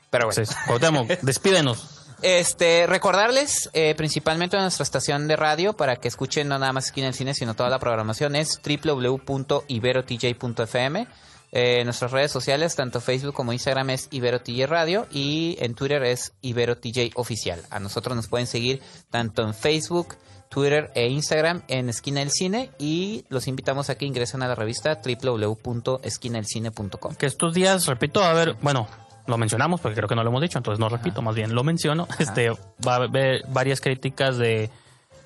Pero 0.09 0.25
bueno. 0.25 0.41
Entonces, 0.41 0.57
Cuauhtémoc, 0.67 1.07
despídenos. 1.21 2.00
Este, 2.21 2.85
recordarles 2.85 3.71
eh, 3.73 3.95
principalmente 3.95 4.55
a 4.55 4.61
nuestra 4.61 4.83
estación 4.83 5.27
de 5.27 5.35
radio 5.35 5.73
para 5.73 5.95
que 5.95 6.07
escuchen 6.07 6.47
no 6.47 6.59
nada 6.59 6.71
más 6.71 6.85
Esquina 6.85 7.07
del 7.07 7.15
Cine, 7.15 7.33
sino 7.33 7.55
toda 7.55 7.69
la 7.69 7.79
programación 7.79 8.35
es 8.35 8.61
www.iberotj.fm. 8.63 11.07
Eh, 11.53 11.83
nuestras 11.83 12.11
redes 12.11 12.31
sociales, 12.31 12.75
tanto 12.75 13.01
Facebook 13.01 13.33
como 13.33 13.51
Instagram 13.51 13.89
es 13.89 14.07
IberoTJ 14.11 14.67
Radio 14.67 15.07
y 15.11 15.57
en 15.59 15.73
Twitter 15.73 16.03
es 16.03 16.31
IberoTJ 16.41 17.13
Oficial. 17.15 17.61
A 17.69 17.79
nosotros 17.79 18.15
nos 18.15 18.27
pueden 18.27 18.45
seguir 18.47 18.81
tanto 19.09 19.41
en 19.41 19.53
Facebook, 19.53 20.15
Twitter 20.47 20.91
e 20.95 21.09
Instagram 21.09 21.63
en 21.67 21.89
Esquina 21.89 22.21
del 22.21 22.31
Cine 22.31 22.71
y 22.79 23.25
los 23.29 23.47
invitamos 23.47 23.89
a 23.89 23.95
que 23.95 24.05
ingresen 24.05 24.43
a 24.43 24.47
la 24.47 24.55
revista 24.55 25.01
www.esquinadelcine.com. 25.03 27.15
Que 27.15 27.25
estos 27.25 27.53
días, 27.53 27.85
repito, 27.87 28.23
a 28.23 28.31
ver, 28.33 28.55
bueno, 28.61 28.87
lo 29.27 29.37
mencionamos 29.37 29.81
porque 29.81 29.95
creo 29.95 30.07
que 30.09 30.15
no 30.15 30.23
lo 30.23 30.29
hemos 30.29 30.41
dicho, 30.41 30.57
entonces 30.57 30.79
no 30.79 30.89
repito, 30.89 31.21
más 31.21 31.35
bien 31.35 31.53
lo 31.55 31.63
menciono. 31.63 32.07
Este 32.19 32.49
va 32.85 32.93
a 32.93 32.95
haber 32.95 33.43
varias 33.49 33.81
críticas 33.81 34.37
de 34.37 34.69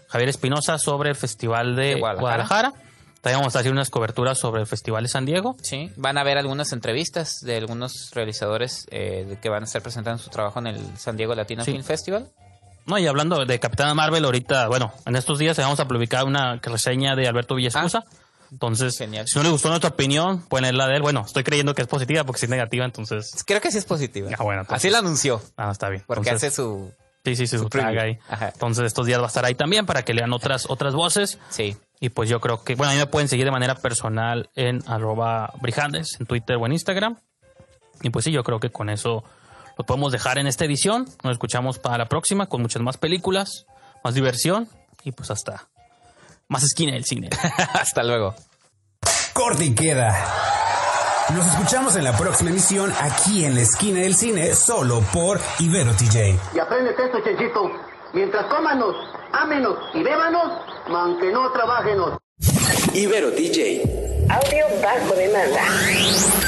Javier 0.10 0.30
Espinosa 0.30 0.78
sobre 0.78 1.10
el 1.10 1.16
Festival 1.16 1.76
de, 1.76 1.96
De 1.96 2.00
Guadalajara. 2.00 2.22
Guadalajara. 2.22 2.74
También 3.22 3.40
vamos 3.40 3.56
a 3.56 3.60
hacer 3.60 3.72
unas 3.72 3.90
coberturas 3.90 4.38
sobre 4.38 4.62
el 4.62 4.68
Festival 4.68 5.02
de 5.04 5.10
San 5.10 5.26
Diego. 5.26 5.56
Sí, 5.64 5.90
van 5.96 6.20
a 6.20 6.24
ver 6.24 6.38
algunas 6.38 6.72
entrevistas 6.74 7.40
de 7.42 7.58
algunos 7.58 8.12
realizadores 8.14 8.86
eh, 8.92 9.38
que 9.42 9.50
van 9.50 9.64
a 9.64 9.66
estar 9.66 9.82
presentando 9.82 10.22
su 10.22 10.30
trabajo 10.30 10.60
en 10.60 10.68
el 10.68 10.98
San 10.98 11.18
Diego 11.18 11.34
Latino 11.34 11.64
Sí. 11.64 11.72
Film 11.72 11.84
Festival. 11.84 12.28
No, 12.86 13.00
y 13.00 13.08
hablando 13.08 13.44
de 13.44 13.60
Capitana 13.60 13.96
Marvel, 13.96 14.26
ahorita, 14.26 14.68
bueno, 14.68 14.94
en 15.08 15.16
estos 15.16 15.40
días 15.40 15.58
vamos 15.58 15.80
a 15.80 15.88
publicar 15.88 16.24
una 16.26 16.58
reseña 16.58 17.16
de 17.16 17.28
Alberto 17.28 17.56
Villescusa. 17.56 18.04
Entonces, 18.52 18.98
Genial. 18.98 19.28
si 19.28 19.38
no 19.38 19.44
le 19.44 19.50
gustó 19.50 19.70
nuestra 19.70 19.90
opinión, 19.90 20.42
pueden 20.48 20.64
leer 20.64 20.76
la 20.76 20.88
de 20.88 20.96
él. 20.96 21.02
Bueno, 21.02 21.24
estoy 21.26 21.44
creyendo 21.44 21.74
que 21.76 21.82
es 21.82 21.88
positiva 21.88 22.24
porque 22.24 22.40
si 22.40 22.46
es 22.46 22.50
negativa, 22.50 22.86
entonces. 22.86 23.44
Creo 23.46 23.62
que 23.62 23.72
sí 23.72 23.78
es 23.78 23.86
positiva. 23.86 24.30
Ah, 24.38 24.44
bueno, 24.44 24.62
entonces- 24.62 24.84
Así 24.86 24.90
lo 24.92 24.98
anunció, 24.98 25.42
Ah, 25.58 25.72
está 25.72 25.90
bien. 25.90 26.04
porque 26.08 26.30
Entonces, 26.30 26.50
hace 26.54 26.56
su... 26.56 26.92
Sí, 27.26 27.36
sí, 27.36 27.48
sí, 27.48 27.58
su 27.58 27.68
tag 27.70 27.98
ahí. 27.98 28.20
Ajá. 28.30 28.50
Entonces, 28.54 28.86
estos 28.86 29.08
días 29.08 29.20
va 29.20 29.24
a 29.24 29.28
estar 29.28 29.44
ahí 29.46 29.56
también 29.56 29.88
para 29.88 30.04
que 30.06 30.14
lean 30.14 30.32
otras, 30.32 30.68
otras 30.70 30.94
voces. 30.94 31.40
Sí. 31.50 31.76
Y 32.00 32.10
pues 32.10 32.30
yo 32.30 32.40
creo 32.40 32.64
que, 32.64 32.76
bueno, 32.76 32.92
a 32.92 32.94
mí 32.94 33.00
me 33.00 33.08
pueden 33.08 33.28
seguir 33.28 33.46
de 33.46 33.52
manera 33.52 33.74
personal 33.74 34.50
en 34.54 34.84
arroba 34.86 35.52
brijandes, 35.60 36.18
en 36.20 36.28
Twitter 36.28 36.56
o 36.58 36.66
en 36.68 36.74
Instagram. 36.74 37.18
Y 38.04 38.12
pues 38.12 38.26
sí, 38.26 38.32
yo 38.32 38.44
creo 38.44 38.60
que 38.60 38.70
con 38.70 38.92
eso 38.92 39.24
lo 39.76 39.86
podemos 39.86 40.12
dejar 40.12 40.38
en 40.38 40.46
esta 40.46 40.66
edición. 40.66 41.06
Nos 41.24 41.32
escuchamos 41.34 41.80
para 41.80 41.98
la 41.98 42.06
próxima 42.06 42.46
con 42.46 42.62
muchas 42.62 42.84
más 42.84 42.98
películas, 42.98 43.66
más 44.04 44.14
diversión 44.14 44.70
y 45.04 45.12
pues 45.12 45.32
hasta 45.32 45.68
más 46.50 46.64
esquina 46.64 46.94
del 46.94 47.06
cine. 47.06 47.30
Hasta 47.74 48.04
luego. 48.04 48.36
Corte 49.34 49.66
y 49.66 49.76
queda. 49.76 50.16
Nos 51.34 51.46
escuchamos 51.48 51.96
en 51.96 52.04
la 52.04 52.16
próxima 52.16 52.52
emisión 52.52 52.94
aquí 53.02 53.46
en 53.46 53.56
la 53.56 53.62
esquina 53.62 54.00
del 54.02 54.16
cine, 54.16 54.54
solo 54.54 55.02
por 55.12 55.40
Ibero 55.60 55.92
TJ. 55.94 56.38
Y 56.54 56.60
aprendes 56.60 56.96
esto, 57.00 57.20
Chenchito. 57.24 57.72
Mientras 58.14 58.46
cómanos, 58.46 58.96
ámenos 59.34 59.78
y 59.94 60.04
bébanos, 60.04 60.62
aunque 60.88 61.32
no 61.32 61.52
trabajenos. 61.52 62.18
Ibero 62.94 63.32
DJ. 63.32 63.82
Audio 64.30 64.66
bajo 64.82 65.16
demanda. 65.16 66.45